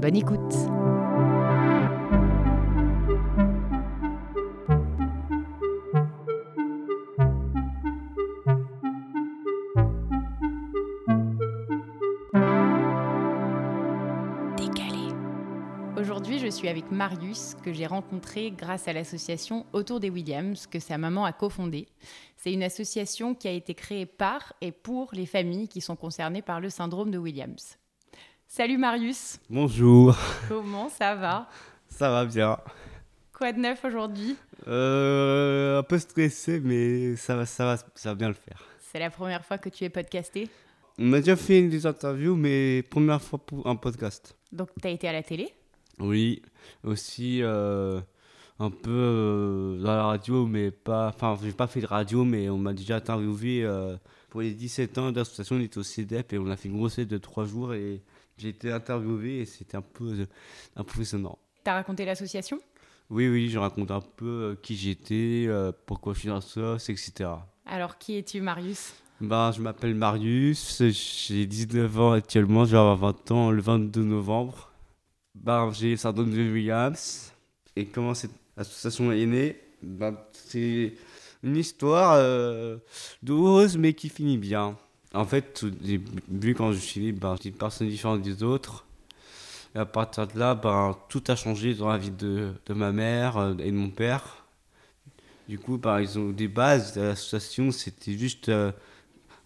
Bonne 0.00 0.16
écoute. 0.16 0.54
Aujourd'hui, 15.96 16.38
je 16.38 16.48
suis 16.48 16.68
avec 16.68 16.90
Marius, 16.90 17.54
que 17.62 17.72
j'ai 17.72 17.86
rencontré 17.86 18.50
grâce 18.50 18.88
à 18.88 18.92
l'association 18.92 19.64
Autour 19.72 20.00
des 20.00 20.10
Williams, 20.10 20.66
que 20.66 20.78
sa 20.78 20.98
maman 20.98 21.24
a 21.24 21.32
cofondée. 21.32 21.86
C'est 22.36 22.52
une 22.52 22.62
association 22.62 23.34
qui 23.34 23.48
a 23.48 23.52
été 23.52 23.74
créée 23.74 24.06
par 24.06 24.52
et 24.60 24.70
pour 24.70 25.10
les 25.12 25.26
familles 25.26 25.68
qui 25.68 25.80
sont 25.80 25.96
concernées 25.96 26.42
par 26.42 26.60
le 26.60 26.68
syndrome 26.68 27.10
de 27.10 27.18
Williams. 27.18 27.78
Salut 28.56 28.78
Marius. 28.78 29.40
Bonjour. 29.50 30.16
Comment 30.48 30.88
ça 30.88 31.16
va? 31.16 31.48
Ça 31.88 32.08
va 32.08 32.24
bien. 32.24 32.56
Quoi 33.32 33.50
de 33.50 33.58
neuf 33.58 33.84
aujourd'hui? 33.84 34.36
Euh, 34.68 35.80
Un 35.80 35.82
peu 35.82 35.98
stressé, 35.98 36.60
mais 36.60 37.16
ça 37.16 37.34
va, 37.34 37.46
ça 37.46 37.64
va, 37.64 37.76
ça 37.96 38.10
va 38.10 38.14
bien 38.14 38.28
le 38.28 38.34
faire. 38.34 38.62
C'est 38.92 39.00
la 39.00 39.10
première 39.10 39.44
fois 39.44 39.58
que 39.58 39.68
tu 39.68 39.82
es 39.82 39.88
podcasté? 39.88 40.48
On 41.00 41.06
m'a 41.06 41.18
déjà 41.18 41.34
fait 41.34 41.62
des 41.62 41.84
interviews, 41.84 42.36
mais 42.36 42.84
première 42.88 43.20
fois 43.20 43.40
pour 43.40 43.66
un 43.66 43.74
podcast. 43.74 44.36
Donc 44.52 44.68
tu 44.80 44.86
as 44.86 44.90
été 44.92 45.08
à 45.08 45.12
la 45.12 45.24
télé? 45.24 45.48
Oui, 45.98 46.40
aussi 46.84 47.40
euh, 47.42 48.00
un 48.60 48.70
peu 48.70 48.88
euh, 48.88 49.82
dans 49.82 49.96
la 49.96 50.04
radio, 50.04 50.46
mais 50.46 50.70
pas. 50.70 51.08
Enfin, 51.08 51.36
j'ai 51.42 51.50
pas 51.50 51.66
fait 51.66 51.80
de 51.80 51.86
radio, 51.86 52.22
mais 52.22 52.48
on 52.48 52.58
m'a 52.58 52.72
déjà 52.72 52.98
interviewé 52.98 53.68
pour 54.30 54.42
les 54.42 54.52
17 54.52 54.98
ans 54.98 55.10
d'association. 55.10 55.56
On 55.56 55.60
était 55.60 55.78
au 55.78 55.82
CEDEP 55.82 56.34
et 56.34 56.38
on 56.38 56.48
a 56.50 56.56
fait 56.56 56.68
une 56.68 56.76
grossesse 56.76 57.08
de 57.08 57.18
3 57.18 57.46
jours 57.46 57.74
et 57.74 58.00
j'ai 58.36 58.48
été 58.48 58.72
interviewé 58.72 59.40
et 59.40 59.46
c'était 59.46 59.76
un 59.76 59.82
peu 59.82 60.26
impressionnant. 60.76 61.38
T'as 61.62 61.74
raconté 61.74 62.04
l'association? 62.04 62.58
Oui, 63.10 63.28
oui, 63.28 63.48
je 63.50 63.58
raconte 63.58 63.90
un 63.90 64.00
peu 64.00 64.26
euh, 64.26 64.54
qui 64.62 64.76
j'étais, 64.76 65.44
euh, 65.48 65.72
pourquoi 65.86 66.14
je 66.14 66.20
suis 66.20 66.28
dans 66.28 66.40
ça, 66.40 66.76
etc. 66.88 67.30
Alors, 67.66 67.98
qui 67.98 68.16
es-tu, 68.16 68.40
Marius? 68.40 68.94
Ben, 69.20 69.52
Je 69.52 69.60
m'appelle 69.60 69.94
Marius, 69.94 70.82
j'ai 70.82 71.46
19 71.46 72.00
ans 72.00 72.12
actuellement, 72.12 72.64
je 72.64 72.72
vais 72.72 72.78
avoir 72.78 72.96
20 72.96 73.30
ans 73.30 73.50
le 73.50 73.60
22 73.62 74.02
novembre. 74.02 74.70
Ben, 75.34 75.70
j'ai 75.72 75.90
le 75.92 75.96
syndrome 75.96 76.30
de 76.30 76.36
Williams. 76.52 77.32
Et 77.76 77.86
comment 77.86 78.14
cette 78.14 78.32
association 78.56 79.12
est 79.12 79.26
née? 79.26 79.60
Ben, 79.82 80.16
C'est 80.32 80.94
une 81.42 81.56
histoire 81.56 82.14
euh, 82.16 82.78
douloureuse 83.22 83.76
mais 83.76 83.92
qui 83.94 84.08
finit 84.08 84.38
bien. 84.38 84.76
En 85.14 85.24
fait, 85.24 85.62
au 85.62 85.70
début, 85.70 86.54
quand 86.54 86.72
je 86.72 86.78
suis 86.78 87.12
ben, 87.12 87.36
j'étais 87.36 87.50
une 87.50 87.54
personne 87.54 87.88
différente 87.88 88.20
des 88.22 88.42
autres. 88.42 88.84
Et 89.76 89.78
à 89.78 89.86
partir 89.86 90.26
de 90.26 90.38
là, 90.38 90.56
ben, 90.56 90.96
tout 91.08 91.22
a 91.28 91.36
changé 91.36 91.74
dans 91.74 91.88
la 91.88 91.98
vie 91.98 92.10
de, 92.10 92.52
ma 92.70 92.90
mère 92.90 93.36
euh, 93.38 93.54
et 93.58 93.70
de 93.70 93.76
mon 93.76 93.90
père. 93.90 94.44
Du 95.48 95.58
coup, 95.58 95.78
ben, 95.78 96.00
ils 96.00 96.18
ont 96.18 96.30
des 96.30 96.48
bases 96.48 96.94
de 96.94 97.02
l'association, 97.02 97.70
c'était 97.70 98.18
juste 98.18 98.48
euh, 98.48 98.72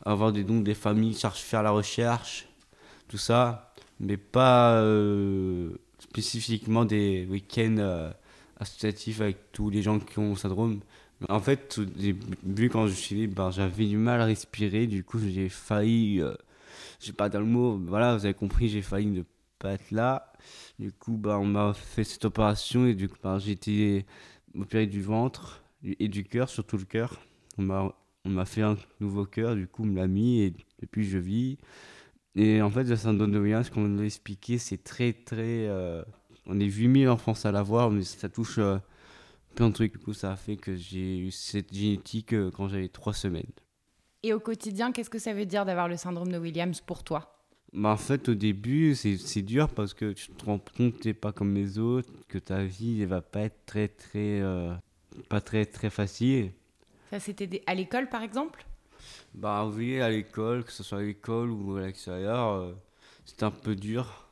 avoir 0.07 0.33
des 0.33 0.43
dons 0.43 0.61
des 0.61 0.75
familles, 0.75 1.15
faire 1.15 1.63
la 1.63 1.71
recherche, 1.71 2.49
tout 3.09 3.19
ça, 3.19 3.75
mais 4.01 4.17
pas 4.17 4.75
euh, 4.77 5.71
spécifiquement 5.99 6.87
des 6.87 7.27
week-ends 7.29 8.11
associatifs 8.59 9.21
avec 9.21 9.53
tous 9.53 9.69
les 9.71 9.83
gens 9.83 9.99
qui 9.99 10.19
ont 10.19 10.31
le 10.31 10.37
syndrome. 10.37 10.81
En 11.29 11.41
fait, 11.41 11.79
au 11.79 11.85
début, 11.85 12.69
quand 12.69 12.87
je 12.87 12.93
suis 12.93 13.17
libre, 13.17 13.35
ben, 13.35 13.51
j'avais 13.51 13.87
du 13.87 13.97
mal 13.97 14.21
à 14.21 14.25
respirer. 14.25 14.87
Du 14.87 15.03
coup, 15.03 15.19
j'ai 15.19 15.49
failli, 15.49 16.21
euh, 16.21 16.35
je 17.01 17.07
sais 17.07 17.13
pas 17.13 17.29
dans 17.29 17.41
le 17.41 17.47
mot, 17.47 17.77
voilà, 17.87 18.17
vous 18.17 18.25
avez 18.25 18.35
compris, 18.35 18.69
j'ai 18.69 18.83
failli 18.83 19.07
ne 19.07 19.23
pas 19.59 19.73
être 19.73 19.91
là. 19.91 20.33
Du 20.79 20.93
coup, 20.93 21.17
ben, 21.17 21.37
on 21.39 21.45
m'a 21.45 21.75
fait 21.75 22.05
cette 22.05 22.25
opération 22.25 22.87
et 22.87 22.95
du 22.95 23.09
coup, 23.09 23.17
ben, 23.23 23.39
j'ai 23.39 23.53
été 23.53 24.07
opéré 24.57 24.87
du 24.87 25.03
ventre 25.03 25.63
et 25.83 26.09
du 26.09 26.25
cœur, 26.25 26.49
surtout 26.49 26.77
le 26.77 26.85
cœur. 26.85 27.21
On 27.59 27.63
m'a, 27.63 27.93
on 28.25 28.31
m'a 28.31 28.45
fait 28.45 28.63
un 28.63 28.77
nouveau 29.01 29.25
cœur, 29.25 29.57
du 29.57 29.67
coup, 29.67 29.83
on 29.83 29.87
me 29.87 29.97
l'a 29.97 30.07
mis 30.07 30.41
et 30.43 30.55
depuis, 30.81 31.05
je 31.05 31.19
vis. 31.19 31.59
Et 32.37 32.63
en 32.63 32.71
fait, 32.71 32.85
le 32.85 32.97
syndrome 32.97 33.33
de 33.33 33.39
Williams, 33.41 33.71
comme 33.71 33.85
on 33.85 33.99
l'a 33.99 34.05
expliqué, 34.05 34.59
c'est 34.59 34.85
très, 34.85 35.13
très. 35.13 35.67
Euh, 35.67 36.05
on 36.47 36.61
est 36.61 36.65
8000 36.67 37.09
en 37.09 37.17
France 37.17 37.45
à 37.45 37.53
l'avoir, 37.53 37.91
mais 37.91 38.05
ça 38.05 38.29
touche. 38.29 38.59
Euh, 38.59 38.79
plein 39.59 39.71
de 39.71 39.75
trucs. 39.75 39.93
Du 39.93 39.99
coup, 39.99 40.15
ça 40.15 40.31
a 40.31 40.37
fait 40.37 40.57
que 40.57 40.77
j'ai 40.77 41.19
eu 41.19 41.33
cette 41.33 41.75
génétique 41.75 42.33
euh, 42.33 42.49
quand 42.53 42.69
j'avais 42.69 42.87
trois 42.89 43.13
semaines. 43.13 43.51
Et 44.23 44.33
au 44.33 44.39
quotidien, 44.39 44.93
qu'est-ce 44.93 45.11
que 45.11 45.19
ça 45.19 45.35
veut 45.35 45.47
dire 45.47 45.65
d'avoir 45.65 45.89
le 45.89 45.97
syndrome 45.97 46.31
de 46.31 46.39
Williams 46.39 46.81
pour 46.81 47.03
toi? 47.03 47.43
Bah, 47.73 47.89
En 47.89 47.97
fait, 47.97 48.29
au 48.29 48.35
début, 48.35 48.95
c'est 48.95 49.43
dur 49.43 49.69
parce 49.69 49.95
que 49.95 50.13
tu 50.13 50.31
te 50.31 50.45
rends 50.45 50.61
compte 50.61 50.95
que 50.95 51.03
tu 51.03 51.09
n'es 51.09 51.15
pas 51.15 51.33
comme 51.33 51.57
les 51.57 51.81
autres, 51.81 52.09
que 52.29 52.39
ta 52.39 52.63
vie 52.63 53.01
ne 53.01 53.07
va 53.07 53.21
pas 53.21 53.41
être 53.41 53.67
très, 53.67 53.89
très, 53.89 54.41
euh, 54.41 54.73
pas 55.29 55.41
très, 55.41 55.67
très 55.67 55.91
facile. 55.91 56.53
Ça, 57.11 57.19
c'était 57.19 57.61
à 57.67 57.75
l'école, 57.75 58.09
par 58.09 58.23
exemple? 58.23 58.65
Bah 59.35 59.67
oui, 59.67 60.01
à 60.01 60.09
l'école, 60.09 60.63
que 60.63 60.71
ce 60.71 60.85
soit 60.85 60.99
à 60.99 61.03
l'école 61.03 61.51
ou 61.51 61.77
à 61.77 61.81
l'extérieur, 61.87 62.53
euh, 62.53 62.73
c'était 63.25 63.45
un 63.45 63.51
peu 63.51 63.75
dur. 63.75 64.29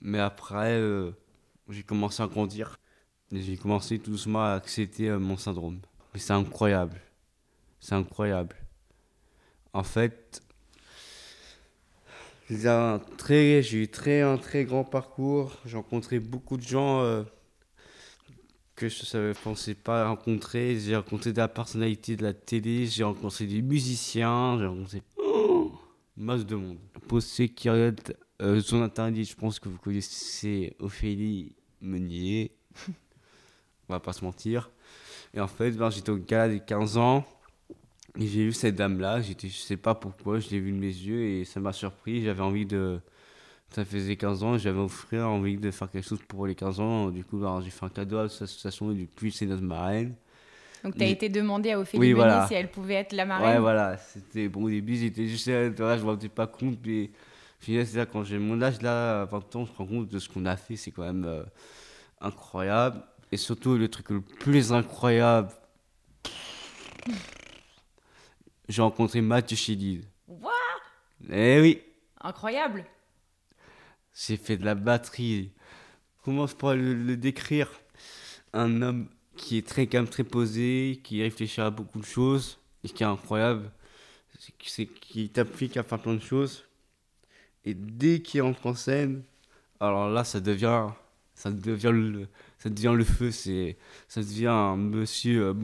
Mais 0.00 0.20
après, 0.20 0.80
j'ai 1.70 1.82
commencé 1.82 2.22
à 2.22 2.28
grandir. 2.28 2.78
J'ai 3.40 3.56
commencé 3.56 3.98
tout 3.98 4.12
doucement 4.12 4.44
à 4.44 4.52
accepter 4.52 5.08
euh, 5.08 5.18
mon 5.18 5.36
syndrome. 5.36 5.80
Mais 6.12 6.20
c'est 6.20 6.32
incroyable. 6.32 7.00
C'est 7.80 7.94
incroyable. 7.94 8.56
En 9.72 9.82
fait, 9.82 10.42
j'ai 12.48 13.82
eu 13.82 13.88
très, 13.88 14.20
un 14.20 14.36
très 14.36 14.64
grand 14.64 14.84
parcours. 14.84 15.56
J'ai 15.66 15.76
rencontré 15.76 16.20
beaucoup 16.20 16.56
de 16.56 16.62
gens 16.62 17.00
euh, 17.00 17.24
que 18.76 18.88
je 18.88 19.16
ne 19.16 19.32
pensais 19.32 19.74
pas 19.74 20.08
rencontrer. 20.08 20.78
J'ai 20.78 20.96
rencontré 20.96 21.32
de 21.32 21.38
la 21.38 21.48
personnalité 21.48 22.16
de 22.16 22.22
la 22.22 22.34
télé. 22.34 22.86
J'ai 22.86 23.04
rencontré 23.04 23.46
des 23.46 23.62
musiciens. 23.62 24.58
J'ai 24.58 24.66
rencontré 24.66 25.02
masse 26.16 26.46
de 26.46 26.54
monde. 26.54 26.78
Pour 27.08 27.22
ceux 27.22 27.46
qui 27.46 27.68
regardent 27.68 28.16
euh, 28.42 28.60
son 28.60 28.82
internet, 28.82 29.24
je 29.24 29.34
pense 29.34 29.58
que 29.58 29.68
vous 29.68 29.78
connaissez 29.78 30.76
Ophélie 30.78 31.54
Meunier 31.80 32.52
on 33.88 33.92
va 33.92 34.00
pas 34.00 34.12
se 34.12 34.24
mentir. 34.24 34.70
Et 35.34 35.40
en 35.40 35.48
fait, 35.48 35.72
ben, 35.72 35.90
j'étais 35.90 36.10
au 36.10 36.16
gala 36.16 36.48
des 36.48 36.60
15 36.60 36.96
ans 36.96 37.24
et 38.18 38.26
j'ai 38.26 38.44
vu 38.44 38.52
cette 38.52 38.76
dame-là. 38.76 39.20
J'étais, 39.20 39.48
je 39.48 39.56
sais 39.56 39.76
pas 39.76 39.94
pourquoi, 39.94 40.38
je 40.38 40.50
l'ai 40.50 40.60
vu 40.60 40.72
de 40.72 40.76
mes 40.78 40.86
yeux 40.86 41.22
et 41.24 41.44
ça 41.44 41.60
m'a 41.60 41.72
surpris. 41.72 42.22
J'avais 42.24 42.42
envie 42.42 42.66
de. 42.66 43.00
Ça 43.70 43.84
faisait 43.84 44.14
15 44.14 44.44
ans, 44.44 44.56
j'avais 44.56 44.78
offert 44.78 45.28
envie 45.28 45.56
de 45.56 45.70
faire 45.72 45.90
quelque 45.90 46.06
chose 46.06 46.20
pour 46.28 46.46
les 46.46 46.54
15 46.54 46.78
ans. 46.78 47.10
Du 47.10 47.24
coup, 47.24 47.38
ben, 47.38 47.60
j'ai 47.60 47.70
fait 47.70 47.84
un 47.84 47.88
cadeau 47.88 48.18
à 48.18 48.22
l'association 48.24 48.92
et 48.92 48.94
depuis, 48.94 49.32
c'est 49.32 49.46
notre 49.46 49.62
marraine. 49.62 50.14
Donc, 50.84 50.96
tu 50.96 51.02
as 51.02 51.06
été 51.06 51.30
demandé 51.30 51.72
à 51.72 51.80
Ophélie 51.80 52.12
oui, 52.12 52.22
si 52.46 52.54
elle 52.54 52.70
pouvait 52.70 52.94
être 52.94 53.14
la 53.14 53.24
marraine 53.24 53.54
Ouais, 53.54 53.58
voilà. 53.58 53.96
C'était, 53.96 54.48
bon, 54.48 54.64
au 54.64 54.68
début, 54.68 54.96
j'étais 54.96 55.26
juste 55.26 55.48
là, 55.48 55.70
je 55.70 55.82
ne 55.82 56.04
me 56.04 56.10
rendais 56.10 56.28
pas 56.28 56.46
compte. 56.46 56.78
Mais 56.84 57.10
c'est 57.58 58.10
quand 58.12 58.22
j'ai 58.22 58.38
mon 58.38 58.60
âge, 58.60 58.82
là, 58.82 59.22
à 59.22 59.24
20 59.24 59.56
ans, 59.56 59.64
je 59.64 59.72
me 59.72 59.76
rends 59.78 59.86
compte 59.86 60.08
de 60.08 60.18
ce 60.18 60.28
qu'on 60.28 60.44
a 60.44 60.56
fait. 60.56 60.76
C'est 60.76 60.90
quand 60.90 61.02
même 61.02 61.24
euh, 61.24 61.42
incroyable. 62.20 63.02
Et 63.34 63.36
surtout, 63.36 63.76
le 63.76 63.88
truc 63.88 64.10
le 64.10 64.20
plus 64.20 64.72
incroyable, 64.72 65.50
j'ai 68.68 68.80
rencontré 68.80 69.22
Mathieu 69.22 69.56
Chédid. 69.56 70.04
What? 70.28 70.52
Eh 71.32 71.60
oui 71.60 71.82
Incroyable 72.20 72.84
J'ai 74.14 74.36
fait 74.36 74.56
de 74.56 74.64
la 74.64 74.76
batterie. 74.76 75.50
Comment 76.22 76.46
je 76.46 76.54
pourrais 76.54 76.76
le, 76.76 77.16
décrire? 77.16 77.72
Un 78.52 78.82
homme 78.82 79.08
qui 79.34 79.58
est 79.58 79.66
très 79.66 79.88
calme, 79.88 80.06
très 80.06 80.22
posé, 80.22 81.00
qui 81.02 81.20
réfléchit 81.20 81.60
à 81.60 81.70
beaucoup 81.70 81.98
de 81.98 82.06
choses 82.06 82.60
et 82.84 82.88
qui 82.88 83.02
est 83.02 83.06
incroyable. 83.06 83.68
c'est 84.62 84.86
qu'il 84.86 85.32
t'applique 85.32 85.76
à 85.76 85.82
faire 85.82 85.98
plein 85.98 86.14
de 86.14 86.22
choses. 86.22 86.66
Et 87.64 87.74
dès 87.74 88.22
qu'il 88.22 88.42
entre 88.42 88.68
en 88.68 88.74
scène, 88.76 89.24
alors 89.80 90.08
là, 90.08 90.22
ça 90.22 90.38
devient, 90.38 90.86
ça 91.34 91.50
devient 91.50 91.90
le, 91.92 92.28
ça 92.64 92.70
devient 92.70 92.94
le 92.96 93.04
feu. 93.04 93.30
C'est, 93.30 93.76
ça 94.08 94.22
devient 94.22 94.46
un 94.46 94.76
monsieur 94.76 95.48
euh, 95.48 95.54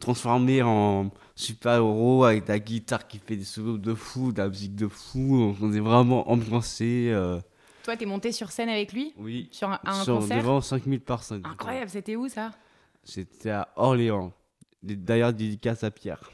transformé 0.00 0.62
en 0.62 1.10
super-héros 1.34 2.24
avec 2.24 2.48
la 2.48 2.58
guitare 2.58 3.06
qui 3.06 3.18
fait 3.18 3.36
des 3.36 3.44
solos 3.44 3.76
de 3.76 3.92
fou, 3.92 4.32
de 4.32 4.38
la 4.38 4.48
musique 4.48 4.74
de 4.74 4.88
fou. 4.88 5.54
On 5.60 5.72
est 5.74 5.80
vraiment 5.80 6.30
ambiancé. 6.30 7.10
Euh. 7.12 7.38
Toi, 7.84 7.98
t'es 7.98 8.06
monté 8.06 8.32
sur 8.32 8.50
scène 8.50 8.70
avec 8.70 8.94
lui? 8.94 9.12
Oui. 9.18 9.48
Sur 9.52 9.68
un, 9.68 9.78
un 9.84 10.04
sur, 10.04 10.20
concert? 10.20 10.38
Devant 10.38 10.62
5000 10.62 11.00
personnes. 11.00 11.42
Incroyable, 11.44 11.90
c'était 11.90 12.16
où 12.16 12.28
ça? 12.28 12.52
C'était 13.04 13.50
à 13.50 13.68
Orléans. 13.76 14.32
D'ailleurs, 14.82 15.34
dédicace 15.34 15.84
à 15.84 15.90
Pierre, 15.90 16.32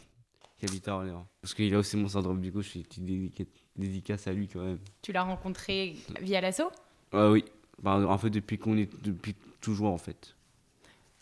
qui 0.59 0.67
habite 0.67 0.87
à 0.87 0.95
Orléans. 0.95 1.27
Parce 1.41 1.55
qu'il 1.55 1.75
a 1.75 1.79
aussi 1.79 1.97
mon 1.97 2.07
syndrome 2.07 2.41
du 2.41 2.53
coup, 2.53 2.63
je 2.63 2.69
suis 2.69 2.87
dédicace, 2.99 3.47
dédicace 3.75 4.27
à 4.29 4.33
lui 4.33 4.47
quand 4.47 4.61
même. 4.61 4.79
Tu 5.03 5.11
l'as 5.11 5.25
rencontré 5.25 5.97
via 6.21 6.41
l'assaut? 6.41 6.71
Ah 7.11 7.31
oui, 7.31 7.45
bah, 7.81 8.05
en 8.07 8.19
fait, 8.19 8.31
depuis 8.31 8.59
qu'on 8.59 8.77
est. 8.77 8.91
Depuis 9.03 9.35
toujours 9.63 9.93
en 9.93 9.99
fait. 9.99 10.35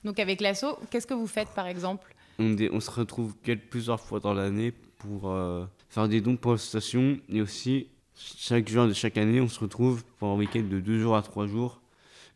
Donc 0.02 0.18
avec 0.18 0.40
l'assaut, 0.40 0.78
qu'est-ce 0.90 1.06
que 1.06 1.14
vous 1.14 1.26
faites 1.26 1.50
par 1.50 1.66
exemple? 1.66 2.14
On, 2.38 2.56
on, 2.72 2.80
se 2.80 2.90
retrouve 2.90 3.36
quelques, 3.42 3.68
plusieurs 3.68 4.00
fois 4.00 4.18
dans 4.18 4.32
l'année 4.32 4.72
pour 4.98 5.30
euh, 5.30 5.66
faire 5.90 6.08
des 6.08 6.20
dons 6.20 6.36
pour 6.36 6.52
l'association 6.52 7.18
et 7.28 7.42
aussi 7.42 7.88
chaque 8.14 8.68
jour 8.68 8.86
de 8.86 8.92
chaque 8.92 9.18
année 9.18 9.40
on 9.40 9.48
se 9.48 9.60
retrouve 9.60 10.04
pour 10.18 10.28
un 10.28 10.36
week-end 10.36 10.62
de 10.62 10.80
deux 10.80 10.98
jours 10.98 11.16
à 11.16 11.22
trois 11.22 11.46
jours 11.46 11.80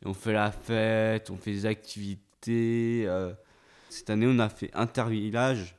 et 0.03 0.09
on 0.09 0.15
fait 0.15 0.33
la 0.33 0.53
fête, 0.53 1.31
on 1.31 1.37
fait 1.37 1.53
des 1.53 1.67
activités. 1.67 3.05
Euh. 3.07 3.33
Cette 3.89 4.11
année 4.11 4.27
on 4.29 4.39
a 4.39 4.51
fait 4.51 4.71
intervillage 4.75 5.77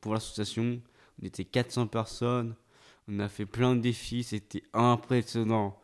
pour 0.00 0.14
l'association, 0.14 0.80
on 1.20 1.26
était 1.26 1.44
400 1.44 1.88
personnes, 1.88 2.54
on 3.08 3.18
a 3.18 3.28
fait 3.28 3.46
plein 3.46 3.74
de 3.76 3.80
défis, 3.80 4.22
c'était 4.22 4.62
impressionnant. 4.72 5.78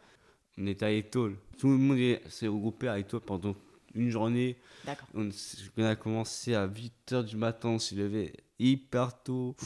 On 0.59 0.67
était 0.67 0.85
à 0.85 0.91
Étole, 0.91 1.37
tout 1.59 1.69
le 1.69 1.77
monde 1.77 1.99
s'est 2.29 2.47
regroupé 2.47 2.89
à 2.89 2.99
Étole 2.99 3.21
pendant 3.21 3.55
une 3.95 4.11
journée. 4.11 4.59
D'accord. 4.85 5.09
On, 5.15 5.31
a 5.85 5.97
commencé 5.97 6.55
à 6.55 6.67
8h 6.67 7.25
du 7.25 7.37
matin, 7.37 7.71
on 7.71 7.79
s'est 7.79 7.95
levé 7.95 8.33
hyper 8.59 9.23
tôt. 9.23 9.57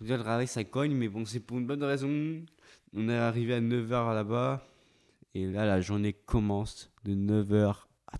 Le 0.00 0.14
réveil, 0.14 0.46
ça 0.46 0.62
cogne, 0.64 0.94
mais 0.94 1.08
bon, 1.08 1.24
c'est 1.24 1.40
pour 1.40 1.58
une 1.58 1.66
bonne 1.66 1.82
raison. 1.82 2.08
On 2.94 3.08
est 3.08 3.16
arrivé 3.16 3.54
à 3.54 3.60
9h 3.60 4.14
là-bas. 4.14 4.66
Et 5.34 5.46
là, 5.46 5.66
la 5.66 5.80
journée 5.80 6.12
commence 6.12 6.90
de 7.04 7.14
9h 7.14 7.74
à 8.06 8.16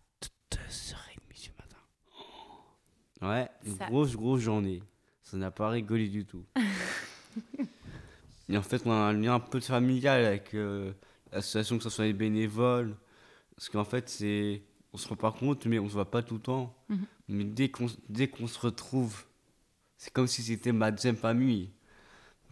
2h30 0.53 1.43
du 1.43 1.51
matin. 1.57 3.29
Ouais, 3.29 3.49
une 3.65 3.77
grosse, 3.77 4.17
grosse 4.17 4.41
journée. 4.41 4.83
Ça 5.23 5.37
n'a 5.37 5.51
pas 5.51 5.69
rigolé 5.69 6.09
du 6.09 6.25
tout. 6.25 6.45
et 8.49 8.57
en 8.57 8.63
fait, 8.63 8.83
on 8.85 8.91
a 8.91 8.95
un 8.95 9.13
lien 9.13 9.35
un 9.35 9.41
peu 9.41 9.61
familial 9.61 10.25
avec 10.25 10.55
euh, 10.55 10.93
l'association, 11.33 11.79
que 11.79 11.85
ce 11.85 11.91
soit 11.91 12.07
les 12.07 12.13
bénévoles. 12.13 12.97
Parce 13.55 13.69
qu'en 13.69 13.85
fait, 13.85 14.09
c'est. 14.09 14.63
On 14.93 14.97
se 14.97 15.07
rend 15.07 15.17
pas 15.17 15.33
compte, 15.33 15.67
mais 15.67 15.79
on 15.79 15.89
se 15.89 15.93
voit 15.93 16.11
pas 16.11 16.23
tout 16.23 16.35
le 16.35 16.41
temps. 16.41 16.75
Mhm. 16.89 17.07
Mais 17.29 17.45
dès 17.45 17.69
qu'on 17.71 17.87
dès 18.09 18.29
qu'on 18.29 18.47
se 18.47 18.59
retrouve, 18.59 19.25
c'est 19.99 20.13
comme 20.13 20.27
si 20.27 20.43
c'était 20.43 20.73
ma 20.73 20.91
deuxième 20.91 21.17
famille. 21.17 21.71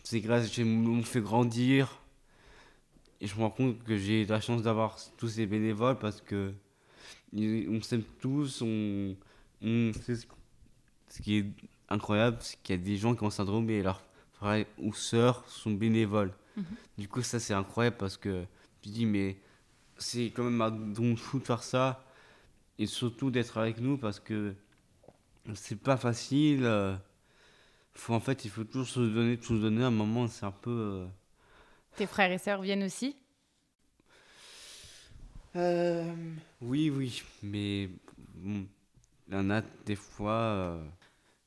C'est 0.05 0.21
grâce, 0.21 0.57
on 0.59 0.65
me 0.65 1.03
fait 1.03 1.21
grandir. 1.21 2.01
Et 3.21 3.27
je 3.27 3.35
me 3.37 3.41
rends 3.41 3.51
compte 3.51 3.83
que 3.85 3.97
j'ai 3.97 4.27
la 4.27 4.41
chance 4.41 4.63
d'avoir 4.63 4.99
tous 5.17 5.29
ces 5.29 5.47
bénévoles 5.47 5.99
parce 5.99 6.21
que 6.21 6.53
on 7.35 7.81
s'aime 7.81 8.05
tous. 8.21 8.63
On, 8.63 9.17
on 9.63 9.93
ce 11.09 11.23
qui 11.23 11.39
est 11.39 11.47
incroyable, 11.89 12.39
c'est 12.41 12.61
qu'il 12.63 12.77
y 12.77 12.79
a 12.79 12.83
des 12.83 12.97
gens 12.97 13.15
qui 13.15 13.23
ont 13.23 13.29
un 13.29 13.31
syndrome 13.31 13.71
et 13.71 13.83
leurs 13.83 14.03
frères 14.35 14.67
ou 14.79 14.93
sœurs 14.93 15.49
sont 15.49 15.71
bénévoles. 15.71 16.33
Mhm. 16.57 16.65
Du 16.99 17.09
coup, 17.09 17.23
ça 17.23 17.41
c'est 17.41 17.55
incroyable 17.55 17.97
parce 17.99 18.17
que 18.17 18.45
tu 18.83 18.89
dis, 18.91 19.07
mais 19.07 19.37
c'est 19.99 20.27
quand 20.27 20.45
même 20.45 20.61
un 20.61 20.71
don 20.71 21.17
fou 21.17 21.39
de 21.39 21.45
faire 21.45 21.63
ça 21.63 22.05
et 22.79 22.87
surtout 22.87 23.31
d'être 23.31 23.59
avec 23.59 23.81
nous 23.81 23.99
parce 23.99 24.21
que 24.21 24.55
c'est 25.55 25.81
pas 25.81 25.97
facile. 25.97 26.65
Euh, 26.65 26.95
faut, 27.95 28.15
en 28.15 28.21
fait, 28.21 28.45
il 28.45 28.51
faut 28.51 28.65
toujours 28.65 28.89
se 28.89 29.01
donner, 29.01 29.39
tout 29.39 29.57
se 29.57 29.63
donner. 29.63 29.83
À 29.85 29.89
un 29.89 29.91
moment, 29.91 30.29
c'est 30.29 30.47
un 30.47 30.53
peu. 30.53 30.71
Euh, 30.71 31.07
Tes 31.97 32.07
frères 32.07 32.31
et 32.31 32.39
sœurs 32.39 32.63
viennent 32.63 32.85
aussi? 32.85 33.17
Euh, 35.57 36.05
Oui, 36.61 36.91
oui, 36.91 37.23
mais 37.43 37.89
bon, 38.35 38.67
il 39.29 39.35
y 39.35 39.37
en 39.37 39.51
a 39.51 39.63
des 39.85 39.97
fois. 39.97 40.79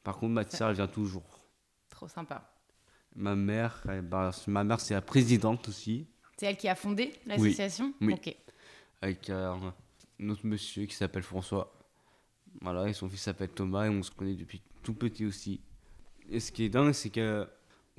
Par 0.03 0.17
contre, 0.17 0.33
ma 0.33 0.49
sœur, 0.49 0.69
elle 0.69 0.75
vient 0.75 0.87
toujours. 0.87 1.23
Trop 1.89 2.07
sympa. 2.07 2.49
Ma 3.15 3.35
mère, 3.35 3.83
bah, 4.03 4.31
ma 4.47 4.63
mère, 4.63 4.79
c'est 4.79 4.93
la 4.93 5.01
présidente 5.01 5.67
aussi. 5.67 6.07
C'est 6.39 6.45
elle 6.45 6.55
qui 6.55 6.69
a 6.69 6.75
fondé 6.75 7.11
l'association 7.25 7.93
Oui. 7.99 8.15
Avec 9.01 9.29
euh, 9.29 9.53
un 10.21 10.29
autre 10.29 10.45
monsieur 10.45 10.85
qui 10.85 10.95
s'appelle 10.95 11.23
François. 11.23 11.73
Voilà, 12.61 12.87
et 12.87 12.93
son 12.93 13.09
fils 13.09 13.23
s'appelle 13.23 13.49
Thomas 13.49 13.87
et 13.87 13.89
on 13.89 14.01
se 14.01 14.11
connaît 14.11 14.35
depuis 14.35 14.61
tout 14.81 14.93
petit 14.93 15.25
aussi. 15.25 15.59
Et 16.29 16.39
ce 16.39 16.53
qui 16.53 16.63
est 16.63 16.69
dingue, 16.69 16.93
c'est 16.93 17.09
que 17.09 17.45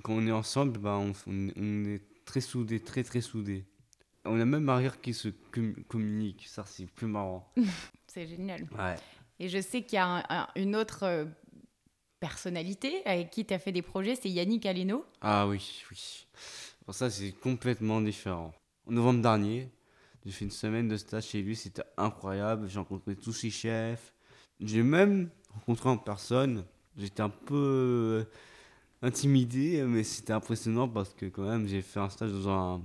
quand 0.02 0.14
on 0.14 0.26
est 0.26 0.32
ensemble, 0.32 0.78
bah, 0.78 0.96
on, 0.96 1.12
on, 1.26 1.84
est 1.84 2.00
très 2.24 2.40
soudés, 2.40 2.80
très 2.80 3.04
très 3.04 3.20
soudés. 3.20 3.66
On 4.24 4.40
a 4.40 4.46
même 4.46 4.70
arrière 4.70 5.02
qui 5.02 5.12
se 5.12 5.28
communique, 5.88 6.46
ça 6.46 6.64
c'est 6.64 6.86
plus 6.86 7.08
marrant. 7.08 7.46
c'est 8.06 8.26
génial. 8.26 8.66
Ouais. 8.78 8.96
Et 9.38 9.50
je 9.50 9.60
sais 9.60 9.82
qu'il 9.82 9.96
y 9.96 10.00
a 10.00 10.48
une 10.56 10.76
autre 10.76 11.02
euh, 11.02 11.26
personnalité 12.20 13.02
avec 13.04 13.28
qui 13.30 13.44
tu 13.44 13.52
as 13.52 13.58
fait 13.58 13.72
des 13.72 13.82
projets, 13.82 14.14
c'est 14.14 14.30
Yannick 14.30 14.64
Aleno. 14.64 15.04
Ah 15.20 15.46
oui, 15.46 15.84
oui 15.90 16.26
ça, 16.92 17.10
c'est 17.10 17.32
complètement 17.32 18.00
différent. 18.00 18.52
En 18.86 18.92
novembre 18.92 19.22
dernier, 19.22 19.70
j'ai 20.24 20.32
fait 20.32 20.44
une 20.44 20.50
semaine 20.50 20.88
de 20.88 20.96
stage 20.96 21.28
chez 21.28 21.42
lui, 21.42 21.56
c'était 21.56 21.82
incroyable. 21.96 22.68
J'ai 22.68 22.78
rencontré 22.78 23.16
tous 23.16 23.32
ses 23.32 23.50
chefs. 23.50 24.12
J'ai 24.60 24.82
même 24.82 25.30
rencontré 25.54 25.88
en 25.88 25.96
personne. 25.96 26.64
J'étais 26.96 27.22
un 27.22 27.30
peu 27.30 27.56
euh, 27.56 28.24
intimidé, 29.02 29.82
mais 29.84 30.04
c'était 30.04 30.32
impressionnant 30.32 30.88
parce 30.88 31.14
que 31.14 31.26
quand 31.26 31.48
même, 31.48 31.66
j'ai 31.66 31.80
fait 31.80 32.00
un 32.00 32.10
stage 32.10 32.32
dans 32.32 32.48
un, 32.48 32.82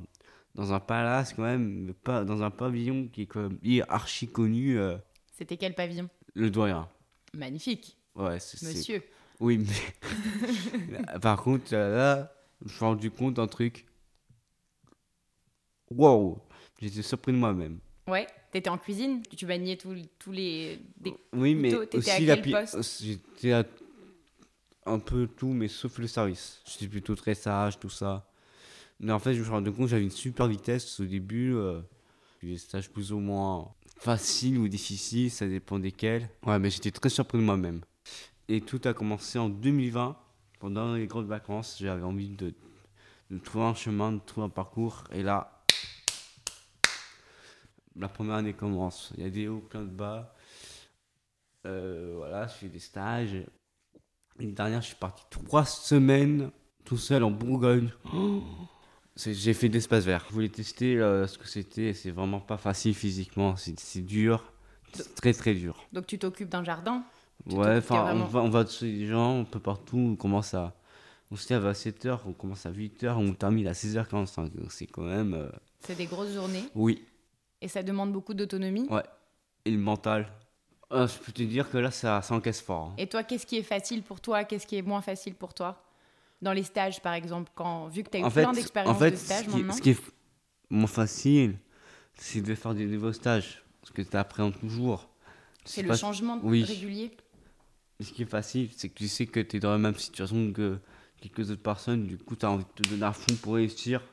dans 0.53 0.73
un 0.73 0.79
palace 0.79 1.33
quand 1.33 1.43
même, 1.43 1.93
pas 2.03 2.23
dans 2.23 2.41
un 2.43 2.51
pavillon 2.51 3.09
qui 3.11 3.23
est 3.23 3.25
quand 3.25 3.49
même 3.49 3.59
archi 3.89 4.27
connu. 4.27 4.79
Euh. 4.79 4.97
C'était 5.37 5.57
quel 5.57 5.75
pavillon? 5.75 6.09
Le 6.33 6.49
doyen. 6.49 6.87
Magnifique. 7.33 7.97
Ouais, 8.15 8.39
c'est. 8.39 8.61
Monsieur. 8.61 9.03
Oui, 9.41 9.57
mais. 9.57 11.19
Par 11.21 11.41
contre, 11.41 11.73
là, 11.73 12.31
je 12.61 12.65
me 12.65 12.69
suis 12.69 12.85
rendu 12.85 13.11
compte 13.11 13.33
d'un 13.33 13.47
truc 13.47 13.85
wow, 15.91 16.39
j'étais 16.79 17.01
surpris 17.01 17.31
de 17.31 17.37
moi-même. 17.37 17.79
Ouais, 18.07 18.27
t'étais 18.51 18.69
en 18.69 18.77
cuisine, 18.77 19.21
tu 19.35 19.45
maniais 19.45 19.77
tous 19.77 20.31
les. 20.31 20.79
oui, 21.33 21.55
mais 21.55 21.73
aussi 21.73 22.09
à 22.11 22.17
quel 22.17 22.51
la 22.51 22.61
poste? 22.61 23.03
J'étais 23.03 23.51
à 23.51 23.63
un 24.85 24.99
peu 24.99 25.27
tout, 25.27 25.47
mais 25.47 25.67
sauf 25.67 25.97
le 25.97 26.07
service. 26.07 26.61
J'étais 26.65 26.87
plutôt 26.87 27.15
très 27.15 27.35
sage, 27.35 27.79
tout 27.79 27.89
ça. 27.89 28.29
Mais 28.99 29.11
en 29.11 29.19
fait, 29.19 29.33
je 29.33 29.39
me 29.39 29.43
suis 29.43 29.51
rendu 29.51 29.71
compte 29.71 29.85
que 29.85 29.91
j'avais 29.91 30.03
une 30.03 30.11
super 30.11 30.47
vitesse 30.47 30.99
au 30.99 31.05
début. 31.05 31.55
Euh, 31.55 31.81
des 32.43 32.57
stages 32.57 32.91
plus 32.91 33.11
ou 33.11 33.19
moins 33.19 33.73
faciles 33.97 34.59
ou 34.59 34.67
difficiles, 34.67 35.31
ça 35.31 35.47
dépend 35.47 35.79
desquels. 35.79 36.29
Ouais, 36.45 36.59
mais 36.59 36.69
j'étais 36.69 36.91
très 36.91 37.09
surpris 37.09 37.39
de 37.39 37.43
moi-même. 37.43 37.81
Et 38.47 38.61
tout 38.61 38.79
a 38.85 38.93
commencé 38.93 39.39
en 39.39 39.49
2020. 39.49 40.15
Pendant 40.59 40.93
les 40.93 41.07
grandes 41.07 41.27
vacances, 41.27 41.77
j'avais 41.79 42.03
envie 42.03 42.29
de, 42.29 42.53
de 43.31 43.37
trouver 43.39 43.65
un 43.65 43.73
chemin, 43.73 44.11
de 44.11 44.19
trouver 44.19 44.45
un 44.45 44.49
parcours. 44.49 45.03
Et 45.11 45.23
là, 45.23 45.54
la 47.97 48.07
première 48.07 48.35
année 48.35 48.53
commence. 48.53 49.11
Il 49.17 49.23
y 49.23 49.27
a 49.27 49.29
des 49.29 49.47
hauts, 49.47 49.59
plein 49.59 49.81
de 49.81 49.89
bas. 49.89 50.33
Euh, 51.65 52.13
voilà, 52.17 52.47
je 52.47 52.53
fais 52.53 52.67
des 52.67 52.79
stages. 52.79 53.35
L'année 54.37 54.51
dernière, 54.51 54.81
je 54.81 54.87
suis 54.87 54.95
parti 54.95 55.23
trois 55.29 55.65
semaines 55.65 56.51
tout 56.83 56.97
seul 56.97 57.23
en 57.23 57.31
Bourgogne. 57.31 57.91
j'ai 59.15 59.53
fait 59.53 59.69
de 59.69 59.73
l'espace 59.73 60.05
vert. 60.05 60.25
Je 60.27 60.33
voulais 60.33 60.49
tester 60.49 60.99
euh, 60.99 61.27
ce 61.27 61.37
que 61.37 61.47
c'était. 61.47 61.93
C'est 61.93 62.11
vraiment 62.11 62.39
pas 62.39 62.57
facile 62.57 62.93
physiquement. 62.93 63.55
C'est 63.55 64.05
dur. 64.05 64.43
C'est 64.93 65.15
très 65.15 65.33
très 65.33 65.53
dur. 65.53 65.75
Donc 65.91 66.07
tu 66.07 66.17
t'occupes 66.19 66.49
d'un 66.49 66.63
jardin? 66.63 67.03
Ouais, 67.47 67.77
enfin, 67.77 68.15
on 68.15 68.25
va, 68.25 68.39
on 68.41 68.49
va 68.49 68.65
chez 68.65 68.91
les 68.91 69.07
gens, 69.07 69.39
on 69.39 69.45
peut 69.45 69.59
partout. 69.59 69.97
On 69.97 70.15
commence 70.15 70.53
à. 70.53 70.73
On 71.31 71.35
se 71.35 71.51
lève 71.51 71.65
à 71.65 71.73
7h, 71.73 72.19
on 72.27 72.33
commence 72.33 72.65
à 72.67 72.71
8h, 72.71 73.15
on 73.15 73.33
termine 73.33 73.67
à 73.67 73.73
16h45. 73.73 74.51
C'est 74.69 74.85
quand 74.85 75.03
même. 75.03 75.33
Euh, 75.33 75.49
c'est 75.79 75.95
des 75.95 76.05
grosses 76.05 76.33
journées? 76.33 76.63
Oui. 76.75 77.03
Et 77.65 77.67
ça 77.67 77.81
demande 77.81 78.13
beaucoup 78.13 78.35
d'autonomie 78.35 78.87
Ouais. 78.91 79.01
Et 79.65 79.71
le 79.71 79.79
mental. 79.79 80.27
Ah, 80.91 81.07
je 81.07 81.17
peux 81.17 81.31
te 81.31 81.41
dire 81.41 81.67
que 81.67 81.79
là, 81.79 81.89
ça, 81.89 82.21
ça 82.21 82.35
encaisse 82.35 82.61
fort. 82.61 82.91
Hein. 82.91 82.95
Et 82.99 83.07
toi, 83.07 83.23
qu'est-ce 83.23 83.47
qui 83.47 83.57
est 83.57 83.63
facile 83.63 84.03
pour 84.03 84.21
toi 84.21 84.43
Qu'est-ce 84.43 84.67
qui 84.67 84.75
est 84.75 84.83
moins 84.83 85.01
facile 85.01 85.33
pour 85.33 85.55
toi? 85.55 85.83
Dans 86.43 86.53
les 86.53 86.61
stages, 86.61 87.01
par 87.01 87.13
exemple, 87.13 87.51
quand, 87.55 87.87
vu 87.87 88.03
que 88.03 88.11
tu 88.11 88.17
as 88.17 88.19
eu 88.27 88.31
plein 88.31 88.53
d'expériences 88.53 88.99
de 88.99 89.15
stages 89.15 89.47
maintenant 89.47 89.73
Ce 89.73 89.81
qui 89.81 89.89
est 89.89 90.01
moins 90.69 90.85
facile, 90.85 91.57
c'est 92.13 92.41
de 92.41 92.53
faire 92.53 92.75
des 92.75 92.85
nouveaux 92.85 93.13
stages. 93.13 93.63
Parce 93.81 93.91
que 93.91 94.03
tu 94.03 94.15
appréhendes 94.15 94.59
toujours. 94.59 95.09
C'est 95.63 95.81
le 95.81 95.95
changement 95.95 96.39
régulier? 96.43 97.17
Ce 97.99 98.11
qui 98.11 98.21
est 98.21 98.29
facile, 98.29 98.69
c'est 98.77 98.89
que 98.89 98.93
tu 98.93 99.07
sais 99.07 99.25
que 99.25 99.39
tu 99.39 99.57
es 99.57 99.59
dans 99.59 99.71
la 99.71 99.79
même 99.79 99.95
situation 99.95 100.53
que 100.53 100.77
quelques 101.19 101.49
autres 101.49 101.63
personnes, 101.63 102.05
du 102.05 102.19
coup, 102.19 102.35
tu 102.35 102.45
as 102.45 102.51
envie 102.51 102.65
de 102.65 102.83
te 102.83 102.89
donner 102.89 103.05
à 103.05 103.13
fond 103.13 103.33
pour 103.41 103.55
réussir. 103.55 104.03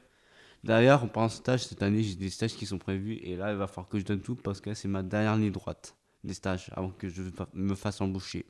D'ailleurs, 0.65 1.11
pendant 1.11 1.29
ce 1.29 1.39
stage, 1.39 1.65
cette 1.65 1.83
année, 1.83 2.03
j'ai 2.03 2.15
des 2.15 2.31
stages 2.31 2.55
qui 2.55 2.67
sont 2.67 2.79
prévus 2.79 3.15
et 3.23 3.37
là, 3.37 3.51
il 3.51 3.59
va 3.59 3.67
falloir 3.67 3.89
que 3.89 3.99
je 3.99 4.05
donne 4.05 4.21
tout 4.21 4.37
parce 4.37 4.61
que 4.61 4.75
c'est 4.75 4.89
ma 4.89 5.03
dernière 5.03 5.37
ligne 5.37 5.51
droite 5.51 5.97
des 6.23 6.35
stages 6.35 6.71
avant 6.75 6.91
que 6.91 7.09
je 7.09 7.23
me 7.53 7.75
fasse 7.75 8.01
embaucher. 8.01 8.47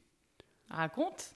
Raconte 0.69 1.33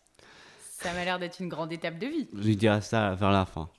Ça 0.61 0.93
m'a 0.93 1.05
l'air 1.05 1.19
d'être 1.19 1.41
une 1.41 1.49
grande 1.49 1.73
étape 1.73 1.99
de 1.99 2.07
vie. 2.07 2.29
Je 2.35 2.53
dirais 2.53 2.83
ça 2.83 3.15
vers 3.15 3.31
la 3.31 3.47
fin. 3.47 3.71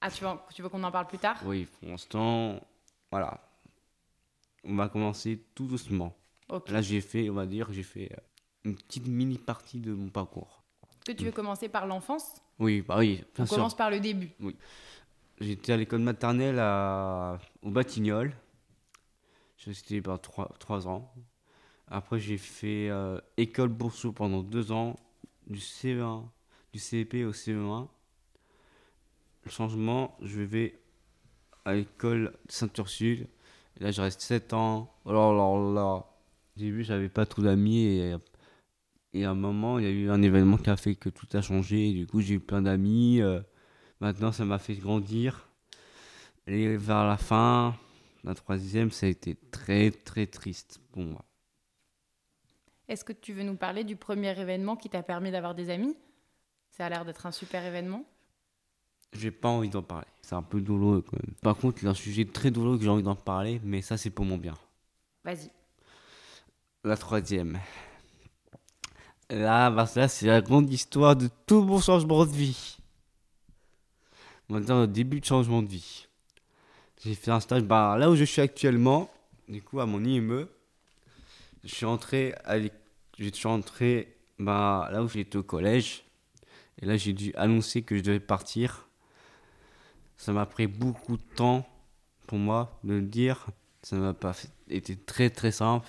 Ah, 0.00 0.10
tu 0.10 0.22
veux, 0.22 0.30
tu 0.52 0.62
veux 0.62 0.68
qu'on 0.68 0.82
en 0.84 0.92
parle 0.92 1.06
plus 1.06 1.18
tard? 1.18 1.40
Oui, 1.44 1.66
pour 1.80 1.88
l'instant, 1.88 2.60
voilà. 3.10 3.40
On 4.62 4.76
va 4.76 4.88
commencer 4.88 5.42
tout 5.54 5.66
doucement. 5.66 6.16
Là, 6.68 6.82
j'ai 6.82 7.00
fait, 7.00 7.28
on 7.30 7.34
va 7.34 7.46
dire, 7.46 7.72
j'ai 7.72 7.82
fait 7.82 8.12
euh, 8.12 8.20
une 8.64 8.76
petite 8.76 9.08
mini 9.08 9.38
partie 9.38 9.80
de 9.80 9.92
mon 9.92 10.08
parcours. 10.08 10.62
Que 11.04 11.12
tu 11.12 11.24
veux 11.24 11.32
commencer 11.32 11.68
par 11.68 11.86
l'enfance? 11.86 12.36
Oui, 12.58 12.82
bah 12.82 12.96
oui, 12.98 13.24
bien 13.34 13.44
On 13.44 13.46
commence 13.46 13.76
par 13.76 13.90
le 13.90 13.98
début. 14.00 14.30
Oui. 14.40 14.56
J'étais 15.40 15.72
à 15.72 15.76
l'école 15.76 16.00
maternelle 16.00 16.58
à... 16.58 17.38
au 17.62 17.70
Batignolles. 17.70 18.32
J'étais 19.58 20.00
bah, 20.00 20.18
3, 20.18 20.88
ans. 20.88 21.12
Après, 21.88 22.18
j'ai 22.18 22.38
fait 22.38 22.88
euh, 22.90 23.20
école 23.36 23.68
Bourseau 23.68 24.12
pendant 24.12 24.42
2 24.42 24.72
ans, 24.72 24.96
du 25.46 25.58
CE1, 25.58 26.24
du 26.72 26.78
CP 26.78 27.24
au 27.24 27.32
CE1. 27.32 27.88
Le 29.44 29.50
changement, 29.50 30.16
je 30.22 30.40
vais 30.40 30.78
à 31.64 31.74
l'école 31.74 32.32
Sainte-Ursule. 32.48 33.26
Là, 33.80 33.90
je 33.90 34.02
reste 34.02 34.20
7 34.20 34.52
ans. 34.52 34.94
Alors 35.06 35.34
là, 35.72 35.82
au 35.82 36.04
début, 36.56 36.84
j'avais 36.84 37.08
pas 37.08 37.26
trop 37.26 37.42
d'amis 37.42 37.84
et, 37.86 38.16
et 39.14 39.24
à 39.24 39.30
un 39.30 39.34
moment, 39.34 39.78
il 39.78 39.84
y 39.84 39.88
a 39.88 39.90
eu 39.90 40.10
un 40.10 40.22
événement 40.22 40.58
qui 40.58 40.70
a 40.70 40.76
fait 40.76 40.94
que 40.94 41.08
tout 41.08 41.26
a 41.32 41.42
changé. 41.42 41.92
du 41.92 42.06
coup, 42.06 42.20
j'ai 42.20 42.34
eu 42.34 42.40
plein 42.40 42.62
d'amis. 42.62 43.20
Euh, 43.20 43.40
Maintenant, 44.04 44.32
ça 44.32 44.44
m'a 44.44 44.58
fait 44.58 44.74
grandir. 44.74 45.48
Et 46.46 46.76
vers 46.76 47.06
la 47.06 47.16
fin, 47.16 47.74
la 48.22 48.34
troisième, 48.34 48.90
ça 48.90 49.06
a 49.06 49.08
été 49.08 49.34
très, 49.50 49.90
très 49.92 50.26
triste 50.26 50.78
pour 50.92 51.04
moi. 51.04 51.24
Est-ce 52.86 53.02
que 53.02 53.14
tu 53.14 53.32
veux 53.32 53.44
nous 53.44 53.56
parler 53.56 53.82
du 53.82 53.96
premier 53.96 54.38
événement 54.38 54.76
qui 54.76 54.90
t'a 54.90 55.02
permis 55.02 55.30
d'avoir 55.30 55.54
des 55.54 55.70
amis? 55.70 55.96
Ça 56.70 56.84
a 56.84 56.90
l'air 56.90 57.06
d'être 57.06 57.24
un 57.24 57.32
super 57.32 57.64
événement. 57.64 58.04
J'ai 59.14 59.30
pas 59.30 59.48
envie 59.48 59.70
d'en 59.70 59.82
parler. 59.82 60.08
C'est 60.20 60.34
un 60.34 60.42
peu 60.42 60.60
douloureux 60.60 61.00
quand 61.00 61.16
même. 61.16 61.34
Par 61.40 61.56
contre, 61.56 61.78
il 61.80 61.86
y 61.86 61.88
a 61.88 61.92
un 61.92 61.94
sujet 61.94 62.26
très 62.26 62.50
douloureux 62.50 62.76
que 62.76 62.84
j'ai 62.84 62.90
envie 62.90 63.02
d'en 63.02 63.16
parler, 63.16 63.58
mais 63.64 63.80
ça, 63.80 63.96
c'est 63.96 64.10
pour 64.10 64.26
mon 64.26 64.36
bien. 64.36 64.58
Vas-y. 65.24 65.50
La 66.84 66.98
troisième. 66.98 67.58
Là, 69.30 69.70
bah, 69.70 69.88
là 69.96 70.08
c'est 70.08 70.26
la 70.26 70.42
grande 70.42 70.70
histoire 70.70 71.16
de 71.16 71.30
tout 71.46 71.62
mon 71.62 71.80
changement 71.80 72.26
de 72.26 72.32
vie 72.32 72.83
on 74.48 74.54
va 74.54 74.60
dire, 74.60 74.76
le 74.76 74.86
début 74.86 75.20
de 75.20 75.24
changement 75.24 75.62
de 75.62 75.68
vie. 75.68 76.06
J'ai 77.02 77.14
fait 77.14 77.30
un 77.30 77.40
stage 77.40 77.62
bah, 77.62 77.96
là 77.98 78.10
où 78.10 78.16
je 78.16 78.24
suis 78.24 78.40
actuellement, 78.40 79.10
du 79.48 79.62
coup, 79.62 79.80
à 79.80 79.86
mon 79.86 80.02
IME. 80.02 80.46
Je 81.62 81.74
suis 81.74 81.86
entré, 81.86 82.34
à 82.44 82.58
je 82.58 83.28
suis 83.30 83.46
entré 83.46 84.16
bah, 84.38 84.88
là 84.92 85.02
où 85.02 85.08
j'étais 85.08 85.36
au 85.36 85.42
collège. 85.42 86.04
Et 86.80 86.86
là, 86.86 86.96
j'ai 86.96 87.12
dû 87.12 87.32
annoncer 87.36 87.82
que 87.82 87.96
je 87.96 88.02
devais 88.02 88.20
partir. 88.20 88.88
Ça 90.16 90.32
m'a 90.32 90.46
pris 90.46 90.66
beaucoup 90.66 91.16
de 91.16 91.22
temps 91.36 91.68
pour 92.26 92.38
moi 92.38 92.78
de 92.84 92.94
le 92.94 93.02
dire. 93.02 93.46
Ça 93.82 93.96
m'a 93.96 94.14
pas 94.14 94.34
été 94.68 94.96
très 94.96 95.30
très 95.30 95.52
simple. 95.52 95.88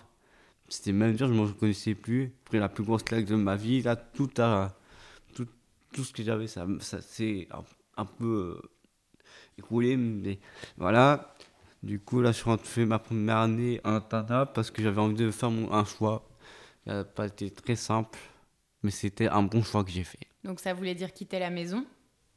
C'était 0.68 0.92
même 0.92 1.16
dur, 1.16 1.28
je 1.28 1.34
ne 1.34 1.40
me 1.40 1.46
reconnaissais 1.46 1.96
plus. 1.96 2.34
Après 2.46 2.60
la 2.60 2.70
plus 2.70 2.84
grosse 2.84 3.04
claque 3.04 3.26
de 3.26 3.36
ma 3.36 3.56
vie, 3.56 3.82
là, 3.82 3.96
tout, 3.96 4.30
a, 4.38 4.74
tout, 5.34 5.48
tout 5.94 6.04
ce 6.04 6.12
que 6.12 6.24
j'avais, 6.24 6.48
ça, 6.48 6.66
ça 6.80 7.02
c'est 7.02 7.48
un 7.98 8.06
peu 8.06 8.60
euh, 8.62 8.70
écroulé, 9.58 9.98
mais 9.98 10.40
voilà. 10.78 11.36
Du 11.84 12.00
coup, 12.00 12.22
là, 12.22 12.32
je 12.32 12.38
suis 12.38 12.58
fait 12.64 12.86
ma 12.86 13.00
première 13.00 13.38
année 13.38 13.80
en 13.84 13.94
internat 13.94 14.48
parce 14.48 14.72
que 14.72 14.82
j'avais 14.82 15.02
envie 15.02 15.16
de 15.16 15.32
faire 15.32 15.50
un 15.50 15.86
choix. 15.86 16.28
Ça 16.86 16.94
n'a 16.94 17.04
pas 17.04 17.28
été 17.28 17.52
très 17.52 17.76
simple, 17.76 18.18
mais 18.82 18.92
c'était 18.92 19.28
un 19.28 19.44
bon 19.44 19.62
choix 19.62 19.84
que 19.84 19.92
j'ai 19.92 20.04
fait. 20.04 20.20
Donc, 20.44 20.60
ça 20.60 20.74
voulait 20.74 20.96
dire 20.96 21.14
quitter 21.14 21.40
la 21.40 21.50
maison? 21.50 21.86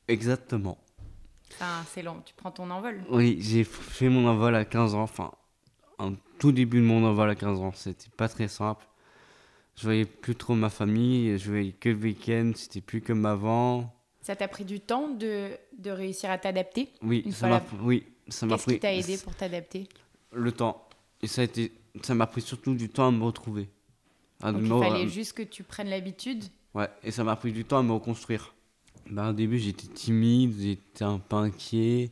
Exactement. 0.06 0.78
c'est 1.86 2.02
long, 2.02 2.22
tu 2.24 2.34
prends 2.34 2.50
ton 2.50 2.70
envol 2.70 3.02
Oui, 3.10 3.38
j'ai 3.40 3.64
fait 3.64 4.08
mon 4.08 4.26
envol 4.28 4.54
à 4.54 4.64
15 4.64 4.94
ans, 4.94 5.02
enfin, 5.02 5.32
en 5.98 6.14
tout 6.38 6.52
début 6.52 6.80
de 6.80 6.86
mon 6.86 7.04
envol 7.04 7.30
à 7.30 7.34
15 7.34 7.60
ans. 7.60 7.72
C'était 7.74 8.10
pas 8.16 8.28
très 8.28 8.48
simple. 8.48 8.86
Je 9.76 9.84
voyais 9.84 10.04
plus 10.04 10.34
trop 10.34 10.54
ma 10.54 10.70
famille, 10.70 11.38
je 11.38 11.50
voyais 11.50 11.72
que 11.72 11.88
le 11.88 11.96
week-end, 11.96 12.52
c'était 12.54 12.80
plus 12.80 13.00
comme 13.00 13.24
avant. 13.24 13.94
Ça 14.20 14.36
t'a 14.36 14.48
pris 14.48 14.64
du 14.64 14.80
temps 14.80 15.08
de, 15.08 15.50
de 15.78 15.90
réussir 15.90 16.30
à 16.30 16.38
t'adapter 16.38 16.90
Oui, 17.02 17.24
ça 17.32 17.48
m'a 17.48 17.62
oui, 17.82 18.04
ça 18.28 18.46
m'a 18.46 18.56
pris. 18.58 18.78
Qu'est-ce 18.78 18.96
qui 18.98 19.06
t'a 19.06 19.12
aidé 19.12 19.22
pour 19.22 19.34
t'adapter? 19.34 19.88
Le 20.32 20.52
temps. 20.52 20.86
Et 21.22 21.26
ça 21.26 21.42
a 21.42 21.44
été, 21.44 21.72
ça 22.02 22.14
m'a 22.14 22.26
pris 22.26 22.42
surtout 22.42 22.74
du 22.74 22.88
temps 22.88 23.08
à 23.08 23.10
me 23.10 23.24
retrouver. 23.24 23.68
Donc 24.40 24.60
il 24.62 24.68
fallait 24.68 25.08
juste 25.08 25.32
que 25.32 25.42
tu 25.42 25.62
prennes 25.62 25.88
l'habitude? 25.88 26.44
Ouais, 26.74 26.88
et 27.02 27.10
ça 27.10 27.24
m'a 27.24 27.34
pris 27.36 27.52
du 27.52 27.64
temps 27.64 27.78
à 27.78 27.82
me 27.82 27.92
reconstruire. 27.92 28.54
Ben, 29.10 29.30
au 29.30 29.32
début, 29.32 29.58
j'étais 29.58 29.86
timide, 29.86 30.54
j'étais 30.60 31.04
un 31.04 31.18
peu 31.18 31.36
inquiet, 31.36 32.10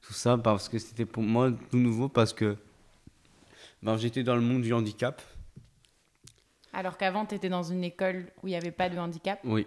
tout 0.00 0.14
ça, 0.14 0.38
parce 0.38 0.68
que 0.68 0.78
c'était 0.78 1.04
pour 1.04 1.22
moi 1.22 1.52
tout 1.70 1.76
nouveau, 1.76 2.08
parce 2.08 2.32
que 2.32 2.56
ben, 3.82 3.96
j'étais 3.98 4.22
dans 4.22 4.34
le 4.34 4.40
monde 4.40 4.62
du 4.62 4.72
handicap. 4.72 5.22
Alors 6.72 6.96
qu'avant, 6.96 7.26
tu 7.26 7.34
étais 7.34 7.50
dans 7.50 7.62
une 7.62 7.84
école 7.84 8.32
où 8.42 8.48
il 8.48 8.50
n'y 8.50 8.56
avait 8.56 8.72
pas 8.72 8.88
de 8.88 8.98
handicap? 8.98 9.38
Oui. 9.44 9.66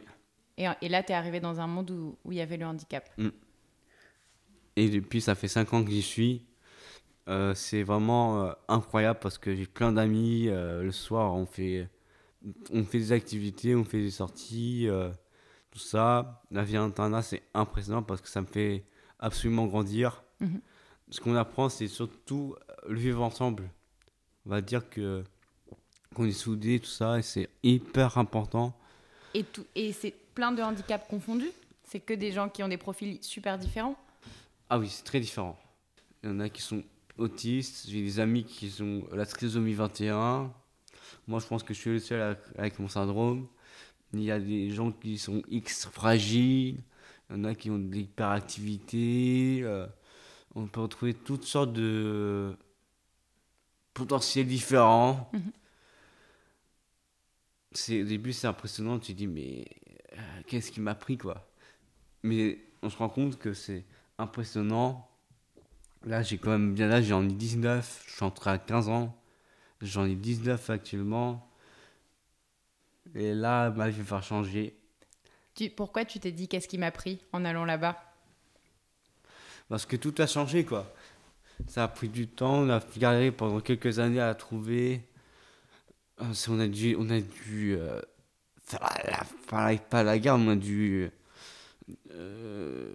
Et, 0.58 0.90
là, 0.90 1.04
tu 1.04 1.12
es 1.12 1.16
arrivé 1.16 1.40
dans 1.40 1.60
un 1.60 1.68
monde 1.68 1.92
où, 1.92 2.18
il 2.32 2.38
y 2.38 2.42
avait 2.42 2.58
le 2.58 2.66
handicap. 2.66 3.10
Mm. 3.18 3.30
Et 4.76 4.90
depuis, 4.90 5.22
ça 5.22 5.36
fait 5.36 5.48
5 5.48 5.74
ans 5.74 5.84
que 5.84 5.92
j'y 5.92 6.02
suis. 6.02 6.44
Euh, 7.28 7.54
c'est 7.54 7.84
vraiment 7.84 8.44
euh, 8.44 8.54
incroyable 8.68 9.20
parce 9.22 9.38
que 9.38 9.56
j'ai 9.56 9.66
plein 9.66 9.92
d'amis. 9.92 10.48
Euh, 10.48 10.84
le 10.84 10.92
soir, 10.92 11.36
on 11.36 11.46
fait, 11.46 11.90
on 12.72 12.84
fait 12.84 13.00
des 13.00 13.12
activités, 13.12 13.76
on 13.76 13.84
fait 13.84 14.02
des 14.02 14.12
sorties, 14.12 14.88
tout 15.72 15.80
ça. 15.80 16.44
La 16.52 16.64
vie 16.64 16.78
internat, 16.78 17.22
c'est 17.22 17.44
impressionnant 17.54 18.04
parce 18.04 18.22
que 18.22 18.30
ça 18.30 18.42
me 18.42 18.48
fait 18.48 18.84
absolument 19.20 19.66
grandir. 19.68 20.24
Mhm. 20.40 20.62
Ce 21.10 21.22
qu'on 21.22 21.36
apprend, 21.36 21.70
c'est 21.70 21.88
surtout 21.88 22.56
le 22.88 23.00
vivre 23.00 23.22
ensemble. 23.22 23.70
On 24.46 24.50
va 24.50 24.62
dire 24.62 24.90
que 24.90 25.24
qu'on 26.16 26.26
est 26.26 26.32
soudés, 26.32 26.80
tout 26.80 26.88
ça, 26.88 27.20
et 27.20 27.22
c'est 27.22 27.50
hyper 27.64 28.18
important. 28.18 28.76
Et, 29.34 29.44
tout, 29.44 29.66
et 29.76 29.94
c'est 29.94 30.16
plein 30.38 30.52
de 30.52 30.62
handicaps 30.62 31.08
confondus 31.10 31.52
C'est 31.84 32.00
que 32.00 32.14
des 32.14 32.32
gens 32.32 32.48
qui 32.48 32.62
ont 32.62 32.68
des 32.68 32.78
profils 32.78 33.18
super 33.24 33.58
différents 33.58 33.96
Ah 34.70 34.78
oui, 34.78 34.88
c'est 34.88 35.04
très 35.04 35.20
différent. 35.20 35.58
Il 36.22 36.30
y 36.30 36.32
en 36.32 36.40
a 36.40 36.48
qui 36.48 36.62
sont 36.62 36.84
autistes, 37.18 37.88
j'ai 37.90 38.04
des 38.04 38.20
amis 38.20 38.44
qui 38.44 38.72
ont 38.84 39.08
la 39.14 39.26
trisomie 39.26 39.74
21. 39.74 40.54
Moi, 41.28 41.40
je 41.40 41.48
pense 41.48 41.64
que 41.64 41.74
je 41.74 41.80
suis 41.80 41.90
le 41.90 42.00
seul 42.00 42.38
avec 42.56 42.78
mon 42.78 42.88
syndrome. 42.88 43.48
Il 44.14 44.22
y 44.22 44.30
a 44.30 44.40
des 44.40 44.70
gens 44.70 44.92
qui 44.92 45.18
sont 45.18 45.42
X 45.50 45.88
fragiles, 45.88 46.84
il 47.32 47.36
y 47.36 47.40
en 47.40 47.44
a 47.44 47.56
qui 47.56 47.72
ont 47.72 47.80
de 47.80 47.92
l'hyperactivité. 47.92 49.62
Euh, 49.64 49.88
on 50.54 50.68
peut 50.68 50.82
retrouver 50.82 51.16
toutes 51.16 51.46
sortes 51.46 51.74
de 51.74 52.56
potentiels 53.96 54.46
différents. 54.46 55.32
Mhm. 55.34 55.52
Au 58.02 58.06
début, 58.06 58.34
c'est 58.34 58.48
impressionnant. 58.48 59.00
Tu 59.00 59.14
te 59.14 59.18
dis, 59.18 59.28
mais 59.28 59.66
euh, 60.18 60.22
qu'est-ce 60.48 60.72
qui 60.72 60.82
m'a 60.82 60.96
pris, 60.96 61.18
quoi? 61.18 61.48
Mais 62.24 62.60
on 62.82 62.90
se 62.90 62.98
rend 62.98 63.10
compte 63.10 63.38
que 63.38 63.54
c'est 63.54 63.86
impressionnant. 64.18 65.10
Là, 66.06 66.22
j'ai 66.22 66.38
quand 66.38 66.52
même 66.52 66.74
bien 66.74 66.88
là, 66.88 67.02
j'en 67.02 67.28
ai 67.28 67.34
19, 67.34 68.04
je 68.08 68.14
suis 68.14 68.24
entré 68.24 68.52
à 68.52 68.58
15 68.58 68.90
ans. 68.90 69.16
J'en 69.82 70.06
ai 70.06 70.16
19 70.16 70.70
actuellement. 70.70 71.48
Et 73.16 73.34
là, 73.34 73.70
ma 73.72 73.90
vie 73.90 74.02
va 74.02 74.22
changer. 74.22 74.76
Tu, 75.56 75.70
pourquoi 75.70 76.06
tu 76.06 76.20
t'es 76.20 76.32
dit 76.32 76.48
qu'est-ce 76.48 76.68
qui 76.68 76.78
m'a 76.78 76.92
pris 76.92 77.20
en 77.32 77.46
allant 77.46 77.66
là-bas? 77.66 77.98
Parce 79.70 79.86
que 79.86 79.96
tout 79.96 80.14
a 80.20 80.28
changé, 80.28 80.64
quoi. 80.66 80.94
Ça 81.68 81.84
a 81.84 81.88
pris 81.88 82.10
du 82.10 82.28
temps, 82.28 82.60
on 82.60 82.70
a 82.70 82.80
galéré 82.98 83.32
pendant 83.32 83.60
quelques 83.60 84.00
années 84.00 84.20
à 84.20 84.28
la 84.28 84.36
trouver. 84.36 85.02
Euh, 86.22 86.34
on 86.50 86.60
a 86.60 86.68
dû, 86.68 86.96
on 86.98 87.10
a 87.10 87.20
dû 87.20 87.76
euh, 87.76 88.00
la, 88.74 89.76
pas 89.90 90.04
la 90.04 90.20
guerre, 90.20 90.36
on 90.36 90.50
a 90.50 90.56
dû 90.56 91.10
euh, 92.12 92.90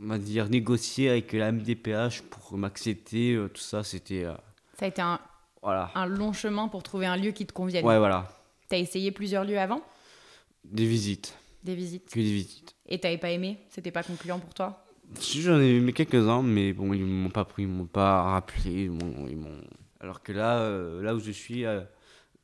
on 0.00 0.08
va 0.08 0.18
dire 0.18 0.48
négocier 0.48 1.10
avec 1.10 1.32
la 1.32 1.50
MDPH 1.52 2.22
pour 2.22 2.56
m'accepter, 2.56 3.32
euh, 3.32 3.48
tout 3.48 3.62
ça, 3.62 3.82
c'était. 3.82 4.24
Euh, 4.24 4.34
ça 4.78 4.84
a 4.84 4.88
été 4.88 5.02
un, 5.02 5.18
voilà. 5.62 5.90
un 5.94 6.06
long 6.06 6.32
chemin 6.32 6.68
pour 6.68 6.82
trouver 6.82 7.06
un 7.06 7.16
lieu 7.16 7.32
qui 7.32 7.46
te 7.46 7.52
convienne. 7.52 7.84
Ouais, 7.84 7.98
voilà. 7.98 8.28
T'as 8.68 8.78
essayé 8.78 9.10
plusieurs 9.10 9.44
lieux 9.44 9.58
avant? 9.58 9.80
Des 10.64 10.86
visites. 10.86 11.36
Des 11.64 11.74
visites. 11.74 12.10
Que 12.10 12.20
des 12.20 12.32
visites. 12.32 12.74
Et 12.88 13.00
t'avais 13.00 13.18
pas 13.18 13.30
aimé? 13.30 13.58
C'était 13.70 13.90
pas 13.90 14.02
concluant 14.02 14.38
pour 14.38 14.54
toi? 14.54 14.84
Si, 15.18 15.40
j'en 15.40 15.60
ai 15.60 15.76
aimé 15.76 15.92
quelques-uns, 15.92 16.42
mais 16.42 16.72
bon, 16.72 16.92
ils 16.92 17.04
m'ont 17.04 17.30
pas 17.30 17.44
pris, 17.44 17.62
ils 17.62 17.68
m'ont 17.68 17.86
pas 17.86 18.22
rappelé. 18.22 18.84
Ils 18.84 18.90
m'ont, 18.90 19.60
Alors 20.00 20.22
que 20.22 20.32
là, 20.32 20.68
là 21.00 21.14
où 21.14 21.20
je 21.20 21.30
suis, 21.30 21.64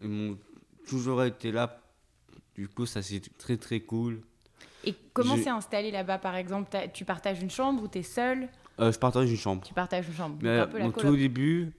ils 0.00 0.08
m'ont 0.08 0.38
toujours 0.86 1.24
été 1.24 1.52
là 1.52 1.81
du 2.54 2.68
coup, 2.68 2.86
ça 2.86 3.02
c'est 3.02 3.20
très 3.38 3.56
très 3.56 3.80
cool. 3.80 4.22
Et 4.84 4.94
comment 5.12 5.36
c'est 5.36 5.48
installé 5.48 5.90
là-bas, 5.90 6.18
par 6.18 6.34
exemple? 6.34 6.76
Tu 6.92 7.04
partages 7.04 7.40
une 7.40 7.50
chambre 7.50 7.82
ou 7.82 7.88
t'es 7.88 8.02
seul? 8.02 8.48
Euh, 8.80 8.90
je 8.90 8.98
partage 8.98 9.30
une 9.30 9.36
chambre. 9.36 9.62
Tu 9.64 9.74
partages 9.74 10.08
une 10.08 10.14
chambre. 10.14 10.36
Mais 10.40 10.58
un 10.58 10.66
peu 10.66 10.78
la 10.78 10.84
mon 10.84 10.90
tout 10.92 11.06
au 11.06 11.16
début, 11.16 11.72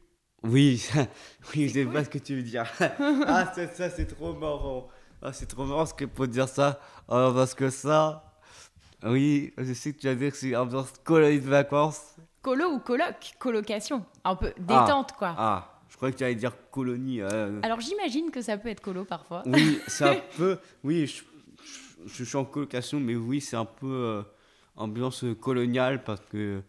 oui, 0.43 0.85
oui, 1.55 1.67
je 1.67 1.73
sais 1.73 1.83
cool. 1.83 1.93
pas 1.93 2.03
ce 2.03 2.09
que 2.09 2.17
tu 2.17 2.35
veux 2.35 2.43
dire. 2.43 2.65
ah, 2.79 3.51
ça, 3.53 3.67
ça, 3.67 3.89
c'est 3.89 4.05
trop 4.05 4.33
marrant. 4.33 4.87
Ah, 5.21 5.33
c'est 5.33 5.45
trop 5.45 5.65
marrant 5.65 5.85
ce 5.85 5.93
que 5.93 6.05
pour 6.05 6.27
dire 6.27 6.49
ça. 6.49 6.79
Ah, 7.07 7.31
parce 7.33 7.53
que 7.53 7.69
ça, 7.69 8.33
oui, 9.03 9.53
je 9.57 9.73
sais 9.73 9.93
que 9.93 9.99
tu 9.99 10.07
vas 10.07 10.15
dire 10.15 10.31
que 10.31 10.37
c'est 10.37 10.55
ambiance 10.55 10.93
colonie 11.03 11.39
de 11.39 11.49
vacances. 11.49 12.15
Colo 12.41 12.71
ou 12.71 12.79
coloc? 12.79 13.33
Colocation. 13.39 14.05
Un 14.23 14.35
peu 14.35 14.53
détente, 14.57 15.13
quoi. 15.13 15.33
Ah, 15.37 15.72
croyais 16.03 16.13
que 16.13 16.17
tu 16.17 16.23
allais 16.23 16.35
dire 16.35 16.53
colonie. 16.71 17.21
euh. 17.21 17.59
Alors 17.63 17.79
j'imagine 17.79 18.29
que 18.31 18.41
ça 18.41 18.57
peut 18.57 18.69
être 18.69 18.81
colo 18.81 19.05
parfois. 19.05 19.43
Oui, 19.45 19.79
c'est 19.87 20.03
un 20.05 20.15
peu. 20.37 20.57
Oui, 20.83 21.07
je, 21.07 21.23
je- 21.63 22.07
je 22.07 22.23
suis 22.23 22.35
en 22.37 22.45
colocation, 22.45 22.99
mais 22.99 23.15
oui, 23.15 23.39
c'est 23.41 23.55
un 23.55 23.65
peu 23.65 23.87
euh, 23.87 24.23
ambiance 24.75 25.23
coloniale 25.39 26.03
parce 26.03 26.21
que 26.29 26.61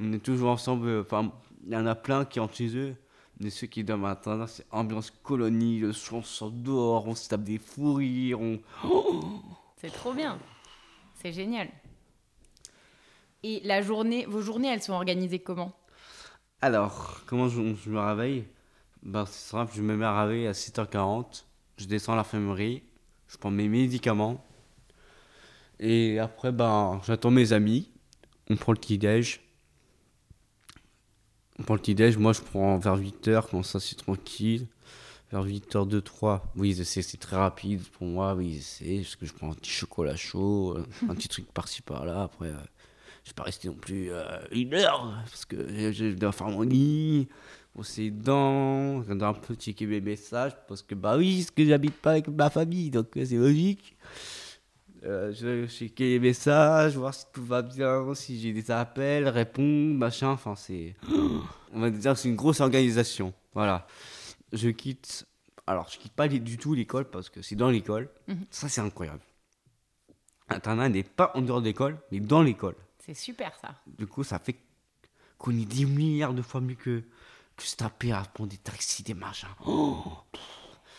on 0.00 0.12
est 0.12 0.18
toujours 0.18 0.50
ensemble. 0.50 0.88
euh, 0.88 1.02
Enfin, 1.02 1.32
il 1.66 1.72
y 1.72 1.76
en 1.76 1.86
a 1.86 1.94
plein 1.94 2.24
qui 2.24 2.40
entrent 2.40 2.56
chez 2.56 2.76
eux. 2.76 2.94
Mais 3.42 3.48
ceux 3.48 3.66
qui 3.68 3.82
dorment 3.84 4.04
à 4.04 4.08
l'intérieur, 4.10 4.48
c'est 4.50 4.66
ambiance 4.70 5.10
colonie. 5.22 5.78
Le 5.78 5.92
soir, 5.94 6.20
on 6.20 6.22
sort 6.24 6.50
dehors, 6.50 7.06
on 7.06 7.14
se 7.14 7.26
tape 7.28 7.42
des 7.42 7.56
fous 7.58 7.94
rires. 7.94 8.38
On... 8.40 8.58
C'est 9.80 9.90
trop 9.92 10.12
bien. 10.12 10.38
C'est 11.14 11.32
génial. 11.32 11.68
Et 13.42 13.62
la 13.64 13.80
journée, 13.80 14.26
vos 14.26 14.42
journées, 14.42 14.68
elles 14.68 14.82
sont 14.82 14.92
organisées 14.92 15.38
comment? 15.38 15.72
Alors, 16.60 17.22
comment 17.26 17.48
je, 17.48 17.62
je 17.82 17.88
me 17.90 17.98
réveille? 17.98 18.44
Ben, 19.02 19.26
C'est 19.26 19.50
simple, 19.50 19.72
je 19.74 19.82
me 19.82 19.96
mets 19.96 20.04
à 20.04 20.22
réveiller 20.22 20.48
à 20.48 20.52
7h40. 20.52 21.44
Je 21.76 21.86
descends 21.86 22.12
à 22.12 22.16
l'infirmerie. 22.16 22.82
Je 23.28 23.36
prends 23.36 23.50
mes 23.50 23.68
médicaments. 23.68 24.44
Et 25.78 26.18
après, 26.18 26.52
ben, 26.52 27.00
j'attends 27.06 27.30
mes 27.30 27.52
amis. 27.52 27.90
On 28.50 28.56
prend 28.56 28.72
le 28.72 28.78
petit-déj. 28.78 29.40
On 31.58 31.62
prend 31.62 31.74
le 31.74 31.80
petit-déj. 31.80 32.18
Moi, 32.18 32.32
je 32.32 32.40
prends 32.42 32.76
vers 32.78 32.98
8h, 32.98 33.48
comme 33.48 33.64
ça, 33.64 33.80
c'est 33.80 33.96
tranquille. 33.96 34.66
Vers 35.32 35.46
8h, 35.46 35.88
2, 35.88 36.02
3. 36.02 36.52
Oui, 36.56 36.74
c'est 36.84 37.16
très 37.18 37.36
rapide 37.36 37.82
pour 37.92 38.06
moi. 38.06 38.34
Oui, 38.34 38.60
sais, 38.60 38.96
parce 38.96 39.16
que 39.16 39.26
je 39.26 39.32
prends 39.32 39.52
un 39.52 39.54
petit 39.54 39.70
chocolat 39.70 40.16
chaud, 40.16 40.76
euh, 40.76 40.86
un 41.08 41.14
petit 41.14 41.28
truc 41.28 41.46
par-ci, 41.54 41.82
par-là. 41.82 42.24
Après, 42.24 42.48
euh, 42.48 42.56
je 43.24 43.30
vais 43.30 43.34
pas 43.34 43.44
rester 43.44 43.68
non 43.68 43.74
plus 43.74 44.10
euh, 44.10 44.24
une 44.50 44.74
heure, 44.74 45.14
parce 45.30 45.44
que 45.44 45.68
je, 45.68 45.92
je 45.92 46.16
dois 46.16 46.32
faire 46.32 46.48
mon 46.48 46.62
lit, 46.62 47.28
je 47.78 49.12
dois 49.12 49.28
un 49.28 49.34
peu 49.34 49.54
checker 49.54 49.86
mes 49.86 50.00
messages, 50.00 50.52
parce 50.68 50.82
que, 50.82 50.94
bah 50.94 51.16
oui, 51.16 51.38
parce 51.38 51.50
que 51.50 51.64
j'habite 51.64 51.96
pas 51.96 52.12
avec 52.12 52.28
ma 52.28 52.50
famille, 52.50 52.90
donc 52.90 53.16
euh, 53.16 53.24
c'est 53.24 53.36
logique. 53.36 53.96
Euh, 55.04 55.32
je 55.32 55.46
vais 55.46 55.68
checker 55.68 56.10
les 56.10 56.18
messages, 56.18 56.96
voir 56.96 57.14
si 57.14 57.24
tout 57.32 57.44
va 57.44 57.62
bien, 57.62 58.14
si 58.14 58.38
j'ai 58.38 58.52
des 58.52 58.70
appels, 58.70 59.28
répondre, 59.28 59.94
machin. 59.94 60.30
Enfin, 60.30 60.54
c'est. 60.56 60.94
On 61.72 61.80
va 61.80 61.90
dire 61.90 62.12
que 62.12 62.18
c'est 62.18 62.28
une 62.28 62.36
grosse 62.36 62.60
organisation. 62.60 63.32
Voilà. 63.54 63.86
Je 64.52 64.68
quitte. 64.68 65.26
Alors, 65.66 65.88
je 65.88 65.98
quitte 65.98 66.12
pas 66.12 66.28
du 66.28 66.58
tout 66.58 66.74
l'école 66.74 67.08
parce 67.08 67.30
que 67.30 67.42
c'est 67.42 67.54
dans 67.54 67.70
l'école. 67.70 68.10
Mhm. 68.26 68.44
Ça, 68.50 68.68
c'est 68.68 68.80
incroyable. 68.80 69.20
Internat 70.48 70.88
n'est 70.88 71.04
pas 71.04 71.30
en 71.34 71.42
dehors 71.42 71.60
de 71.60 71.66
l'école, 71.66 71.96
mais 72.10 72.18
dans 72.18 72.42
l'école. 72.42 72.74
C'est 72.98 73.14
super 73.14 73.56
ça. 73.60 73.76
Du 73.86 74.06
coup, 74.06 74.24
ça 74.24 74.38
fait 74.38 74.56
qu'on 75.38 75.52
est 75.52 75.64
10 75.64 75.86
milliards 75.86 76.34
de 76.34 76.42
fois 76.42 76.60
mieux 76.60 76.74
que, 76.74 77.02
que 77.60 77.66
se 77.66 77.76
taper 77.76 78.12
à 78.12 78.22
prendre 78.22 78.50
des 78.50 78.56
taxis, 78.56 79.02
des 79.02 79.14
machins. 79.14 79.48
Oh 79.66 80.02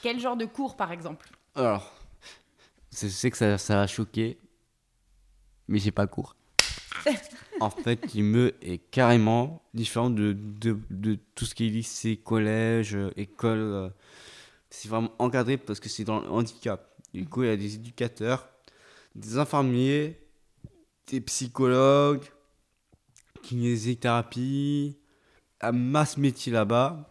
Quel 0.01 0.20
genre 0.20 0.38
de 0.38 0.46
cours 0.46 0.75
par 0.75 0.91
exemple? 0.91 1.30
Alors, 1.56 1.91
je 2.91 3.08
sais 3.08 3.32
que 3.32 3.38
ça, 3.38 3.58
ça 3.58 3.75
va 3.75 3.88
choquer, 3.88 4.39
mais 5.68 5.80
j'ai 5.80 5.91
pas 5.91 6.08
cours. 6.08 6.36
en 7.60 7.72
fait, 7.72 8.00
il 8.13 8.24
me 8.24 8.53
est 8.62 8.77
carrément 8.77 9.63
différent 9.74 10.10
de, 10.12 10.34
de, 10.34 10.77
de 10.91 11.18
tout 11.36 11.46
ce 11.46 11.56
qui 11.56 11.65
est 11.65 11.70
lycée, 11.70 12.18
collège, 12.18 12.98
école. 13.16 13.92
C'est 14.70 14.88
vraiment 14.88 15.12
encadré 15.18 15.57
parce 15.57 15.79
que 15.79 15.90
c'est 15.90 16.03
dans 16.03 16.20
le 16.20 16.29
handicap. 16.29 16.96
Du 17.14 17.25
coup, 17.25 17.44
il 17.44 17.48
y 17.48 17.51
a 17.51 17.57
des 17.57 17.75
éducateurs, 17.75 18.48
des 19.16 19.38
infirmiers, 19.38 20.20
des 21.07 21.22
psychologues, 21.22 22.24
kinésithérapie, 23.42 25.00
un 25.62 25.72
masse 25.72 26.18
métier 26.18 26.52
là-bas 26.52 27.08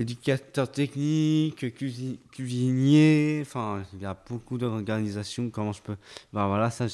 éducateur 0.00 0.70
technique, 0.70 1.62
cuisi- 1.76 2.18
cuisinier, 2.32 3.40
enfin, 3.42 3.82
il 3.92 4.00
y 4.00 4.06
a 4.06 4.16
beaucoup 4.28 4.56
d'organisations, 4.56 5.50
comment 5.50 5.72
je 5.72 5.82
peux... 5.82 5.96
Ben 6.32 6.46
voilà, 6.48 6.70
ça, 6.70 6.86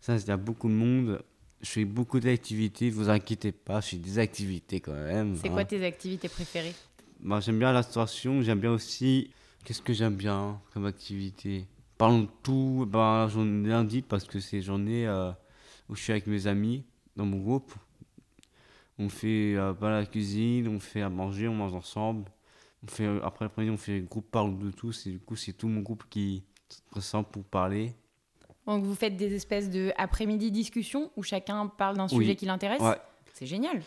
ça, 0.00 0.16
il 0.16 0.26
y 0.26 0.30
a 0.30 0.36
beaucoup 0.36 0.68
de 0.68 0.74
monde. 0.74 1.22
Je 1.60 1.68
fais 1.68 1.84
beaucoup 1.84 2.20
d'activités, 2.20 2.88
vous 2.88 3.10
inquiétez 3.10 3.52
pas, 3.52 3.80
je 3.80 3.88
fais 3.88 3.96
des 3.96 4.18
activités 4.18 4.80
quand 4.80 4.94
même. 4.94 5.36
C'est 5.36 5.48
hein. 5.48 5.52
quoi 5.52 5.64
tes 5.64 5.84
activités 5.84 6.28
préférées? 6.28 6.74
Ben, 7.20 7.40
j'aime 7.40 7.58
bien 7.58 7.72
la 7.72 7.78
restauration, 7.78 8.42
j'aime 8.42 8.60
bien 8.60 8.72
aussi... 8.72 9.30
Qu'est-ce 9.64 9.82
que 9.82 9.92
j'aime 9.92 10.14
bien 10.14 10.58
comme 10.72 10.86
activité? 10.86 11.66
Parlons 11.98 12.20
de 12.20 12.28
tout, 12.42 12.86
ben, 12.88 13.28
j'en 13.28 13.44
ai 13.44 13.68
lundi 13.68 14.00
parce 14.00 14.24
que 14.24 14.40
c'est 14.40 14.62
journée 14.62 15.06
euh, 15.06 15.30
où 15.90 15.96
je 15.96 16.02
suis 16.02 16.12
avec 16.12 16.26
mes 16.26 16.46
amis 16.46 16.84
dans 17.16 17.26
mon 17.26 17.38
groupe. 17.38 17.74
On 18.98 19.08
fait 19.08 19.54
euh, 19.56 19.72
ben, 19.72 19.90
la 19.90 20.06
cuisine, 20.06 20.68
on 20.68 20.80
fait 20.80 21.02
à 21.02 21.08
manger, 21.08 21.46
on 21.48 21.54
mange 21.54 21.74
ensemble. 21.74 22.24
On 22.82 22.88
fait, 22.88 23.04
euh, 23.04 23.20
après 23.24 23.44
l'après-midi, 23.44 23.72
on 23.72 23.76
fait 23.76 24.00
groupe 24.00 24.30
parle 24.30 24.58
de 24.58 24.70
tout. 24.70 24.92
C'est 24.92 25.10
du 25.10 25.18
coup, 25.20 25.36
c'est 25.36 25.52
tout 25.52 25.68
mon 25.68 25.80
groupe 25.80 26.04
qui 26.10 26.42
se 26.68 26.80
rassemble 26.92 27.28
pour 27.28 27.44
parler. 27.44 27.94
Donc 28.66 28.84
vous 28.84 28.94
faites 28.94 29.16
des 29.16 29.34
espèces 29.34 29.70
de 29.70 29.92
après-midi 29.96 30.50
discussions 30.50 31.10
où 31.16 31.22
chacun 31.22 31.66
parle 31.68 31.96
d'un 31.96 32.08
Oui. 32.08 32.24
sujet 32.24 32.36
qui 32.36 32.44
l'intéresse 32.46 32.80
Ouais. 32.82 32.98
C'est 33.32 33.46
génial. 33.46 33.80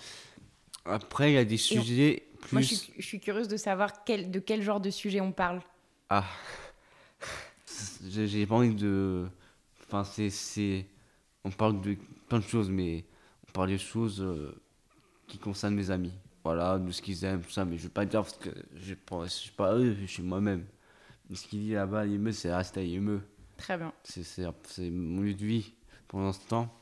Après, 0.85 1.31
il 1.31 1.35
y 1.35 1.37
a 1.37 1.45
des 1.45 1.57
sujets 1.57 2.23
plus. 2.39 2.53
Moi 2.53 2.61
je 2.61 2.73
suis, 2.73 2.93
je 2.97 3.05
suis 3.05 3.19
curieuse 3.19 3.47
de 3.47 3.57
savoir 3.57 4.03
quel, 4.03 4.31
de 4.31 4.39
quel 4.39 4.63
genre 4.63 4.79
de 4.79 4.89
sujet 4.89 5.21
on 5.21 5.31
parle. 5.31 5.61
Ah. 6.09 6.25
J'ai 8.09 8.45
pas 8.45 8.55
envie 8.55 8.73
de. 8.73 9.27
Enfin, 9.87 10.03
c'est. 10.03 10.85
On 11.43 11.51
parle 11.51 11.81
de 11.81 11.97
plein 12.27 12.39
de 12.39 12.43
choses, 12.43 12.69
mais 12.69 13.03
on 13.47 13.51
parle 13.51 13.69
des 13.69 13.77
choses 13.77 14.21
euh, 14.21 14.55
qui 15.31 15.37
concernent 15.37 15.75
mes 15.75 15.89
amis. 15.91 16.13
Voilà, 16.43 16.77
de 16.79 16.91
ce 16.91 17.01
qu'ils 17.01 17.23
aiment, 17.23 17.41
tout 17.41 17.51
ça, 17.51 17.65
mais 17.65 17.77
je 17.77 17.83
vais 17.83 17.89
pas 17.89 18.05
dire 18.05 18.21
parce 18.23 18.37
que 18.37 18.49
je 18.75 18.93
ne 18.93 19.27
suis 19.27 19.51
pas 19.51 19.75
eux, 19.75 19.95
je 20.01 20.05
suis 20.07 20.23
moi-même. 20.23 20.65
Mais 21.29 21.35
ce 21.35 21.47
qu'il 21.47 21.59
dit 21.61 21.73
là-bas 21.73 22.01
à 22.01 22.05
IME, 22.05 22.31
c'est 22.31 22.53
rester 22.53 22.79
à 22.79 22.83
IME. 22.83 23.21
Très 23.57 23.77
bien. 23.77 23.93
C'est 24.03 24.89
mon 24.89 25.21
lieu 25.21 25.33
de 25.33 25.45
vie 25.45 25.71
pour 26.07 26.19
l'instant. 26.19 26.73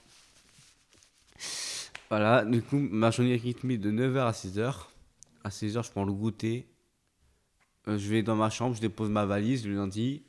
Voilà, 2.10 2.44
du 2.46 2.62
coup, 2.62 2.78
ma 2.80 3.12
journée 3.12 3.36
rythmée 3.36 3.78
de 3.78 3.92
9h 3.92 4.20
à 4.28 4.32
6h. 4.32 4.74
À 5.44 5.50
6h, 5.50 5.86
je 5.86 5.92
prends 5.92 6.06
le 6.06 6.14
goûter. 6.14 6.66
Euh, 7.88 7.98
je 7.98 8.10
vais 8.10 8.24
dans 8.24 8.36
ma 8.36 8.50
chambre, 8.50 8.76
je 8.76 8.82
dépose 8.82 9.10
ma 9.10 9.26
valise 9.26 9.68
le 9.68 9.76
lundi. 9.76 10.24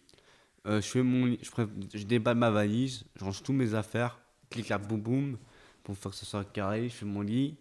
Euh, 0.67 0.81
je, 0.81 0.87
fais 0.87 1.03
mon 1.03 1.25
lit- 1.27 1.39
je, 1.43 1.51
pré- 1.51 1.67
je 1.95 2.05
déballe 2.05 2.37
ma 2.37 2.51
valise, 2.51 3.05
je 3.17 3.25
range 3.25 3.43
tous 3.43 3.53
mes 3.55 3.75
affaires. 3.75 4.21
Clic 4.51 4.69
là, 4.69 4.79
boum 4.79 5.01
boum, 5.01 5.39
pour 5.83 5.97
faire 5.97 6.11
que 6.11 6.17
ce 6.17 6.27
soit 6.27 6.45
carré. 6.45 6.89
Je 6.89 6.95
fais 6.95 7.07
mon 7.07 7.23
lit. 7.23 7.57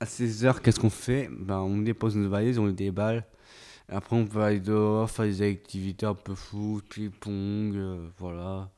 À 0.00 0.06
16h, 0.06 0.60
qu'est-ce 0.62 0.80
qu'on 0.80 0.90
fait? 0.90 1.28
Ben, 1.30 1.58
On 1.58 1.78
dépose 1.78 2.16
nos 2.16 2.28
valises, 2.30 2.58
on 2.58 2.66
les 2.66 2.72
déballe. 2.72 3.24
Après, 3.88 4.16
on 4.16 4.26
peut 4.26 4.40
aller 4.40 4.60
dehors, 4.60 5.10
faire 5.10 5.26
des 5.26 5.42
activités 5.42 6.06
un 6.06 6.14
peu 6.14 6.34
foot, 6.34 6.84
ping-pong, 6.88 7.74
euh, 7.76 8.08
voilà. 8.18 8.70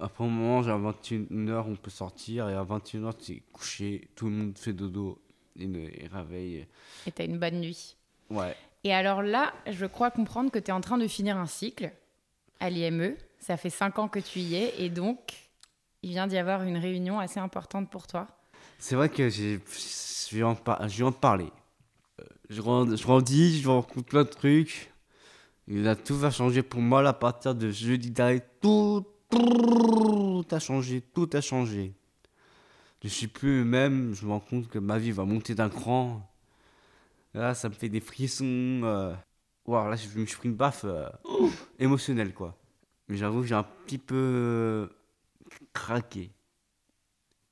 Après, 0.00 0.24
on 0.24 0.28
mange, 0.28 0.68
à 0.68 0.76
21h, 0.76 1.64
on 1.68 1.76
peut 1.76 1.90
sortir, 1.90 2.48
et 2.48 2.54
à 2.54 2.64
21h, 2.64 3.16
tu 3.16 3.32
es 3.32 3.42
couché, 3.52 4.08
tout 4.16 4.26
le 4.26 4.32
monde 4.32 4.58
fait 4.58 4.72
dodo, 4.72 5.22
et, 5.58 5.66
ne- 5.66 5.78
et 5.78 6.08
réveille. 6.12 6.66
Et 7.06 7.12
t'as 7.12 7.24
une 7.24 7.38
bonne 7.38 7.60
nuit. 7.60 7.96
Ouais. 8.30 8.56
Et 8.84 8.92
alors 8.92 9.22
là, 9.22 9.52
je 9.70 9.86
crois 9.86 10.10
comprendre 10.10 10.50
que 10.50 10.58
tu 10.58 10.68
es 10.68 10.72
en 10.72 10.80
train 10.80 10.98
de 10.98 11.06
finir 11.06 11.36
un 11.36 11.46
cycle 11.46 11.92
à 12.58 12.68
l'IME. 12.68 13.14
Ça 13.38 13.56
fait 13.56 13.70
5 13.70 13.98
ans 14.00 14.08
que 14.08 14.18
tu 14.18 14.40
y 14.40 14.56
es 14.56 14.74
et 14.78 14.88
donc 14.88 15.34
il 16.02 16.10
vient 16.10 16.26
d'y 16.26 16.36
avoir 16.36 16.62
une 16.64 16.76
réunion 16.78 17.20
assez 17.20 17.38
importante 17.38 17.90
pour 17.90 18.06
toi. 18.08 18.26
C'est 18.82 18.96
vrai 18.96 19.08
que 19.08 19.28
j'ai, 19.28 19.60
je 20.28 20.36
vais 20.36 20.42
en, 20.42 20.56
par- 20.56 20.88
je 20.88 21.04
vais 21.04 21.12
parler. 21.12 21.46
Euh, 22.20 22.24
Je, 22.50 22.60
grandis, 22.60 23.60
je 23.62 23.68
rencontre 23.68 24.08
plein 24.08 24.24
de 24.24 24.28
trucs. 24.28 24.92
Et 25.68 25.80
là, 25.80 25.94
tout 25.94 26.16
va 26.16 26.32
changer 26.32 26.64
pour 26.64 26.80
moi 26.80 27.00
là, 27.00 27.10
à 27.10 27.12
partir 27.12 27.54
de 27.54 27.70
jeudi 27.70 28.10
dernier. 28.10 28.40
Tout, 28.60 29.06
tout 29.30 30.44
a 30.50 30.58
changé, 30.58 31.00
tout 31.00 31.30
a 31.32 31.40
changé. 31.40 31.94
Je 33.04 33.08
suis 33.08 33.28
plus 33.28 33.58
le 33.58 33.64
même, 33.64 34.14
je 34.14 34.26
me 34.26 34.32
rends 34.32 34.40
compte 34.40 34.68
que 34.68 34.80
ma 34.80 34.98
vie 34.98 35.12
va 35.12 35.24
monter 35.24 35.54
d'un 35.54 35.68
cran. 35.68 36.28
Là, 37.34 37.54
ça 37.54 37.68
me 37.68 37.74
fait 37.74 37.88
des 37.88 38.00
frissons. 38.00 38.80
Euh... 38.84 39.14
Wow, 39.64 39.90
là, 39.90 39.96
je 39.96 40.18
me 40.18 40.26
suis 40.26 40.36
pris 40.36 40.48
une 40.48 40.56
baffe 40.56 40.84
euh, 40.84 41.08
émotionnelle, 41.78 42.34
quoi. 42.34 42.56
Mais 43.08 43.16
j'avoue 43.16 43.42
que 43.42 43.46
j'ai 43.46 43.54
un 43.54 43.62
petit 43.86 43.98
peu 43.98 44.16
euh, 44.16 44.86
craqué. 45.72 46.32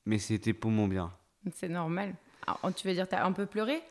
Mais 0.05 0.19
c'était 0.19 0.53
pour 0.53 0.71
mon 0.71 0.87
bien. 0.87 1.11
C'est 1.55 1.69
normal. 1.69 2.15
Alors, 2.47 2.73
tu 2.75 2.87
veux 2.87 2.93
dire, 2.93 3.07
tu 3.07 3.15
as 3.15 3.25
un 3.25 3.31
peu 3.31 3.45
pleuré? 3.45 3.81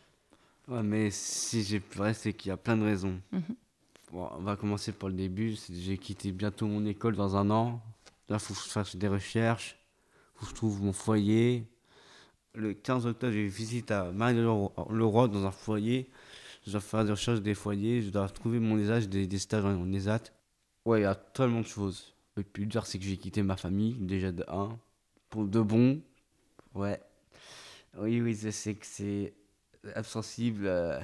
Ouais, 0.68 0.82
mais 0.82 1.10
si 1.10 1.62
j'ai 1.62 1.80
pleuré, 1.80 2.14
c'est 2.14 2.32
qu'il 2.32 2.50
y 2.50 2.52
a 2.52 2.56
plein 2.56 2.76
de 2.76 2.84
raisons. 2.84 3.20
Mhm. 3.32 3.42
Bon, 4.12 4.28
on 4.32 4.42
va 4.42 4.56
commencer 4.56 4.92
par 4.92 5.08
le 5.08 5.14
début. 5.14 5.56
J'ai 5.70 5.98
quitté 5.98 6.32
bientôt 6.32 6.66
mon 6.66 6.84
école 6.84 7.16
dans 7.16 7.36
un 7.36 7.50
an. 7.50 7.80
Là, 8.28 8.36
il 8.36 8.38
faut 8.38 8.54
que 8.54 8.60
je 8.60 8.68
fasse 8.68 8.96
des 8.96 9.08
recherches, 9.08 9.76
faut 10.34 10.44
que 10.46 10.50
je 10.50 10.54
trouve 10.54 10.82
mon 10.82 10.92
foyer. 10.92 11.64
Le 12.54 12.74
15 12.74 13.06
octobre, 13.06 13.32
j'ai 13.32 13.46
visite 13.46 13.90
à 13.90 14.10
Marie-Leroy 14.10 15.28
dans 15.28 15.46
un 15.46 15.50
foyer. 15.50 16.08
Je 16.66 16.72
dois 16.72 16.80
faire 16.80 17.04
des 17.04 17.12
recherches 17.12 17.40
des 17.40 17.54
foyers, 17.54 18.02
je 18.02 18.10
dois 18.10 18.28
trouver 18.28 18.58
mon 18.58 18.78
ESAT, 18.78 19.06
des, 19.06 19.26
des 19.26 19.38
stages 19.38 19.64
en 19.64 19.92
ESAT. 19.92 20.24
Ouais, 20.84 21.00
il 21.00 21.02
y 21.02 21.06
a 21.06 21.14
tellement 21.14 21.60
de 21.60 21.66
choses. 21.66 22.14
Le 22.36 22.42
plus 22.42 22.66
dur, 22.66 22.86
c'est 22.86 22.98
que 22.98 23.04
j'ai 23.04 23.16
quitté 23.16 23.42
ma 23.42 23.56
famille, 23.56 23.94
déjà 23.94 24.30
de 24.32 24.44
1, 24.48 24.76
pour 25.30 25.44
de 25.44 25.60
bon. 25.60 26.00
Ouais. 26.74 27.00
Oui, 27.98 28.20
oui, 28.20 28.38
je 28.40 28.50
sais 28.50 28.74
que 28.74 28.86
c'est 28.86 29.32
insensible. 29.96 30.66
euh, 30.66 30.98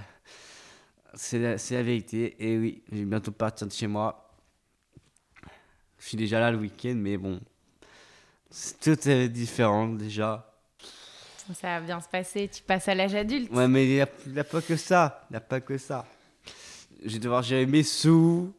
c'est 1.15 1.39
la, 1.39 1.59
c'est 1.59 1.75
la 1.75 1.83
vérité. 1.83 2.37
Et 2.39 2.59
oui, 2.59 2.83
je 2.91 2.99
vais 2.99 3.05
bientôt 3.05 3.33
partir 3.33 3.67
de 3.67 3.73
chez 3.73 3.87
moi. 3.87 4.31
Je 5.99 6.07
suis 6.09 6.17
déjà 6.17 6.39
là 6.41 6.51
le 6.51 6.59
week-end, 6.59 6.95
mais 6.97 7.17
bon. 7.17 7.41
c'est- 8.51 8.79
Tout 8.81 9.09
est 9.09 9.29
différent 9.29 9.89
déjà. 9.89 10.53
Ça 11.55 11.79
va 11.79 11.81
bien 11.81 12.01
se 12.01 12.09
passer, 12.09 12.49
tu 12.53 12.63
passes 12.63 12.89
à 12.89 12.95
l'âge 12.95 13.15
adulte. 13.15 13.51
Ouais, 13.53 13.69
mais 13.69 13.85
il 13.87 13.95
n'y 13.95 14.01
a, 14.01 14.09
il 14.27 14.35
y 14.35 14.41
a 14.41 14.45
pas 14.45 14.61
que 14.61 14.77
ça. 14.77 15.27
Il 15.31 15.35
n'y 15.35 15.37
a 15.37 15.41
pas 15.41 15.61
que 15.61 15.79
ça. 15.79 16.05
Je 17.05 17.13
vais 17.15 17.19
devoir 17.21 17.43
gérer 17.43 17.67
mes 17.67 17.85
sous. 17.85 18.53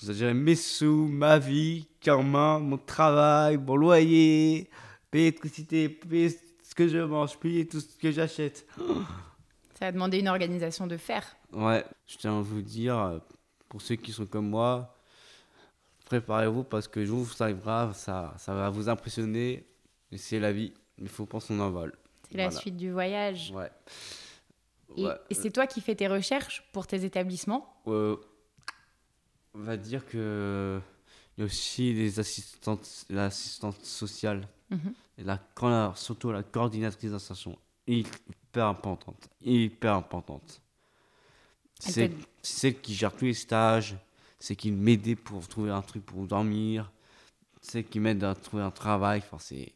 Je 0.00 0.06
dois 0.06 0.14
gérer 0.14 0.34
mes 0.34 0.56
sous, 0.56 1.06
ma 1.06 1.38
vie, 1.38 1.86
karma, 2.00 2.58
mon 2.58 2.76
travail, 2.78 3.56
mon 3.56 3.76
loyer, 3.76 4.68
payer 5.12 5.24
l'électricité, 5.26 5.88
payer 5.88 6.36
ce 6.72 6.74
que 6.74 6.88
je 6.88 6.96
mange, 6.96 7.36
payer 7.38 7.68
tout 7.68 7.80
ce 7.80 7.98
que 7.98 8.10
j'achète. 8.10 8.66
Ça 9.78 9.84
va 9.86 9.92
demander 9.92 10.20
une 10.20 10.28
organisation 10.28 10.86
de 10.86 10.96
fer. 10.96 11.36
Ouais, 11.52 11.84
je 12.06 12.16
tiens 12.16 12.38
à 12.38 12.40
vous 12.40 12.62
dire, 12.62 13.20
pour 13.68 13.82
ceux 13.82 13.96
qui 13.96 14.10
sont 14.10 14.24
comme 14.24 14.48
moi, 14.48 14.96
préparez-vous 16.06 16.64
parce 16.64 16.88
que 16.88 17.04
jour 17.04 17.20
où 17.20 17.26
ça 17.26 17.44
arrivera, 17.44 17.92
ça, 17.92 18.32
ça 18.38 18.54
va 18.54 18.70
vous 18.70 18.88
impressionner. 18.88 19.66
C'est 20.16 20.40
la 20.40 20.50
vie. 20.50 20.72
Il 20.96 21.08
faut 21.10 21.26
prendre 21.26 21.44
son 21.44 21.60
envol. 21.60 21.92
C'est 22.30 22.38
la 22.38 22.50
suite 22.50 22.78
du 22.78 22.90
voyage. 22.90 23.50
Ouais. 23.54 23.70
Et, 24.96 25.04
Ouais. 25.04 25.14
et 25.28 25.34
c'est 25.34 25.50
toi 25.50 25.66
qui 25.66 25.82
fais 25.82 25.94
tes 25.94 26.08
recherches 26.08 26.64
pour 26.72 26.86
tes 26.86 27.04
établissements? 27.04 27.82
Euh, 27.86 28.16
on 29.52 29.58
va 29.60 29.76
dire 29.76 30.06
que 30.06 30.80
il 31.36 31.40
y 31.40 31.42
a 31.42 31.46
aussi 31.46 31.92
les 31.92 32.18
assistantes, 32.18 33.04
l'assistante 33.10 33.84
sociale, 33.84 34.48
Mhm. 34.70 34.94
Et 35.18 35.24
la, 35.24 35.38
quand 35.54 35.68
la- 35.68 35.92
surtout 35.96 36.30
la 36.32 36.42
coordinatrice 36.42 37.10
d'insertion, 37.10 37.58
hyper 37.86 38.66
importante, 38.66 39.28
hyper 39.40 39.94
importante. 39.94 40.60
C'est 41.78 42.10
celle 42.42 42.80
qui 42.80 42.94
gère 42.94 43.12
tous 43.14 43.24
les 43.24 43.34
stages, 43.34 43.96
c'est 44.38 44.56
qui 44.56 44.70
m'aide 44.70 45.16
pour 45.18 45.46
trouver 45.48 45.70
un 45.70 45.82
truc 45.82 46.04
pour 46.04 46.24
dormir, 46.26 46.90
c'est 47.60 47.72
celle 47.72 47.84
qui 47.86 48.00
m'aide 48.00 48.22
à 48.24 48.34
trouver 48.34 48.62
un 48.62 48.70
travail. 48.70 49.20
Enfin, 49.24 49.38
c'est 49.40 49.72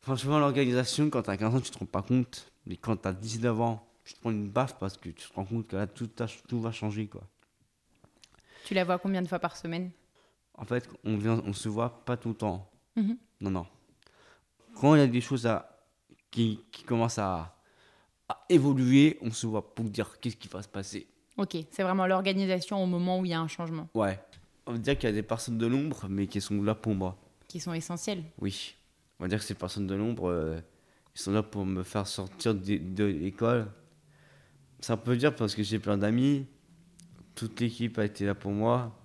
franchement 0.00 0.38
l'organisation 0.38 1.08
quand 1.10 1.22
t'as 1.22 1.36
15 1.36 1.54
ans 1.54 1.60
tu 1.60 1.70
te 1.70 1.78
rends 1.78 1.86
pas 1.86 2.02
compte, 2.02 2.50
mais 2.66 2.76
quand 2.76 2.96
t'as 2.96 3.12
19 3.12 3.58
ans 3.60 3.86
tu 4.04 4.14
te 4.14 4.20
prends 4.20 4.30
une 4.32 4.48
baffe 4.50 4.76
parce 4.78 4.96
que 4.96 5.08
tu 5.10 5.28
te 5.28 5.32
rends 5.34 5.44
compte 5.44 5.68
que 5.68 5.76
là 5.76 5.86
tout, 5.86 6.10
a- 6.18 6.26
tout 6.48 6.60
va 6.60 6.72
changer 6.72 7.06
quoi. 7.06 7.22
Tu 8.64 8.74
la 8.74 8.84
vois 8.84 8.98
combien 8.98 9.22
de 9.22 9.28
fois 9.28 9.38
par 9.38 9.56
semaine? 9.56 9.90
En 10.54 10.64
fait, 10.64 10.88
on 11.04 11.16
vient, 11.16 11.40
on 11.46 11.52
se 11.52 11.68
voit 11.68 12.04
pas 12.04 12.16
tout 12.16 12.28
le 12.30 12.34
temps. 12.34 12.68
Mhm. 12.96 13.16
Non, 13.40 13.50
non. 13.50 13.66
Quand 14.80 14.94
il 14.94 14.98
y 14.98 15.02
a 15.02 15.06
des 15.06 15.20
choses 15.20 15.46
à, 15.46 15.68
qui, 16.30 16.60
qui 16.70 16.82
commencent 16.84 17.18
à, 17.18 17.54
à 18.28 18.44
évoluer, 18.48 19.18
on 19.22 19.30
se 19.30 19.46
voit 19.46 19.74
pour 19.74 19.84
dire 19.86 20.18
qu'est-ce 20.20 20.36
qui 20.36 20.48
va 20.48 20.62
se 20.62 20.68
passer. 20.68 21.06
Ok, 21.36 21.56
c'est 21.70 21.82
vraiment 21.82 22.06
l'organisation 22.06 22.82
au 22.82 22.86
moment 22.86 23.18
où 23.20 23.24
il 23.24 23.30
y 23.30 23.34
a 23.34 23.40
un 23.40 23.48
changement, 23.48 23.88
Ouais. 23.94 24.18
On 24.66 24.72
va 24.72 24.78
dire 24.78 24.96
qu'il 24.96 25.08
y 25.08 25.12
a 25.12 25.14
des 25.14 25.24
personnes 25.24 25.58
de 25.58 25.66
l'ombre, 25.66 26.06
mais 26.08 26.28
qui 26.28 26.40
sont 26.40 26.62
là 26.62 26.74
pour 26.76 26.94
moi. 26.94 27.16
qui 27.48 27.58
sont 27.58 27.72
essentiels. 27.72 28.22
Oui. 28.40 28.76
On 29.18 29.24
va 29.24 29.28
dire 29.28 29.38
que 29.38 29.44
ces 29.44 29.54
personnes 29.54 29.88
de 29.88 29.94
l'ombre, 29.96 30.28
euh, 30.30 30.60
ils 31.16 31.20
sont 31.20 31.32
là 31.32 31.42
pour 31.42 31.66
me 31.66 31.82
faire 31.82 32.06
sortir 32.06 32.54
de, 32.54 32.76
de 32.76 33.04
l'école. 33.04 33.66
Ça 34.78 34.96
peut 34.96 35.16
dire 35.16 35.34
parce 35.34 35.54
que 35.56 35.62
j'ai 35.64 35.78
plein 35.80 35.98
d'amis. 35.98 36.46
Toute 37.34 37.58
l'équipe 37.60 37.98
a 37.98 38.04
été 38.04 38.24
là 38.24 38.34
pour 38.36 38.52
moi. 38.52 38.96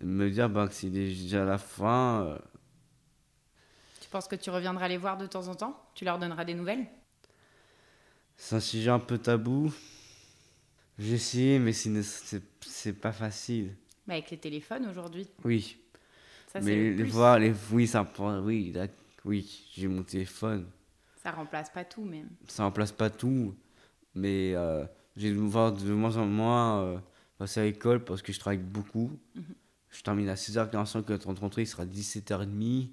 Me 0.00 0.30
dire 0.30 0.48
bah, 0.48 0.68
que 0.68 0.74
c'est 0.74 0.90
déjà 0.90 1.44
la 1.44 1.58
fin. 1.58 2.22
euh, 2.24 2.38
Tu 4.08 4.12
penses 4.12 4.26
que 4.26 4.36
tu 4.36 4.48
reviendras 4.48 4.88
les 4.88 4.96
voir 4.96 5.18
de 5.18 5.26
temps 5.26 5.48
en 5.48 5.54
temps? 5.54 5.78
Tu 5.94 6.06
leur 6.06 6.18
donneras 6.18 6.46
des 6.46 6.54
nouvelles? 6.54 6.86
C'est 8.38 8.56
un 8.56 8.60
sujet 8.60 8.88
un 8.88 8.98
peu 9.00 9.18
tabou. 9.18 9.70
J'ai 10.98 11.16
essayé, 11.16 11.58
mais 11.58 11.74
c'est 11.74 12.92
pas 12.94 13.12
facile. 13.12 13.76
Bah, 14.06 14.14
Avec 14.14 14.30
les 14.30 14.38
téléphones 14.38 14.86
aujourd'hui, 14.86 15.28
Oui, 15.44 15.76
ça 16.50 16.58
mais 16.62 16.74
le 16.76 16.90
les 16.92 17.02
plus. 17.04 17.10
voir, 17.12 17.38
les 17.38 17.52
oui, 17.70 17.86
ça 17.86 18.02
prend- 18.02 18.40
oui, 18.40 18.72
oui, 19.26 19.66
j'ai 19.76 19.88
mon 19.88 20.02
téléphone. 20.02 20.64
Ça 21.22 21.30
remplace 21.32 21.68
pas 21.68 21.84
tout 21.84 22.02
même. 22.04 22.30
Ça 22.46 22.64
remplace 22.64 22.92
pas 22.92 23.10
tout, 23.10 23.54
mais 24.14 24.54
euh, 24.54 24.86
j'ai 25.18 25.32
dû 25.32 25.36
voir 25.36 25.74
de 25.74 25.92
moins 25.92 26.16
en 26.16 26.24
moins 26.24 26.80
euh, 26.82 26.98
passer 27.36 27.60
à 27.60 27.64
l'école 27.64 28.02
parce 28.02 28.22
que 28.22 28.32
je 28.32 28.40
travaille 28.40 28.56
beaucoup. 28.56 29.10
Je 29.90 30.00
termine 30.02 30.30
à 30.30 30.34
6h45, 30.36 31.02
quand 31.22 31.34
je 31.36 31.40
rentre 31.42 31.58
il 31.58 31.66
sera 31.66 31.84
17h30. 31.84 32.88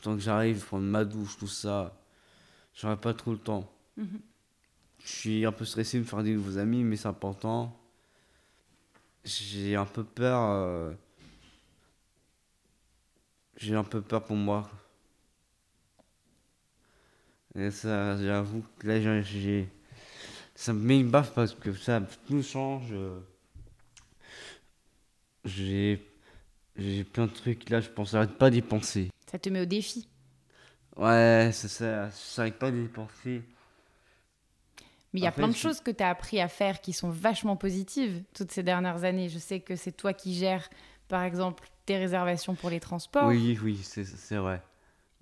Temps 0.00 0.14
que 0.14 0.20
j'arrive, 0.22 0.64
prendre 0.66 0.84
ma 0.84 1.04
douche, 1.04 1.36
tout 1.38 1.46
ça, 1.46 1.94
j'aurai 2.74 2.96
pas 2.98 3.14
trop 3.14 3.32
le 3.32 3.38
temps. 3.38 3.70
Je 5.04 5.08
suis 5.10 5.44
un 5.44 5.52
peu 5.52 5.66
stressé 5.66 5.98
de 5.98 6.04
me 6.04 6.08
faire 6.08 6.22
des 6.22 6.32
nouveaux 6.34 6.56
amis, 6.56 6.84
mais 6.84 6.96
c'est 6.96 7.08
important. 7.08 7.76
J'ai 9.24 9.76
un 9.76 9.86
peu 9.86 10.04
peur. 10.04 10.40
euh, 10.50 10.92
J'ai 13.56 13.76
un 13.76 13.84
peu 13.84 14.02
peur 14.02 14.24
pour 14.24 14.34
moi. 14.34 14.68
Et 17.54 17.70
ça, 17.70 18.16
j'avoue 18.22 18.64
que 18.78 18.86
là, 18.88 19.00
j'ai- 19.00 19.22
j'ai. 19.22 19.68
Ça 20.56 20.72
me 20.74 20.80
met 20.80 21.00
une 21.00 21.10
baffe 21.10 21.34
parce 21.34 21.54
que 21.54 21.72
ça, 21.74 22.00
tout 22.26 22.42
change. 22.42 22.88
euh, 22.92 23.20
J'ai. 25.44 26.02
J'ai 26.76 27.04
plein 27.04 27.26
de 27.26 27.32
trucs 27.32 27.70
là, 27.70 27.80
je 27.82 27.90
pense, 27.90 28.12
j'arrête 28.12 28.38
pas 28.38 28.50
d'y 28.50 28.62
penser. 28.62 29.09
Ça 29.30 29.38
te 29.38 29.48
met 29.48 29.62
au 29.62 29.64
défi. 29.64 30.08
Ouais, 30.96 31.50
c'est 31.52 31.68
ça, 31.68 32.10
j'arrête 32.36 32.58
pas 32.58 32.70
d'y 32.70 32.86
penser. 32.88 33.42
Mais 35.12 35.20
il 35.20 35.22
y 35.22 35.26
a 35.26 35.32
plein 35.32 35.48
de 35.48 35.56
choses 35.56 35.80
que 35.80 35.90
tu 35.90 36.02
as 36.02 36.08
appris 36.10 36.40
à 36.40 36.48
faire 36.48 36.80
qui 36.80 36.92
sont 36.92 37.10
vachement 37.10 37.56
positives 37.56 38.22
toutes 38.34 38.52
ces 38.52 38.62
dernières 38.62 39.04
années. 39.04 39.28
Je 39.28 39.38
sais 39.38 39.60
que 39.60 39.74
c'est 39.76 39.92
toi 39.92 40.12
qui 40.12 40.34
gères, 40.34 40.68
par 41.08 41.22
exemple, 41.24 41.68
tes 41.86 41.96
réservations 41.98 42.54
pour 42.54 42.70
les 42.70 42.80
transports. 42.80 43.28
Oui, 43.28 43.58
oui, 43.62 43.80
c'est 43.84 44.36
vrai. 44.36 44.62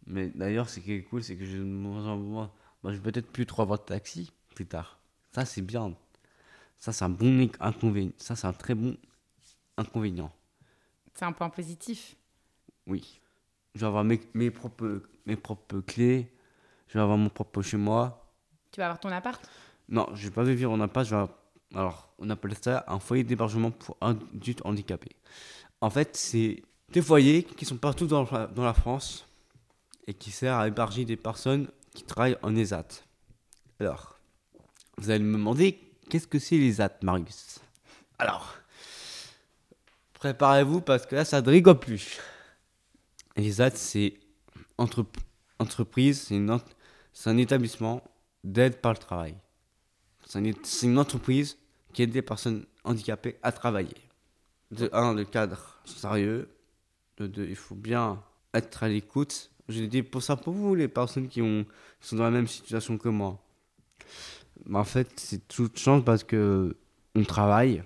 Mais 0.07 0.29
d'ailleurs, 0.31 0.69
ce 0.71 0.81
qui 0.81 0.93
est 0.95 1.03
cool, 1.05 1.23
c'est 1.25 1.37
que 1.37 1.45
je 1.47 1.59
moins 1.59 2.07
en 2.07 2.17
moins. 2.19 2.53
Bah, 2.83 2.93
je 2.93 2.99
vais 2.99 3.13
peut-être 3.13 3.33
plus 3.33 3.47
trop 3.47 3.63
avoir 3.63 3.79
de 3.81 3.85
taxi 3.85 4.33
plus 4.55 4.67
tard. 4.67 5.01
Ça, 5.35 5.45
c'est 5.45 5.63
bien. 5.63 5.95
Ça, 6.79 6.93
c'est 6.93 7.05
un 7.05 7.11
bon 7.11 7.41
inc- 7.47 7.57
inconvénient. 7.61 8.13
Ça, 8.19 8.37
c'est 8.37 8.47
un 8.47 8.55
très 8.55 8.75
bon 8.75 8.97
inconvénient. 9.79 10.33
C'est 11.15 11.25
un 11.27 11.33
point 11.33 11.51
positif. 11.51 12.17
Oui. 12.87 13.21
Je 13.75 13.81
vais 13.81 13.87
avoir 13.87 14.05
mes, 14.05 14.21
mes, 14.35 14.51
propres, 14.51 15.03
mes 15.27 15.37
propres 15.37 15.81
clés. 15.81 16.33
Je 16.89 16.95
vais 16.95 17.01
avoir 17.01 17.19
mon 17.19 17.29
propre 17.29 17.63
chez 17.63 17.77
moi. 17.77 18.27
Tu 18.73 18.81
vas 18.81 18.87
avoir 18.87 19.01
ton 19.01 19.11
appart? 19.11 19.41
Non, 19.89 20.07
je 20.15 20.29
vais 20.29 20.35
pas 20.35 20.43
vivre 20.45 20.73
en 20.73 20.81
appart. 20.81 21.05
Je 21.07 21.11
vais 21.11 21.17
avoir- 21.21 21.37
alors, 21.75 22.09
on 22.19 22.29
appelle 22.31 22.55
ça 22.61 22.85
un 22.89 22.99
foyer 22.99 23.25
d'hébergement 23.25 23.71
pour 23.71 23.97
adultes 24.01 24.63
handicapés. 24.65 25.17
En 25.81 25.91
fait, 25.91 26.17
c'est 26.17 26.63
des 26.91 27.03
foyers 27.03 27.45
qui 27.45 27.65
sont 27.65 27.77
partout 27.77 28.07
dans, 28.07 28.27
la- 28.31 28.47
dans 28.47 28.65
la 28.65 28.75
France 28.75 29.27
et 30.07 30.15
qui 30.15 30.31
servent 30.31 30.61
à 30.61 30.67
héberger 30.69 31.05
des 31.05 31.17
personnes 31.17 31.69
qui 31.95 32.03
travaillent 32.05 32.39
en 32.43 32.55
ESAT. 32.57 32.87
Alors, 33.81 34.19
vous 34.97 35.11
allez 35.11 35.23
me 35.23 35.35
demander 35.35 35.79
qu'est-ce 36.09 36.27
que 36.27 36.39
c'est 36.39 36.57
les 36.57 36.69
ESAT, 36.81 36.99
Marius? 37.03 37.61
Alors, 38.19 38.55
préparez-vous 40.15 40.81
parce 40.81 41.07
que 41.07 41.15
là, 41.17 41.25
ça 41.25 41.41
ne 41.43 41.49
rigole 41.51 41.79
plus. 41.79 42.19
Les 43.39 43.47
ESAT, 43.47 43.77
c'est 43.77 44.15
entre- 44.79 45.07
entreprise, 45.61 46.29
c'est 47.13 47.31
un 47.31 47.37
établissement 47.39 48.03
d'aide 48.43 48.81
par 48.81 48.93
le 48.93 48.99
travail. 48.99 49.37
C'est 50.27 50.41
une, 50.83 50.99
entreprise 50.99 51.57
qui 51.93 52.03
aide 52.03 52.11
des 52.11 52.21
personnes 52.21 52.67
handicapées 52.83 53.39
à 53.45 53.53
travailler. 53.53 53.97
De 54.73 54.91
un, 54.93 55.15
le 55.15 55.25
cadre 55.25 55.81
sérieux. 55.85 56.49
De 57.17 57.29
deux, 57.29 57.47
il 57.49 57.55
faut 57.55 57.77
bien 57.77 58.21
être 58.55 58.83
à 58.83 58.89
l'écoute. 58.89 59.53
Je 59.69 59.85
dis 59.85 60.03
pour 60.03 60.23
ça 60.23 60.37
pour 60.37 60.53
vous, 60.53 60.75
les 60.75 60.89
personnes 60.89 61.29
qui, 61.29 61.41
ont, 61.41 61.65
qui 62.01 62.09
sont 62.09 62.17
dans 62.17 62.25
la 62.25 62.33
même 62.33 62.49
situation 62.49 62.99
que 62.99 63.09
moi. 63.09 63.41
En 64.73 64.85
fait, 64.85 65.09
c'est 65.15 65.47
toute 65.47 65.79
chance 65.79 66.05
parce 66.05 66.25
que 66.25 66.77
on 67.15 67.23
travaille. 67.23 67.85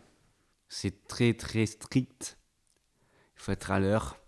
C'est 0.68 1.06
très 1.06 1.34
très 1.34 1.66
strict. 1.66 2.38
Il 3.36 3.42
faut 3.42 3.52
être 3.52 3.70
à 3.70 3.78
l'heure. 3.78 4.21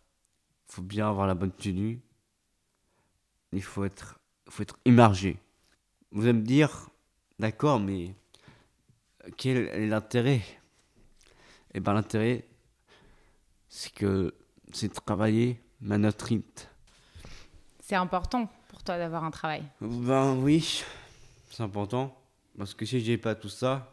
Il 0.74 0.78
faut 0.78 0.82
bien 0.82 1.08
avoir 1.08 1.28
la 1.28 1.34
bonne 1.34 1.52
tenue. 1.52 2.00
Il 3.52 3.62
faut 3.62 3.84
être, 3.84 4.18
il 4.48 4.52
faut 4.52 4.64
être 4.64 4.76
immergé. 4.84 5.38
Vous 6.10 6.22
allez 6.24 6.32
me 6.32 6.42
dire, 6.42 6.90
d'accord, 7.38 7.78
mais 7.78 8.16
quel 9.36 9.68
est 9.68 9.86
l'intérêt? 9.86 10.42
Eh 11.74 11.78
bien, 11.78 11.92
l'intérêt, 11.92 12.44
c'est 13.68 13.92
que 13.92 14.34
c'est 14.72 14.92
travailler, 14.92 15.62
rythme. 15.80 16.42
C'est 17.78 17.94
important 17.94 18.50
pour 18.66 18.82
toi 18.82 18.98
d'avoir 18.98 19.22
un 19.22 19.30
travail. 19.30 19.62
Ben 19.80 20.34
oui, 20.34 20.82
c'est 21.50 21.62
important. 21.62 22.20
Parce 22.58 22.74
que 22.74 22.84
si 22.84 22.98
j'ai 22.98 23.16
pas 23.16 23.36
tout 23.36 23.48
ça, 23.48 23.92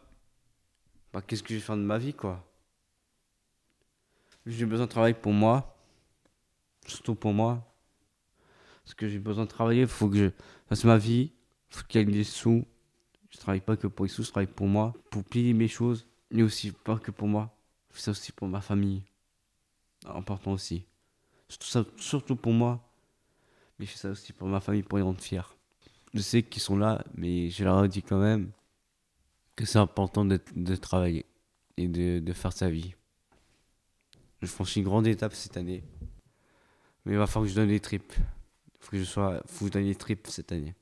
bah, 1.14 1.22
qu'est-ce 1.22 1.44
que 1.44 1.50
je 1.50 1.60
vais 1.60 1.60
faire 1.60 1.78
de 1.78 1.84
ma 1.84 2.00
vie, 2.00 2.16
quoi? 2.16 2.44
J'ai 4.48 4.66
besoin 4.66 4.88
de 4.88 4.92
travailler 4.92 5.14
pour 5.14 5.34
moi, 5.34 5.71
surtout 6.92 7.16
pour 7.16 7.34
moi. 7.34 7.68
Parce 8.84 8.94
que 8.94 9.08
j'ai 9.08 9.20
besoin 9.20 9.46
de 9.46 9.50
travailler, 9.50 9.82
il 9.82 9.88
faut 9.88 10.10
que 10.10 10.18
je 10.18 10.30
fasse 10.68 10.84
ma 10.84 10.98
vie, 10.98 11.32
il 11.70 11.76
faut 11.78 11.84
qu'il 11.88 12.02
y 12.02 12.04
ait 12.04 12.06
des 12.06 12.24
sous. 12.24 12.66
Je 13.30 13.38
travaille 13.38 13.62
pas 13.62 13.78
que 13.78 13.88
pour 13.88 14.06
les 14.06 14.12
sous, 14.12 14.24
je 14.24 14.32
travaille 14.32 14.48
pour 14.48 14.68
moi, 14.68 14.94
pour 15.10 15.24
plier 15.24 15.54
mes 15.54 15.68
choses, 15.68 16.08
mais 16.32 16.44
aussi 16.44 16.72
pas 16.72 16.98
que 16.98 17.12
pour 17.12 17.28
moi. 17.28 17.56
Je 17.90 17.98
fais 17.98 18.02
ça 18.04 18.12
aussi 18.12 18.32
pour 18.32 18.48
ma 18.48 18.62
famille. 18.62 19.04
Important 20.06 20.54
aussi. 20.54 20.86
Surtout, 21.98 22.36
pour 22.36 22.54
moi, 22.54 22.82
mais 23.78 23.86
je 23.86 23.92
fais 23.92 23.98
ça 23.98 24.10
aussi 24.10 24.34
pour 24.34 24.48
ma 24.48 24.60
famille, 24.60 24.84
pour 24.84 24.98
les 24.98 25.04
rendre 25.04 25.22
fiers. 25.22 25.42
Je 26.14 26.20
sais 26.20 26.44
qu'ils 26.44 26.62
sont 26.62 26.78
là, 26.78 27.04
mais 27.16 27.50
je 27.50 27.64
leur 27.64 27.88
dit 27.88 28.02
quand 28.02 28.20
même 28.20 28.52
que 29.56 29.66
c'est 29.66 29.80
important 29.80 30.26
de, 30.26 30.40
de 30.56 30.76
travailler 30.76 31.26
et 31.78 31.88
de, 31.88 32.20
de 32.20 32.34
faire 32.34 32.54
sa 32.54 32.70
vie. 32.70 32.96
Je 34.42 34.48
franchis 34.48 34.80
une 34.80 34.86
grande 34.86 35.08
étape 35.08 35.34
cette 35.34 35.56
année. 35.58 35.84
Mais 37.06 37.14
il 37.14 37.18
va 37.18 37.28
falloir 37.28 37.46
que 37.48 37.52
je 37.52 37.56
donne 37.56 37.70
les 37.70 37.80
tripes. 37.80 38.14
Il 38.18 38.78
faut 38.86 38.92
que 38.92 38.98
je 39.00 39.04
sois. 39.04 39.42
faut 39.48 39.66
que 39.66 39.70
je 39.72 39.74
donne 39.74 39.86
les 39.86 39.96
tripes 39.96 40.28
cette 40.28 40.52
année. 40.52 40.76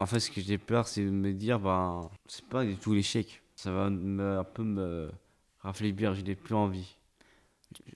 En 0.00 0.06
fait, 0.06 0.20
ce 0.20 0.30
que 0.30 0.40
j'ai 0.40 0.58
peur, 0.58 0.86
c'est 0.86 1.04
de 1.04 1.10
me 1.10 1.32
dire, 1.32 1.58
ben, 1.58 2.08
c'est 2.26 2.44
pas 2.44 2.64
du 2.64 2.76
tout 2.76 2.92
l'échec. 2.94 3.42
Ça 3.56 3.72
va 3.72 3.90
me, 3.90 4.38
un 4.38 4.44
peu 4.44 4.62
me 4.62 5.10
raffaiblir, 5.60 6.14
je 6.14 6.20
n'ai 6.22 6.36
plus 6.36 6.54
envie. 6.54 6.96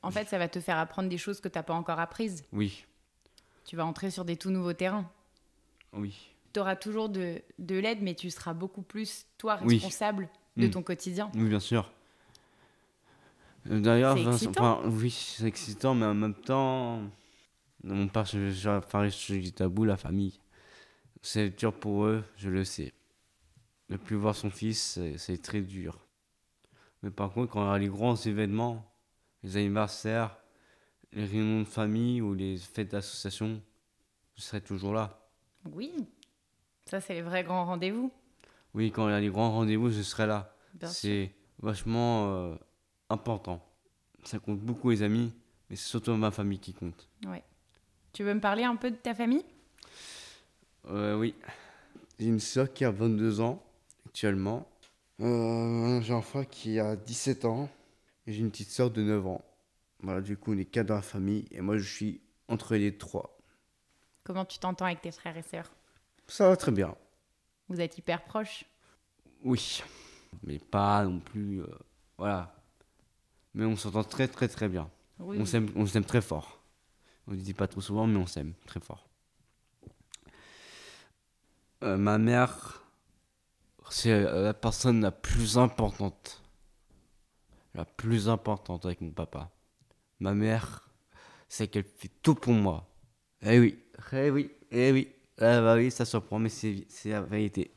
En 0.03 0.11
fait, 0.11 0.27
ça 0.29 0.37
va 0.38 0.49
te 0.49 0.59
faire 0.61 0.79
apprendre 0.79 1.09
des 1.09 1.19
choses 1.19 1.41
que 1.41 1.49
tu 1.49 1.57
n'as 1.57 1.62
pas 1.62 1.75
encore 1.75 2.01
apprises. 2.01 2.45
Oui, 2.53 2.85
Tu 3.65 3.77
vas 3.77 3.87
entrer 3.87 4.11
sur 4.11 4.25
des 4.25 4.37
tout 4.37 4.51
nouveaux 4.51 4.73
terrains. 4.75 5.09
oui. 5.93 6.29
Tu 6.53 6.61
auras 6.61 6.77
toujours 6.77 7.09
de, 7.09 7.41
de 7.59 7.77
l'aide, 7.77 8.03
mais 8.03 8.15
tu 8.15 8.29
seras 8.29 8.53
beaucoup 8.53 8.83
plus, 8.83 9.25
toi, 9.38 9.59
Oui. 9.65 9.77
responsable 9.77 10.29
de 10.59 10.67
Mm. 10.67 10.71
ton 10.71 10.83
quotidien. 10.83 11.31
Oui, 11.35 11.49
bien 11.49 11.61
sûr. 11.61 11.91
Euh, 13.71 13.81
D'ailleurs, 13.81 14.19
enfin, 14.19 14.81
oui, 14.85 15.11
c'est 15.11 15.47
excitant, 15.47 15.95
mais 15.95 16.05
en 16.05 16.12
même 16.12 16.35
temps, 16.35 17.01
mon 17.85 18.09
père, 18.09 18.23
enfin, 18.66 19.09
tabou, 19.55 19.85
la 19.85 19.97
famille. 19.97 20.38
C'est 21.21 21.51
dur 21.51 21.73
pour 21.73 22.05
eux, 22.07 22.25
je 22.37 22.49
le 22.49 22.64
sais. 22.64 22.92
Ne 23.88 23.97
plus 23.97 24.16
voir 24.16 24.35
son 24.35 24.51
fils, 24.51 24.99
c'est- 25.16 25.42
très 25.42 25.61
dur. 25.61 25.99
Mais 27.03 27.11
par 27.11 27.33
contre, 27.33 27.53
quand 27.53 27.64
il 27.64 27.73
y 27.73 27.75
a 27.75 27.79
les 27.79 27.88
grands 27.88 28.16
événements, 28.16 28.85
les 29.42 29.57
anniversaires, 29.57 30.37
les 31.12 31.25
réunions 31.25 31.61
de 31.61 31.66
famille 31.66 32.21
ou 32.21 32.35
les 32.35 32.57
fêtes 32.59 32.92
d'association, 32.92 33.61
je 34.37 34.42
serai 34.42 34.61
toujours 34.61 34.95
là. 34.95 35.29
Oui, 35.73 35.92
ça, 36.87 37.01
c'est 37.01 37.14
les 37.14 37.23
vrais 37.23 37.45
grands 37.45 37.64
rendez-vous. 37.66 38.12
Oui, 38.75 38.90
quand 38.90 39.09
il 39.09 39.12
y 39.12 39.14
a 39.14 39.21
les 39.21 39.29
grands 39.29 39.53
rendez-vous, 39.53 39.90
je 39.90 40.03
serai 40.03 40.27
là. 40.27 40.57
C'est 40.87 41.35
vachement 41.59 42.33
euh, 42.33 42.55
important. 43.11 43.64
Ça 44.25 44.38
compte 44.38 44.61
beaucoup 44.61 44.90
les 44.90 45.03
amis, 45.03 45.33
mais 45.68 45.77
c'est 45.77 45.88
surtout 45.88 46.14
ma 46.14 46.31
famille 46.31 46.59
qui 46.59 46.73
compte. 46.73 47.09
Ouais. 47.27 47.42
Tu 48.12 48.25
veux 48.25 48.35
me 48.35 48.40
parler 48.40 48.64
un 48.64 48.77
peu 48.77 48.90
de 48.90 48.96
ta 48.96 49.14
famille? 49.14 49.44
Euh, 50.88 51.16
oui. 51.16 51.35
J'ai 52.18 52.27
une 52.27 52.40
soeur 52.40 52.72
qui 52.72 52.85
a 52.85 52.90
22 52.90 53.40
ans 53.40 53.62
actuellement. 54.07 54.68
Euh, 55.20 56.01
j'ai 56.03 56.12
un 56.12 56.20
frère 56.22 56.48
qui 56.48 56.79
a 56.79 56.96
17 56.96 57.44
ans. 57.44 57.68
Et 58.27 58.33
j'ai 58.33 58.40
une 58.40 58.51
petite 58.51 58.70
soeur 58.70 58.90
de 58.90 59.03
9 59.03 59.27
ans. 59.27 59.42
Voilà, 60.01 60.20
du 60.20 60.37
coup, 60.37 60.53
on 60.53 60.59
est 60.59 60.64
quatre 60.64 60.87
dans 60.88 60.96
la 60.96 61.03
famille. 61.03 61.46
Et 61.51 61.61
moi, 61.61 61.77
je 61.79 61.88
suis 61.88 62.20
entre 62.48 62.77
les 62.77 62.96
trois. 62.96 63.38
Comment 64.25 64.44
tu 64.44 64.59
t'entends 64.59 64.85
avec 64.85 65.01
tes 65.01 65.11
frères 65.11 65.37
et 65.37 65.42
sœurs? 65.42 65.70
Ça 66.29 66.48
va 66.48 66.57
très 66.57 66.70
bien. 66.72 66.94
Vous 67.68 67.81
êtes 67.81 67.98
hyper 67.98 68.22
proches? 68.25 68.64
Oui. 69.44 69.83
Mais 70.44 70.59
pas 70.59 71.05
non 71.05 71.18
plus. 71.18 71.62
euh, 71.62 71.66
voilà. 72.18 72.55
Mais 73.55 73.64
on 73.64 73.77
s'entend 73.77 74.05
très, 74.05 74.29
très, 74.29 74.48
très 74.48 74.68
bien. 74.68 74.88
Oui. 75.18 75.37
On 75.40 75.46
s'aime, 75.46 75.68
on 75.77 75.87
s'aime 75.87 76.05
très 76.05 76.20
fort. 76.20 76.62
On 77.27 77.33
ne 77.33 77.37
dit 77.37 77.55
pas 77.55 77.69
trop 77.69 77.81
souvent, 77.81 78.07
mais 78.07 78.19
on 78.19 78.27
s'aime 78.27 78.55
très 78.67 78.81
fort. 78.81 79.07
Euh, 81.83 81.97
ma 81.97 82.19
mère, 82.19 82.83
c'est 83.91 84.13
euh, 84.13 84.45
la 84.45 84.55
personne 84.55 85.01
la 85.01 85.11
plus 85.11 85.59
importante. 85.59 86.43
La 87.75 87.85
plus 87.85 88.29
importante 88.29 88.85
avec 88.85 89.01
mon 89.01 89.11
papa. 89.11 89.51
Ma 90.21 90.35
mère, 90.35 90.89
c'est 91.49 91.69
qu'elle 91.69 91.85
fait 91.85 92.11
tout 92.23 92.35
pour 92.35 92.53
moi. 92.53 92.89
Eh 93.43 93.59
oui, 93.59 93.79
eh 94.13 94.31
oui, 94.31 94.51
eh 94.71 94.93
oui. 94.93 95.09
Eh 95.39 95.41
bah 95.41 95.75
oui, 95.75 95.91
ça 95.91 96.05
surprend, 96.05 96.39
mais 96.39 96.51
c'est, 96.51 96.87
la 97.07 97.23
vérité. 97.23 97.73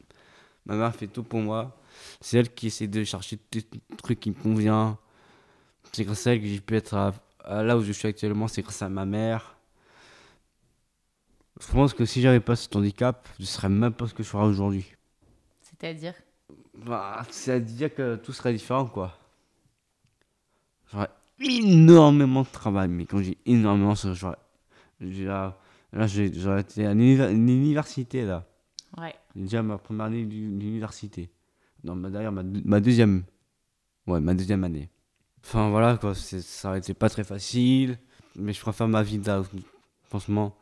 Ma 0.66 0.76
mère 0.76 0.96
fait 0.96 1.08
tout 1.08 1.24
pour 1.24 1.40
moi. 1.40 1.82
C'est 2.22 2.38
elle 2.38 2.54
qui 2.54 2.68
essaie 2.68 2.88
de 2.88 3.04
chercher 3.04 3.38
tout 3.38 3.62
truc 3.98 4.20
qui 4.20 4.30
me 4.30 4.36
convient. 4.36 5.00
C'est 5.94 6.04
grâce 6.04 6.28
à 6.28 6.34
elle 6.34 6.42
que 6.42 6.48
j'ai 6.48 6.60
pu 6.60 6.76
être 6.76 6.94
à 6.94 7.14
là 7.48 7.78
où 7.78 7.82
je 7.82 7.92
suis 7.92 8.08
actuellement, 8.08 8.48
c'est 8.48 8.62
grâce 8.62 8.82
à 8.82 8.90
ma 8.90 9.06
mère. 9.06 9.56
Je 11.60 11.72
pense 11.72 11.94
que 11.94 12.06
si 12.06 12.22
j'avais 12.22 12.40
pas 12.42 12.56
cet 12.56 12.76
handicap, 12.76 13.28
je 13.40 13.46
serais 13.46 13.70
même 13.70 13.94
pas 13.94 14.08
ce 14.08 14.14
que 14.14 14.24
je 14.24 14.30
serais 14.30 14.44
aujourd'hui. 14.46 14.86
C'est-à-dire? 15.62 16.14
Bah, 16.86 17.24
c'est 17.30 17.54
à 17.54 17.60
dire 17.60 17.94
que 17.94 18.16
tout 18.18 18.34
serait 18.34 18.54
différent, 18.54 18.86
quoi. 18.86 19.18
J'aurais 20.92 21.10
énormément 21.40 22.44
de 22.44 22.48
travail, 22.48 22.88
mais 22.90 23.06
quand 23.06 23.22
j'ai 23.22 23.38
énormément, 23.46 23.96
j'aurais. 23.96 24.38
Là, 25.00 25.58
j'aurais 26.08 26.62
été 26.62 26.86
à 26.86 26.94
l'univer- 26.94 27.32
l'université, 27.34 28.26
là. 28.26 28.46
Ouais. 28.98 29.16
Déjà 29.36 29.62
ma 29.64 29.78
première 29.78 30.06
année 30.06 30.26
d'u- 30.26 30.50
d'université. 30.58 31.30
Non, 31.84 31.96
d'ailleurs, 31.96 32.32
ma, 32.32 32.44
ma 32.44 32.80
deuxième. 32.80 33.24
Ouais, 34.08 34.20
ma 34.20 34.34
deuxième 34.34 34.64
année. 34.64 34.90
Enfin, 35.46 35.70
voilà, 35.70 35.98
quoi. 35.98 36.16
Ça 36.16 36.70
aurait 36.70 36.80
été 36.80 36.94
pas 36.94 37.10
très 37.10 37.24
facile. 37.24 37.98
Mais 38.36 38.52
je 38.52 38.60
préfère 38.60 38.88
ma 38.88 39.04
vie 39.04 39.20
là, 39.20 39.44
franchement. 40.04 40.56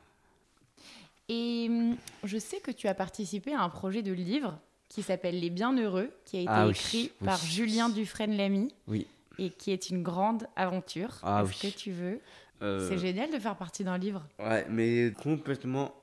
Et 1.29 1.67
hum, 1.69 1.95
je 2.23 2.37
sais 2.37 2.59
que 2.59 2.69
tu 2.71 2.87
as 2.87 2.93
participé 2.93 3.53
à 3.53 3.61
un 3.61 3.69
projet 3.69 4.01
de 4.03 4.11
livre 4.11 4.59
qui 4.89 5.01
s'appelle 5.01 5.39
Les 5.39 5.49
Bienheureux, 5.49 6.11
qui 6.25 6.37
a 6.37 6.41
été 6.41 6.51
Ah 6.51 6.67
écrit 6.69 7.11
oui. 7.19 7.25
par 7.25 7.37
Julien 7.43 7.89
Dufresne-Lamy 7.89 8.71
Oui. 8.87 9.07
et 9.39 9.49
qui 9.49 9.71
est 9.71 9.89
une 9.89 10.03
grande 10.03 10.45
aventure. 10.55 11.17
Ah 11.23 11.43
Est-ce 11.43 11.65
oui. 11.65 11.71
que 11.71 11.77
tu 11.77 11.91
veux 11.91 12.19
Euh, 12.61 12.87
C'est 12.87 12.99
génial 12.99 13.31
de 13.31 13.39
faire 13.39 13.55
partie 13.55 13.83
d'un 13.83 13.97
livre. 13.97 14.23
Ouais, 14.37 14.65
mais 14.69 15.11
complètement 15.23 15.93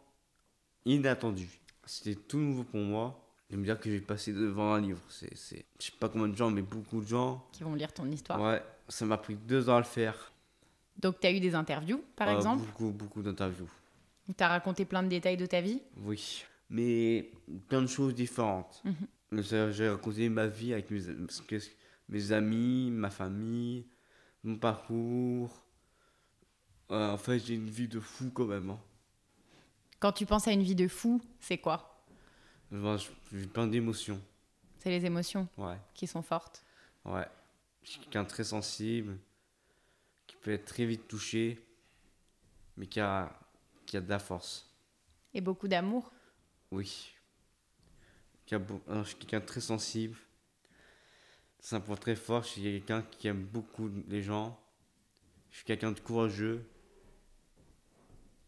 inattendu. 0.87 1.49
C'était 1.87 2.16
tout 2.21 2.38
nouveau 2.38 2.64
pour 2.64 2.81
moi. 2.81 3.19
De 3.51 3.57
me 3.57 3.65
dire 3.65 3.79
que 3.81 3.91
je 3.91 3.97
vais 3.97 4.01
passer 4.01 4.33
devant 4.33 4.75
un 4.75 4.81
livre. 4.81 5.01
C'est, 5.09 5.37
c'est... 5.37 5.65
Je 5.81 5.87
sais 5.87 5.93
pas 5.99 6.09
combien 6.09 6.29
de 6.29 6.37
gens, 6.37 6.51
mais 6.51 6.63
beaucoup 6.63 7.01
de 7.01 7.07
gens. 7.09 7.45
qui 7.53 7.63
vont 7.65 7.75
lire 7.75 7.93
ton 7.93 8.07
histoire. 8.11 8.41
Ouais, 8.41 8.63
ça 8.89 9.05
m'a 9.07 9.17
pris 9.19 9.35
deux 9.35 9.69
ans 9.69 9.75
à 9.77 9.79
le 9.81 9.85
faire. 9.85 10.33
Donc, 10.99 11.19
tu 11.21 11.27
as 11.27 11.33
eu 11.33 11.41
des 11.41 11.55
interviews, 11.55 12.03
par 12.15 12.29
Euh, 12.29 12.37
exemple. 12.37 12.65
Beaucoup, 12.67 12.91
beaucoup 12.91 13.23
d'interviews. 13.23 13.69
Tu 14.27 14.45
as 14.45 14.49
raconté 14.49 14.85
plein 14.85 15.03
de 15.03 15.09
détails 15.09 15.37
de 15.37 15.47
ta 15.47 15.61
vie. 15.61 15.83
Oui, 15.97 16.45
mais 16.69 17.33
plein 17.69 17.83
de 17.83 17.87
choses 17.89 18.15
différentes. 18.15 18.83
Mhm. 18.85 19.43
J'ai 19.73 19.89
raconté 19.89 20.29
ma 20.29 20.47
vie 20.47 20.73
avec 20.73 20.89
mes, 22.09 22.33
amis, 22.33 22.91
ma 22.93 23.11
famille, 23.11 23.87
mon 24.45 24.57
parcours. 24.59 25.65
Ouais, 26.89 26.97
en 26.97 27.17
fait, 27.19 27.39
j'ai 27.41 27.55
une 27.55 27.71
vie 27.71 27.89
de 27.89 27.99
fou 28.01 28.31
quand 28.33 28.47
même. 28.47 28.71
hein. 28.71 28.79
Quand 29.99 30.13
tu 30.13 30.27
penses 30.27 30.47
à 30.49 30.53
une 30.53 30.63
vie 30.63 30.75
de 30.75 30.89
fou, 30.89 31.21
c'est 31.41 31.59
quoi? 31.59 31.89
Genre, 32.72 32.98
J'ai 33.33 33.46
plein 33.46 33.66
d'émotions. 33.66 34.20
C'est 34.78 34.90
les 34.90 35.04
émotions 35.04 35.48
Ouais, 35.59 35.76
qui 35.94 36.06
sont 36.06 36.22
fortes. 36.22 36.64
ouais. 37.04 37.26
Je 37.83 37.90
suis 37.92 38.00
quelqu'un 38.00 38.24
de 38.24 38.28
très 38.28 38.44
sensible, 38.44 39.16
qui 40.26 40.37
peut 40.37 40.50
être 40.52 40.66
très 40.66 40.85
vite 40.85 41.09
touché, 41.09 41.59
mais 42.76 42.87
qui 42.87 43.00
a, 43.00 43.33
qui 43.87 43.96
a 43.96 44.02
de 44.02 44.09
la 44.09 44.18
force. 44.18 44.70
Et 45.33 45.40
beaucoup 45.40 45.66
d'amour. 45.66 46.12
Oui. 46.70 47.11
Qui 48.44 48.54
a 48.54 48.61
alors, 48.87 49.04
je 49.04 49.09
suis 49.09 49.16
quelqu'un 49.18 49.40
de 49.40 49.46
très 49.46 49.62
sensible. 49.62 50.16
C'est 51.59 51.74
un 51.76 51.80
point 51.80 51.96
très 51.96 52.16
fort. 52.16 52.42
Je 52.42 52.48
suis 52.48 52.62
quelqu'un 52.62 53.02
qui 53.02 53.28
aime 53.28 53.44
beaucoup 53.46 53.90
les 54.09 54.22
gens. 54.22 54.61
Je 55.50 55.56
suis 55.56 55.64
quelqu'un 55.64 55.92
de 55.92 56.00
courageux. 56.00 56.62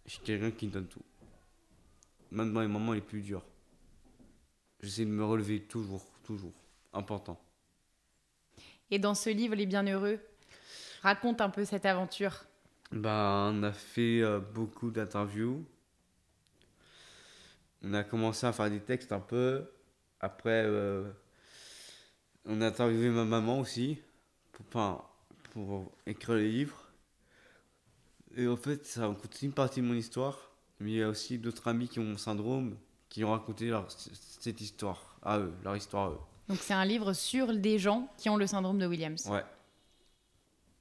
Je 0.04 0.12
suis 0.12 0.22
quelqu'un 0.22 0.50
qui 0.50 0.66
donne 0.66 0.86
tout. 0.88 1.02
Même 2.30 2.52
dans 2.52 2.60
les 2.60 2.68
moments 2.68 2.92
les 2.92 3.00
plus 3.00 3.22
durs. 3.22 3.44
J'essaie 4.82 5.04
de 5.04 5.10
me 5.10 5.24
relever 5.24 5.60
toujours, 5.62 6.04
toujours. 6.24 6.52
Important. 6.92 7.40
Et 8.90 8.98
dans 8.98 9.14
ce 9.14 9.30
livre, 9.30 9.54
Les 9.54 9.64
Bienheureux, 9.64 10.20
raconte 11.02 11.40
un 11.40 11.50
peu 11.50 11.64
cette 11.64 11.86
aventure. 11.86 12.44
Bah, 12.90 13.50
on 13.52 13.62
a 13.62 13.72
fait 13.72 14.20
euh, 14.20 14.40
beaucoup 14.40 14.90
d'interviews. 14.90 15.64
On 17.82 17.94
a 17.94 18.04
commencé 18.04 18.46
à 18.46 18.52
faire 18.52 18.70
des 18.70 18.80
textes 18.80 19.12
un 19.12 19.20
peu. 19.20 19.64
Après, 20.20 20.64
euh, 20.66 21.10
on 22.44 22.60
a 22.60 22.66
interviewé 22.66 23.08
ma 23.08 23.24
maman 23.24 23.60
aussi 23.60 23.98
pour, 24.52 24.66
enfin, 24.68 25.04
pour 25.52 25.90
écrire 26.06 26.34
le 26.34 26.46
livre. 26.46 26.90
Et 28.36 28.46
en 28.46 28.56
fait, 28.56 28.84
ça 28.84 29.08
raconte 29.08 29.40
une 29.42 29.52
partie 29.52 29.80
de 29.80 29.86
mon 29.86 29.94
histoire, 29.94 30.50
mais 30.80 30.90
il 30.90 30.96
y 30.96 31.02
a 31.02 31.08
aussi 31.08 31.38
d'autres 31.38 31.68
amis 31.68 31.88
qui 31.88 31.98
ont 31.98 32.04
mon 32.04 32.18
syndrome, 32.18 32.76
qui 33.12 33.24
ont 33.24 33.32
raconté 33.32 33.66
leur, 33.68 33.90
cette 33.90 34.62
histoire 34.62 35.18
à 35.22 35.38
eux, 35.38 35.52
leur 35.62 35.76
histoire 35.76 36.06
à 36.06 36.10
eux. 36.12 36.18
Donc 36.48 36.56
c'est 36.62 36.72
un 36.72 36.86
livre 36.86 37.12
sur 37.12 37.54
des 37.54 37.78
gens 37.78 38.08
qui 38.16 38.30
ont 38.30 38.38
le 38.38 38.46
syndrome 38.46 38.78
de 38.78 38.86
Williams. 38.86 39.26
Ouais. 39.26 39.44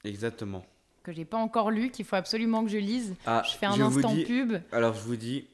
Exactement. 0.06 0.66
Que 1.04 1.12
j'ai 1.12 1.26
pas 1.26 1.38
encore 1.40 1.72
lu, 1.72 1.92
qu'il 1.92 2.06
faut 2.06 2.16
absolument 2.16 2.64
que 2.64 2.70
je 2.70 2.78
lise. 2.78 3.16
Ah, 3.26 3.44
je 3.46 3.58
fais 3.58 3.66
un 3.66 3.76
je 3.76 3.82
instant 3.82 4.16
dis- 4.16 4.24
pub. 4.24 4.54
Alors 4.72 4.94
je 4.94 5.02
vous 5.02 5.18
dis, 5.18 5.46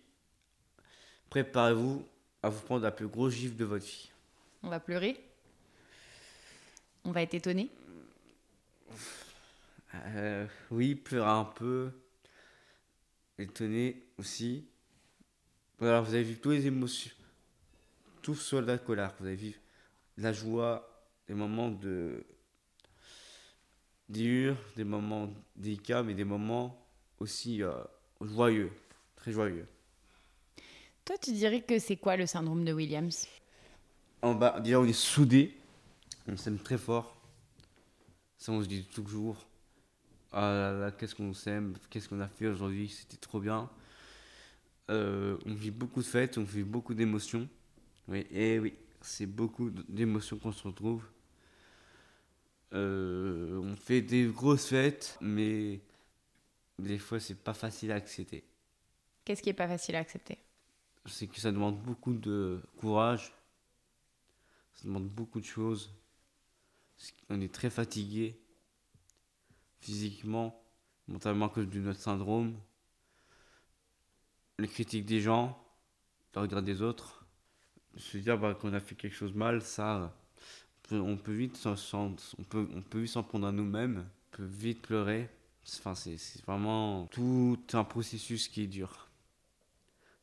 préparez-vous 1.31 2.05
à 2.43 2.49
vous 2.49 2.61
prendre 2.61 2.83
la 2.83 2.91
plus 2.91 3.07
grosse 3.07 3.33
gifle 3.33 3.55
de 3.55 3.65
votre 3.65 3.85
vie. 3.85 4.11
On 4.61 4.69
va 4.69 4.79
pleurer. 4.79 5.19
On 7.05 7.11
va 7.11 7.23
être 7.23 7.33
étonné. 7.33 7.71
Euh, 9.95 10.45
oui, 10.69 10.93
pleurer 10.93 11.27
un 11.27 11.45
peu, 11.45 11.89
étonné 13.39 14.03
aussi. 14.19 14.67
Alors 15.79 16.03
vous 16.03 16.13
avez 16.13 16.23
vu 16.23 16.37
toutes 16.37 16.53
les 16.53 16.65
émotions, 16.65 17.11
tout 18.23 18.33
de 18.33 18.59
la 18.59 18.79
colère. 18.79 19.13
Vous 19.19 19.27
avez 19.27 19.35
vu 19.35 19.59
la 20.17 20.33
joie, 20.33 20.87
des 21.27 21.35
moments 21.35 21.69
de 21.69 22.25
durs, 24.09 24.57
des 24.75 24.83
moments 24.83 25.29
délicats, 25.55 26.01
mais 26.01 26.15
des 26.15 26.23
moments 26.23 26.83
aussi 27.19 27.61
euh, 27.61 27.73
joyeux, 28.21 28.71
très 29.15 29.31
joyeux. 29.31 29.67
Toi, 31.05 31.17
tu 31.19 31.31
dirais 31.31 31.61
que 31.61 31.77
c'est 31.77 31.97
quoi 31.97 32.17
le 32.17 32.25
syndrome 32.25 32.65
de 32.65 32.73
Williams? 32.73 33.27
En 34.23 34.33
bas, 34.33 34.59
déjà 34.59 34.79
on 34.79 34.85
est 34.85 34.93
soudés, 34.93 35.55
on 36.27 36.37
s'aime 36.37 36.57
très 36.57 36.77
fort. 36.77 37.15
Ça 38.39 38.51
on 38.51 38.63
se 38.63 38.67
dit 38.67 38.83
toujours. 38.83 39.45
Ah 40.33 40.41
là 40.41 40.71
là, 40.73 40.91
qu'est-ce 40.91 41.13
qu'on 41.13 41.33
s'aime, 41.33 41.75
qu'est-ce 41.89 42.09
qu'on 42.09 42.19
a 42.19 42.27
fait 42.27 42.47
aujourd'hui, 42.47 42.89
c'était 42.89 43.17
trop 43.17 43.39
bien. 43.39 43.69
Euh, 44.89 45.37
on 45.45 45.53
vit 45.53 45.71
beaucoup 45.71 46.01
de 46.01 46.05
fêtes, 46.05 46.37
on 46.37 46.43
vit 46.43 46.63
beaucoup 46.63 46.93
d'émotions. 46.93 47.47
Oui, 48.07 48.25
et 48.31 48.59
oui, 48.59 48.73
c'est 49.01 49.25
beaucoup 49.25 49.69
d'émotions 49.69 50.37
qu'on 50.37 50.51
se 50.51 50.67
retrouve. 50.67 51.03
Euh, 52.73 53.59
on 53.59 53.75
fait 53.75 54.01
des 54.01 54.25
grosses 54.25 54.67
fêtes, 54.67 55.17
mais 55.21 55.81
des 56.79 56.97
fois 56.97 57.19
c'est 57.19 57.35
pas 57.35 57.53
facile 57.53 57.91
à 57.91 57.95
accepter. 57.95 58.43
Qu'est-ce 59.25 59.41
qui 59.41 59.49
est 59.49 59.53
pas 59.53 59.67
facile 59.67 59.95
à 59.95 59.99
accepter? 59.99 60.37
C'est 61.05 61.27
que 61.27 61.39
ça 61.39 61.51
demande 61.51 61.81
beaucoup 61.81 62.13
de 62.13 62.61
courage. 62.77 63.33
Ça 64.73 64.85
demande 64.85 65.07
beaucoup 65.09 65.39
de 65.39 65.45
choses. 65.45 65.93
On 67.29 67.41
est 67.41 67.53
très 67.53 67.69
fatigué 67.69 68.39
physiquement, 69.79 70.61
mentalement 71.07 71.45
à 71.45 71.49
cause 71.49 71.67
de 71.67 71.79
notre 71.79 71.99
syndrome. 71.99 72.57
Les 74.59 74.67
critiques 74.67 75.05
des 75.05 75.21
gens, 75.21 75.57
le 76.33 76.41
regard 76.41 76.63
des 76.63 76.81
autres. 76.81 77.25
Se 77.95 78.17
dire 78.17 78.37
bah, 78.37 78.53
qu'on 78.53 78.73
a 78.73 78.79
fait 78.79 78.95
quelque 78.95 79.15
chose 79.15 79.33
mal, 79.33 79.61
ça, 79.61 80.13
on 80.91 81.17
peut 81.17 81.33
vite 81.33 81.57
s'en, 81.57 81.75
on 82.37 82.43
peut, 82.43 82.67
on 82.73 82.81
peut 82.81 83.05
prendre 83.27 83.47
à 83.47 83.51
nous-mêmes, 83.51 84.05
on 84.07 84.37
peut 84.37 84.45
vite 84.45 84.81
pleurer. 84.81 85.29
Enfin, 85.79 85.95
c'est, 85.95 86.17
vraiment 86.45 87.07
tout 87.07 87.59
un 87.73 87.83
processus 87.83 88.47
qui 88.47 88.63
est 88.63 88.67
dur. 88.67 89.09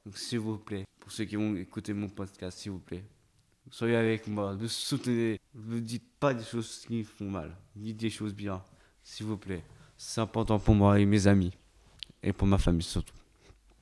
Donc 0.05 0.17
s'il 0.17 0.39
vous 0.39 0.59
plaît, 0.59 0.85
pour 1.01 1.13
ceux 1.13 1.25
qui 1.25 1.37
vont 1.37 1.55
écouter 1.57 1.93
mon 1.93 2.09
podcast, 2.09 2.59
s'il 2.59 2.73
vous 2.73 2.79
plaît, 2.79 3.05
soyez 3.71 3.97
avec 3.97 4.27
moi, 4.27 4.55
ne 4.55 4.67
soutenez, 4.67 5.39
ne 5.55 5.79
dites 5.79 6.09
pas 6.19 6.35
des 6.35 6.45
choses 6.45 6.85
qui 6.87 7.05
font 7.05 7.31
mal, 7.31 7.57
dites 7.77 7.99
des 7.99 8.11
choses 8.11 8.35
bien, 8.35 8.63
s'il 9.03 9.27
vous 9.27 9.37
plaît. 9.37 9.63
C'est 9.97 10.21
important 10.21 10.59
pour 10.59 10.75
moi 10.75 10.99
et 10.99 11.07
mes 11.07 11.27
amis, 11.27 11.53
et 12.23 12.33
pour 12.33 12.47
ma 12.47 12.59
famille 12.59 12.83
surtout. 12.83 13.15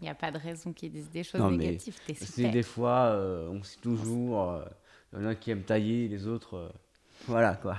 Il 0.03 0.07
n'y 0.07 0.11
a 0.11 0.15
pas 0.17 0.33
de 0.33 0.39
raison 0.39 0.73
qu'ils 0.73 0.91
disent 0.91 1.11
des 1.11 1.23
choses 1.23 1.41
Non, 1.41 1.51
mais 1.51 1.59
négatives. 1.59 1.97
C'est 2.17 2.51
des 2.51 2.65
fois, 2.65 3.05
euh, 3.13 3.49
on 3.49 3.63
sait 3.63 3.79
toujours, 3.81 4.51
euh, 4.51 4.65
il 5.13 5.21
y 5.21 5.25
en 5.25 5.29
a 5.29 5.35
qui 5.37 5.53
aiment 5.53 5.63
tailler, 5.63 6.09
les 6.09 6.27
autres, 6.27 6.57
euh, 6.57 6.69
voilà 7.29 7.55
quoi. 7.55 7.77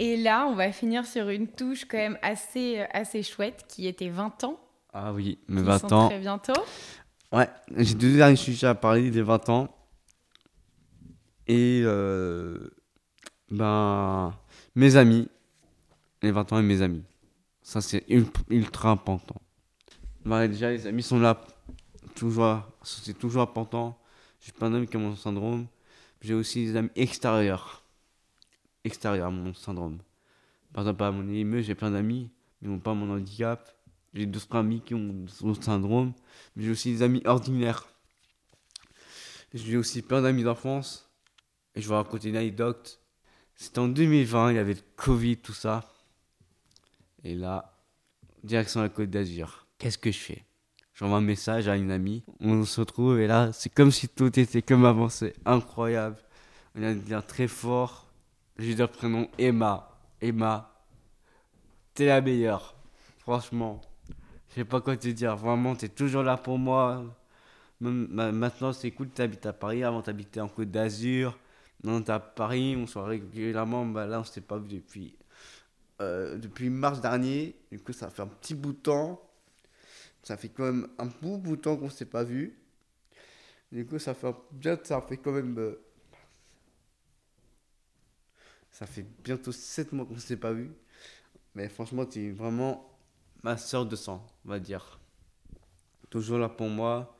Et 0.00 0.16
là, 0.16 0.46
on 0.48 0.56
va 0.56 0.72
finir 0.72 1.06
sur 1.06 1.28
une 1.28 1.46
touche 1.46 1.84
quand 1.84 1.96
même 1.96 2.18
assez, 2.22 2.80
assez 2.92 3.22
chouette 3.22 3.64
qui 3.68 3.86
était 3.86 4.08
20 4.08 4.42
ans. 4.42 4.58
Ah 4.92 5.12
oui, 5.12 5.38
qui 5.46 5.54
20 5.54 5.78
sont 5.78 5.92
ans. 5.92 6.08
Très 6.08 6.18
bientôt. 6.18 6.60
Ouais, 7.32 7.48
j'ai 7.76 7.94
deux 7.94 8.16
derniers 8.16 8.34
sujets 8.34 8.66
à 8.66 8.74
parler 8.74 9.12
des 9.12 9.22
20 9.22 9.48
ans. 9.48 9.68
Et 11.46 11.82
euh, 11.84 12.58
ben, 13.50 14.34
mes 14.74 14.96
amis, 14.96 15.28
les 16.22 16.32
20 16.32 16.52
ans 16.52 16.58
et 16.58 16.62
mes 16.62 16.82
amis. 16.82 17.04
Ça, 17.62 17.80
c'est 17.80 18.04
ul- 18.08 18.26
ultra 18.48 18.90
important. 18.90 19.39
Déjà, 20.30 20.70
les 20.70 20.86
amis 20.86 21.02
sont 21.02 21.18
là, 21.18 21.40
toujours, 22.14 22.62
c'est 22.82 23.18
toujours 23.18 23.42
important. 23.42 23.98
J'ai 24.40 24.52
plein 24.52 24.70
d'amis 24.70 24.86
qui 24.86 24.96
ont 24.96 25.00
mon 25.00 25.16
syndrome. 25.16 25.66
J'ai 26.22 26.34
aussi 26.34 26.66
des 26.66 26.76
amis 26.76 26.90
extérieurs. 26.94 27.82
Extérieurs 28.84 29.26
à 29.26 29.30
mon 29.30 29.52
syndrome. 29.54 29.98
Par 30.72 30.84
exemple, 30.84 31.02
à 31.02 31.10
mon 31.10 31.28
IME, 31.28 31.60
j'ai 31.62 31.74
plein 31.74 31.90
d'amis, 31.90 32.30
mais 32.60 32.68
ils 32.68 32.70
n'ont 32.70 32.78
pas 32.78 32.94
mon 32.94 33.12
handicap. 33.12 33.76
J'ai 34.14 34.26
d'autres 34.26 34.54
amis 34.54 34.80
qui 34.80 34.94
ont 34.94 35.26
mon 35.42 35.54
syndrome. 35.54 36.12
Mais 36.54 36.62
J'ai 36.62 36.70
aussi 36.70 36.92
des 36.92 37.02
amis 37.02 37.22
ordinaires. 37.24 37.88
J'ai 39.52 39.76
aussi 39.76 40.00
plein 40.00 40.22
d'amis 40.22 40.44
d'enfance. 40.44 41.10
Et 41.74 41.80
je 41.80 41.88
vais 41.88 41.96
raconter 41.96 42.28
une 42.28 42.36
anecdote. 42.36 43.00
C'était 43.56 43.80
en 43.80 43.88
2020, 43.88 44.52
il 44.52 44.56
y 44.56 44.58
avait 44.58 44.74
le 44.74 44.80
Covid, 44.96 45.38
tout 45.38 45.52
ça. 45.52 45.92
Et 47.24 47.34
là, 47.34 47.76
direction 48.44 48.80
la 48.80 48.88
Côte 48.88 49.10
d'Azur. 49.10 49.66
Qu'est-ce 49.80 49.96
que 49.96 50.12
je 50.12 50.18
fais? 50.18 50.44
J'envoie 50.92 51.16
un 51.16 51.22
message 51.22 51.66
à 51.66 51.74
une 51.74 51.90
amie. 51.90 52.22
On 52.38 52.66
se 52.66 52.80
retrouve 52.80 53.18
et 53.18 53.26
là, 53.26 53.50
c'est 53.54 53.72
comme 53.72 53.90
si 53.90 54.08
tout 54.08 54.38
était 54.38 54.60
comme 54.60 54.84
avant. 54.84 55.08
C'est 55.08 55.32
incroyable. 55.46 56.18
On 56.74 56.82
a 56.82 56.92
dire 56.92 57.26
très 57.26 57.48
fort. 57.48 58.06
J'ai 58.58 58.74
dit 58.74 58.80
le 58.82 58.86
prénom 58.88 59.26
Emma. 59.38 59.98
Emma, 60.20 60.70
t'es 61.94 62.04
la 62.04 62.20
meilleure. 62.20 62.74
Franchement. 63.20 63.80
Je 64.50 64.56
sais 64.56 64.64
pas 64.66 64.82
quoi 64.82 64.98
te 64.98 65.08
dire, 65.08 65.34
vraiment, 65.34 65.74
t'es 65.74 65.88
toujours 65.88 66.24
là 66.24 66.36
pour 66.36 66.58
moi. 66.58 67.02
Ma- 67.80 68.32
maintenant, 68.32 68.74
c'est 68.74 68.90
cool, 68.90 69.08
t'habites 69.08 69.46
à 69.46 69.54
Paris, 69.54 69.82
avant 69.82 70.02
t'habitais 70.02 70.40
en 70.40 70.48
Côte 70.48 70.70
d'Azur. 70.70 71.38
Non, 71.84 72.02
t'es 72.02 72.12
à 72.12 72.20
Paris, 72.20 72.76
on 72.76 72.86
se 72.86 72.98
voit 72.98 73.06
régulièrement. 73.06 73.86
Bah, 73.86 74.06
là, 74.06 74.20
on 74.20 74.24
s'était 74.24 74.42
pas 74.42 74.58
vu 74.58 74.68
depuis, 74.68 75.16
euh, 76.02 76.36
depuis 76.36 76.68
mars 76.68 77.00
dernier. 77.00 77.56
Du 77.72 77.78
coup, 77.78 77.94
ça 77.94 78.10
fait 78.10 78.20
un 78.20 78.26
petit 78.26 78.54
bout 78.54 78.72
de 78.72 78.78
temps. 78.78 79.22
Ça 80.22 80.36
fait 80.36 80.48
quand 80.48 80.64
même 80.64 80.88
un 80.98 81.06
beau 81.22 81.38
bout 81.38 81.56
de 81.56 81.62
temps 81.62 81.76
qu'on 81.76 81.90
s'est 81.90 82.06
pas 82.06 82.24
vu. 82.24 82.58
Du 83.72 83.86
coup, 83.86 83.98
ça 83.98 84.14
fait 84.14 84.34
bien, 84.52 84.78
ça 84.82 85.00
fait 85.00 85.16
quand 85.16 85.32
même. 85.32 85.58
euh, 85.58 85.80
ça 88.72 88.86
fait 88.86 89.04
bientôt 89.24 89.52
7 89.52 89.92
mois 89.92 90.06
qu'on 90.06 90.18
s'est 90.18 90.36
pas 90.36 90.52
vu. 90.52 90.70
Mais 91.54 91.68
franchement, 91.68 92.06
t'es 92.06 92.30
vraiment 92.30 92.90
ma 93.42 93.56
soeur 93.56 93.86
de 93.86 93.96
sang, 93.96 94.26
on 94.46 94.50
va 94.50 94.60
dire. 94.60 95.00
Toujours 96.10 96.38
là 96.38 96.48
pour 96.48 96.68
moi. 96.68 97.16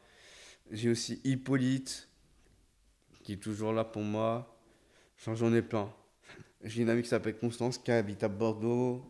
J'ai 0.70 0.90
aussi 0.90 1.20
Hippolyte, 1.24 2.08
qui 3.22 3.34
est 3.34 3.36
toujours 3.42 3.72
là 3.72 3.84
pour 3.84 4.02
moi. 4.02 4.56
Enfin, 5.18 5.34
J'en 5.34 5.52
ai 5.54 5.62
plein. 5.62 5.92
J'ai 6.64 6.82
une 6.82 6.90
amie 6.90 7.02
qui 7.02 7.08
s'appelle 7.08 7.38
Constance, 7.38 7.78
qui 7.78 7.90
habite 7.92 8.22
à 8.24 8.28
Bordeaux. 8.28 9.04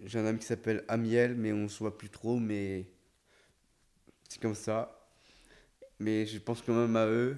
J'ai 0.00 0.18
un 0.20 0.26
ami 0.26 0.38
qui 0.40 0.46
s'appelle 0.46 0.84
Amiel, 0.88 1.36
mais 1.36 1.52
on 1.52 1.68
se 1.68 1.78
voit 1.80 1.96
plus 1.98 2.10
trop, 2.10 2.38
mais 2.38 2.86
c'est 4.30 4.40
comme 4.40 4.54
ça. 4.54 4.96
Mais 5.98 6.24
je 6.24 6.38
pense 6.38 6.62
quand 6.62 6.72
même 6.72 6.96
à 6.96 7.06
eux. 7.06 7.36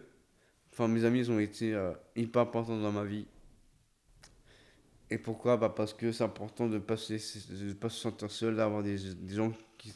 Enfin, 0.72 0.87
mes 0.87 1.05
amis, 1.05 1.20
ils 1.20 1.31
ont 1.31 1.40
été 1.40 1.74
euh, 1.74 1.92
hyper 2.14 2.42
importants 2.42 2.78
dans 2.78 2.92
ma 2.92 3.05
vie. 3.05 3.26
Et 5.11 5.18
pourquoi? 5.18 5.57
Bah 5.57 5.72
Parce 5.74 5.92
que 5.92 6.12
c'est 6.12 6.23
important 6.23 6.69
de 6.69 6.75
ne 6.75 6.79
pas, 6.79 6.96
se 6.96 7.73
pas 7.73 7.88
se 7.88 7.98
sentir 7.98 8.31
seul, 8.31 8.56
d'avoir 8.56 8.83
des, 8.83 9.14
des 9.14 9.35
gens 9.35 9.52
qui, 9.77 9.92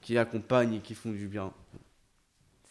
qui 0.00 0.18
accompagnent 0.18 0.74
et 0.74 0.80
qui 0.80 0.94
font 0.94 1.10
du 1.10 1.28
bien. 1.28 1.52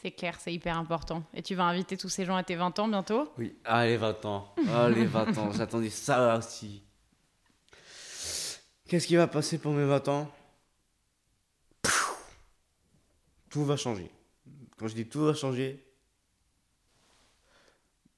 C'est 0.02 0.12
clair, 0.12 0.38
c'est 0.40 0.54
hyper 0.54 0.78
important. 0.78 1.24
Et 1.34 1.42
tu 1.42 1.56
vas 1.56 1.66
inviter 1.66 1.98
tous 1.98 2.08
ces 2.08 2.24
gens 2.26 2.36
à 2.36 2.44
tes 2.44 2.56
20 2.56 2.80
ans 2.80 2.88
bientôt? 2.88 3.30
Oui, 3.38 3.56
allez, 3.66 3.98
20 3.98 4.26
ans. 4.26 4.56
Allez, 4.74 5.06
20 5.06 5.38
ans. 5.38 5.52
J'attendais 5.52 5.90
ça 5.90 6.38
aussi. 6.38 6.84
Qu'est-ce 8.88 9.08
qui 9.08 9.18
va 9.18 9.28
passer 9.28 9.58
pour 9.58 9.74
mes 9.74 9.86
20 9.86 10.08
ans? 10.08 10.32
Tout 13.50 13.66
va 13.66 13.78
changer. 13.78 14.12
Quand 14.78 14.88
je 14.88 14.96
dis 14.96 15.06
tout 15.06 15.26
va 15.26 15.34
changer, 15.34 15.84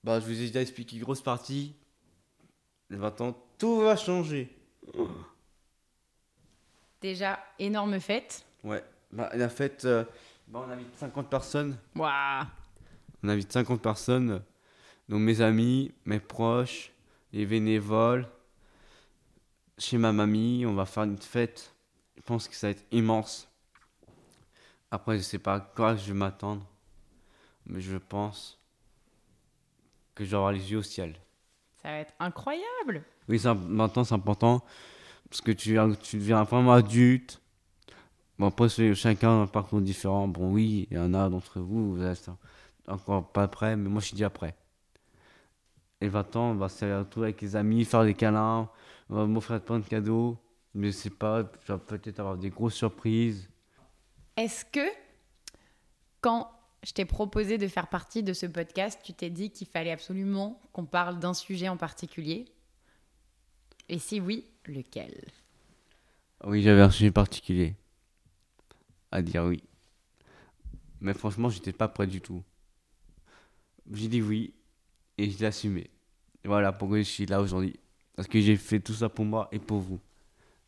bah, 0.04 0.20
je 0.20 0.26
vous 0.26 0.42
ai 0.42 0.48
déjà 0.48 0.62
expliqué 0.62 0.98
grosse 0.98 1.22
partie. 1.22 1.76
Les 2.90 2.98
20 2.98 3.22
ans, 3.22 3.38
tout 3.58 3.82
va 3.82 3.96
changer. 3.96 4.56
Déjà, 7.02 7.40
énorme 7.60 8.00
fête. 8.00 8.46
Ouais, 8.64 8.84
bah, 9.12 9.30
la 9.34 9.50
fête, 9.50 9.86
euh, 9.86 10.04
bah, 10.48 10.66
on 10.68 10.72
invite 10.72 10.96
50 10.96 11.30
personnes. 11.30 11.78
Waouh 11.96 12.46
On 13.24 13.30
invite 13.30 13.52
50 13.52 13.82
personnes, 13.82 14.44
donc 15.08 15.22
mes 15.22 15.42
amis, 15.42 15.94
mes 16.06 16.20
proches, 16.20 16.92
les 17.32 17.46
bénévoles. 17.46 18.28
Chez 19.78 19.98
ma 19.98 20.12
mamie, 20.12 20.66
on 20.66 20.74
va 20.74 20.86
faire 20.86 21.04
une 21.04 21.18
fête 21.18 21.74
Je 22.18 22.22
pense 22.22 22.48
que 22.48 22.56
ça 22.56 22.68
va 22.68 22.72
être 22.72 22.86
immense. 22.92 23.51
Après, 24.92 25.18
je 25.18 25.24
sais 25.24 25.40
pas 25.40 25.56
à 25.56 25.60
quoi 25.62 25.96
je 25.96 26.08
vais 26.12 26.18
m'attendre. 26.18 26.66
Mais 27.66 27.80
je 27.80 27.98
pense 27.98 28.60
que 30.14 30.26
je 30.26 30.32
vais 30.32 30.36
avoir 30.36 30.52
les 30.52 30.72
yeux 30.72 30.80
au 30.80 30.84
ciel. 30.84 31.16
Ça 31.82 31.90
va 31.90 31.98
être 32.00 32.14
incroyable. 32.20 33.04
Oui, 33.30 33.40
ça, 33.40 33.54
maintenant, 33.54 34.04
c'est 34.04 34.14
important. 34.14 34.64
Parce 35.30 35.42
que 35.42 35.52
tu, 35.52 35.78
tu 36.02 36.18
deviens 36.18 36.44
vraiment 36.44 36.74
adulte. 36.74 37.42
Bon, 38.38 38.48
après, 38.48 38.68
chacun 38.94 39.30
a 39.30 39.44
un 39.44 39.48
parcours 39.48 39.82
différent. 39.82 40.28
Bon, 40.28 40.52
oui, 40.52 40.88
il 40.92 40.98
y 40.98 41.00
en 41.00 41.14
a 41.14 41.30
d'entre 41.30 41.60
vous, 41.62 41.96
vous 41.96 42.04
êtes 42.04 42.30
encore 42.88 43.32
pas 43.32 43.48
prêts, 43.48 43.76
mais 43.78 43.90
moi, 43.90 44.02
je 44.02 44.08
suis 44.08 44.16
déjà 44.16 44.30
prêt. 44.30 44.56
Et 46.02 46.10
20 46.10 46.36
ans, 46.36 46.56
bah, 46.56 46.68
c'est 46.68 46.94
retour 46.94 47.24
avec 47.24 47.42
les 47.42 47.56
amis, 47.56 47.86
faire 47.86 48.04
des 48.04 48.16
câlins, 48.16 48.68
on 49.10 49.16
va 49.16 49.26
m'offrir 49.26 49.62
plein 49.62 49.80
de 49.80 49.86
cadeaux. 49.86 50.38
Mais 50.74 50.92
c'est 50.92 51.12
pas, 51.12 51.44
je 51.66 51.74
vais 51.74 51.80
peut-être 51.80 52.20
avoir 52.20 52.38
des 52.38 52.50
grosses 52.50 52.76
surprises. 52.76 53.50
Est-ce 54.42 54.66
que, 54.66 54.90
quand 56.20 56.50
je 56.84 56.94
t'ai 56.94 57.06
proposé 57.06 57.60
de 57.60 57.68
faire 57.68 57.90
partie 57.90 58.24
de 58.24 58.34
ce 58.34 58.48
podcast, 58.48 59.00
tu 59.04 59.14
t'es 59.14 59.30
dit 59.30 59.52
qu'il 59.52 59.68
fallait 59.68 59.92
absolument 59.92 60.60
qu'on 60.74 60.86
parle 60.86 61.20
d'un 61.20 61.36
sujet 61.36 61.70
en 61.70 61.78
particulier? 61.78 62.46
Et 63.88 64.00
si 64.00 64.20
oui, 64.20 64.48
lequel? 64.66 65.14
Oui, 66.44 66.64
j'avais 66.64 66.82
un 66.82 66.90
sujet 66.90 67.12
particulier 67.12 67.76
à 69.12 69.22
dire 69.22 69.44
oui. 69.44 69.62
Mais 71.02 71.14
franchement, 71.14 71.50
j'étais 71.50 71.72
pas 71.72 71.88
prêt 71.88 72.08
du 72.08 72.20
tout. 72.20 72.42
J'ai 73.92 74.08
dit 74.08 74.24
oui 74.24 74.56
et 75.20 75.30
je 75.30 75.46
assumé. 75.46 75.92
voilà 76.44 76.72
pourquoi 76.72 76.98
je 76.98 77.04
suis 77.04 77.28
là 77.28 77.42
aujourd'hui. 77.42 77.80
Parce 78.16 78.28
que 78.28 78.42
j'ai 78.42 78.58
fait 78.58 78.80
tout 78.80 78.96
ça 78.96 79.08
pour 79.08 79.24
moi 79.24 79.50
et 79.52 79.60
pour 79.60 79.82
vous. 79.82 80.00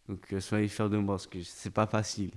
Donc 0.08 0.32
euh, 0.32 0.40
soyez 0.40 0.68
fiers 0.68 0.90
de 0.90 0.98
moi 0.98 1.16
parce 1.16 1.26
que 1.26 1.42
c'est 1.42 1.74
pas 1.74 1.88
facile. 1.88 2.34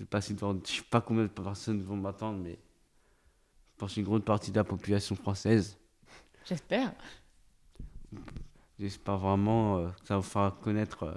Je 0.00 0.04
sais 0.20 0.82
pas 0.90 1.00
combien 1.00 1.24
de 1.24 1.28
personnes 1.28 1.82
vont 1.82 1.96
m'attendre, 1.96 2.38
mais 2.38 2.58
je 3.72 3.78
pense 3.78 3.96
une 3.96 4.04
grande 4.04 4.24
partie 4.24 4.50
de 4.50 4.56
la 4.56 4.64
population 4.64 5.14
française. 5.14 5.78
J'espère. 6.44 6.92
J'espère 8.78 9.18
vraiment 9.18 9.78
euh, 9.78 9.88
que 9.90 10.06
ça 10.06 10.16
vous 10.16 10.22
fera 10.22 10.50
connaître. 10.62 11.04
Euh. 11.04 11.14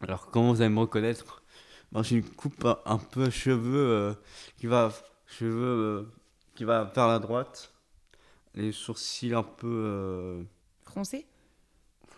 Alors, 0.00 0.30
comment 0.30 0.52
vous 0.52 0.60
allez 0.60 0.74
me 0.74 0.80
reconnaître? 0.80 1.42
Moi, 1.92 2.02
J'ai 2.02 2.16
une 2.16 2.24
coupe 2.24 2.66
un 2.84 2.98
peu 2.98 3.30
cheveux 3.30 4.16
qui 4.58 4.66
va 4.66 4.92
cheveux 5.26 6.12
qui 6.54 6.64
va 6.64 6.84
vers 6.84 7.06
la 7.06 7.18
droite, 7.18 7.72
les 8.54 8.72
sourcils 8.72 9.34
un 9.34 9.42
peu 9.44 10.44
froncés? 10.82 11.26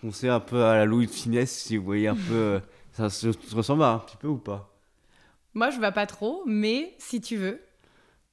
foncé 0.00 0.28
un 0.28 0.40
peu 0.40 0.64
à 0.64 0.76
la 0.76 0.84
Louis 0.84 1.06
de 1.06 1.10
Finesse, 1.10 1.56
si 1.58 1.76
vous 1.76 1.84
voyez 1.84 2.08
un 2.08 2.16
peu. 2.16 2.60
Euh, 3.00 3.08
ça 3.08 3.32
se 3.32 3.54
ressemble 3.54 3.82
un 3.82 3.98
petit 3.98 4.16
peu 4.16 4.28
ou 4.28 4.38
pas? 4.38 4.74
Moi, 5.54 5.70
je 5.70 5.80
vais 5.80 5.92
pas 5.92 6.06
trop, 6.06 6.42
mais 6.46 6.94
si 6.98 7.20
tu 7.20 7.36
veux. 7.36 7.60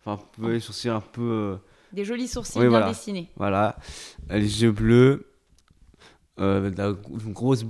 Enfin, 0.04 0.24
les 0.40 0.60
sourcils 0.60 0.90
un 0.90 1.02
peu. 1.02 1.22
Euh, 1.22 1.58
Des 1.92 2.06
jolis 2.06 2.28
sourcils 2.28 2.60
bien 2.60 2.88
dessinés. 2.88 3.30
Voilà. 3.36 3.78
Les 4.30 4.64
yeux 4.64 4.72
bleus. 4.72 5.32
Euh, 6.40 6.70
une 6.70 7.34
grosse. 7.34 7.66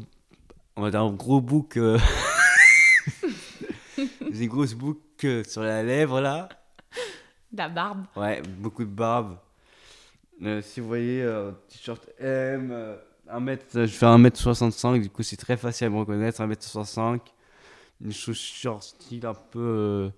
On 0.75 0.81
va 0.81 0.91
dire 0.91 1.01
un 1.01 1.13
gros 1.13 1.39
bouc. 1.41 1.77
Euh... 1.77 1.97
une 3.97 4.47
grosse 4.47 4.73
boucle 4.73 5.47
sur 5.47 5.61
la 5.61 5.83
lèvre 5.83 6.19
là. 6.19 6.49
De 7.51 7.57
la 7.57 7.69
barbe. 7.69 8.05
Ouais, 8.17 8.41
beaucoup 8.57 8.83
de 8.83 8.89
barbe. 8.89 9.37
si 10.61 10.81
vous 10.81 10.87
voyez, 10.87 11.25
t-shirt 11.69 12.09
M 12.19 12.97
1 13.29 13.39
mètre, 13.39 13.65
je 13.73 13.85
fais 13.87 14.05
1m65, 14.05 15.01
du 15.01 15.09
coup 15.09 15.23
c'est 15.23 15.37
très 15.37 15.57
facile 15.57 15.87
à 15.87 15.89
me 15.89 15.97
reconnaître, 15.97 16.41
1m65. 16.41 17.19
Une 18.01 18.11
chaussure 18.11 18.83
style 18.83 19.25
un 19.25 19.33
peu 19.33 19.59
euh, 19.59 20.09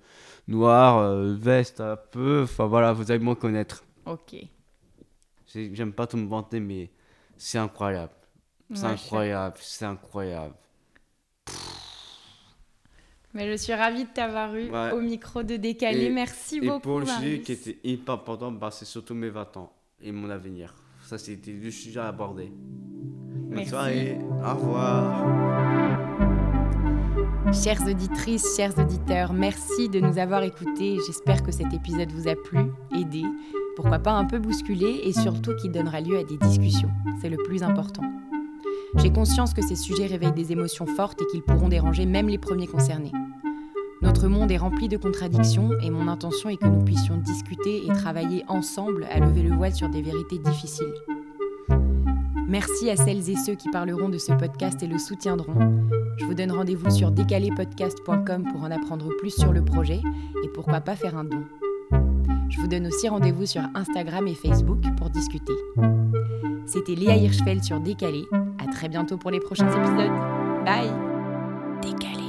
noire, 0.48 0.98
euh, 0.98 1.36
veste 1.36 1.80
un 1.80 1.96
peu, 1.96 2.42
enfin 2.44 2.66
voilà, 2.66 2.92
vous 2.92 3.12
allez 3.12 3.24
me 3.24 3.30
reconnaître. 3.30 3.84
Ok. 4.06 4.36
J'aime 5.54 5.94
pas 5.94 6.08
tout 6.08 6.18
me 6.18 6.28
vanter, 6.28 6.60
mais 6.60 6.90
c'est 7.38 7.58
incroyable. 7.58 8.14
C'est 8.74 8.86
incroyable, 8.86 9.56
c'est 9.62 9.86
incroyable. 9.86 10.56
Mais 13.34 13.50
je 13.52 13.56
suis 13.56 13.74
ravie 13.74 14.04
de 14.04 14.10
t'avoir 14.10 14.56
eu 14.56 14.70
au 14.94 15.00
micro 15.00 15.44
de 15.44 15.58
Décalé. 15.58 16.10
Merci 16.10 16.60
beaucoup. 16.60 16.78
Et 16.78 16.82
pour 16.82 17.00
le 17.00 17.06
sujet 17.06 17.42
qui 17.42 17.52
était 17.52 17.78
hyper 17.84 18.16
important, 18.16 18.52
bah, 18.52 18.72
c'est 18.72 18.86
surtout 18.86 19.14
mes 19.14 19.30
20 19.30 19.58
ans 19.58 19.72
et 20.02 20.12
mon 20.12 20.30
avenir. 20.30 20.74
Ça, 21.04 21.18
c'était 21.18 21.54
le 21.54 21.72
sujet 21.72 22.00
à 22.00 22.08
aborder. 22.08 22.52
Bonne 23.50 23.66
soirée. 23.66 24.18
Au 24.46 24.56
revoir. 24.56 25.26
Chères 27.54 27.82
auditrices, 27.88 28.56
chers 28.58 28.78
auditeurs, 28.78 29.32
merci 29.34 29.88
de 29.90 30.00
nous 30.00 30.18
avoir 30.18 30.44
écoutés. 30.44 30.98
J'espère 31.08 31.44
que 31.44 31.52
cet 31.52 31.74
épisode 31.74 32.12
vous 32.12 32.28
a 32.28 32.36
plu, 32.36 32.72
aidé, 32.94 33.24
pourquoi 33.78 34.00
pas 34.00 34.12
un 34.12 34.26
peu 34.26 34.38
bousculé 34.38 35.02
et 35.04 35.14
surtout 35.14 35.56
qu'il 35.56 35.72
donnera 35.72 36.02
lieu 36.02 36.18
à 36.18 36.24
des 36.24 36.38
discussions. 36.38 36.90
C'est 37.22 37.30
le 37.30 37.38
plus 37.38 37.64
important. 37.64 38.04
J'ai 38.96 39.12
conscience 39.12 39.54
que 39.54 39.62
ces 39.62 39.76
sujets 39.76 40.08
réveillent 40.08 40.34
des 40.34 40.52
émotions 40.52 40.86
fortes 40.86 41.22
et 41.22 41.26
qu'ils 41.28 41.44
pourront 41.44 41.70
déranger 41.70 42.06
même 42.06 42.28
les 42.28 42.38
premiers 42.38 42.68
concernés. 42.68 43.12
Notre 44.02 44.28
monde 44.28 44.52
est 44.52 44.58
rempli 44.58 44.90
de 44.90 44.98
contradictions 44.98 45.72
et 45.82 45.90
mon 45.90 46.08
intention 46.08 46.50
est 46.50 46.58
que 46.58 46.68
nous 46.68 46.84
puissions 46.84 47.18
discuter 47.18 47.86
et 47.86 47.94
travailler 47.94 48.44
ensemble 48.48 49.06
à 49.10 49.20
lever 49.20 49.44
le 49.44 49.56
voile 49.56 49.74
sur 49.74 49.90
des 49.90 50.02
vérités 50.02 50.38
difficiles. 50.38 50.94
Merci 52.48 52.90
à 52.90 52.96
celles 52.96 53.30
et 53.30 53.36
ceux 53.36 53.56
qui 53.56 53.70
parleront 53.70 54.10
de 54.10 54.18
ce 54.18 54.32
podcast 54.32 54.82
et 54.82 54.88
le 54.88 54.98
soutiendront. 54.98 55.86
Je 56.18 56.26
vous 56.26 56.34
donne 56.34 56.52
rendez-vous 56.52 56.90
sur 56.90 57.12
décalepodcast.com 57.12 58.46
pour 58.52 58.64
en 58.64 58.72
apprendre 58.72 59.10
plus 59.20 59.32
sur 59.32 59.52
le 59.52 59.64
projet 59.64 60.02
et 60.44 60.48
pourquoi 60.54 60.80
pas 60.80 60.96
faire 60.96 61.18
un 61.18 61.26
don. 61.26 61.44
Je 62.50 62.62
vous 62.62 62.68
donne 62.68 62.88
aussi 62.88 63.10
rendez-vous 63.10 63.46
sur 63.46 63.62
Instagram 63.76 64.28
et 64.28 64.36
Facebook 64.36 64.82
pour 64.98 65.10
discuter. 65.10 65.54
C'était 66.66 66.96
Léa 66.96 67.16
Hirschfeld 67.18 67.64
sur 67.64 67.80
Décalé. 67.82 68.24
À 68.64 68.72
très 68.72 68.88
bientôt 68.88 69.18
pour 69.18 69.32
les 69.32 69.40
prochains 69.40 69.68
épisodes. 69.68 70.12
Bye 70.66 70.92
Décalé. 71.82 72.27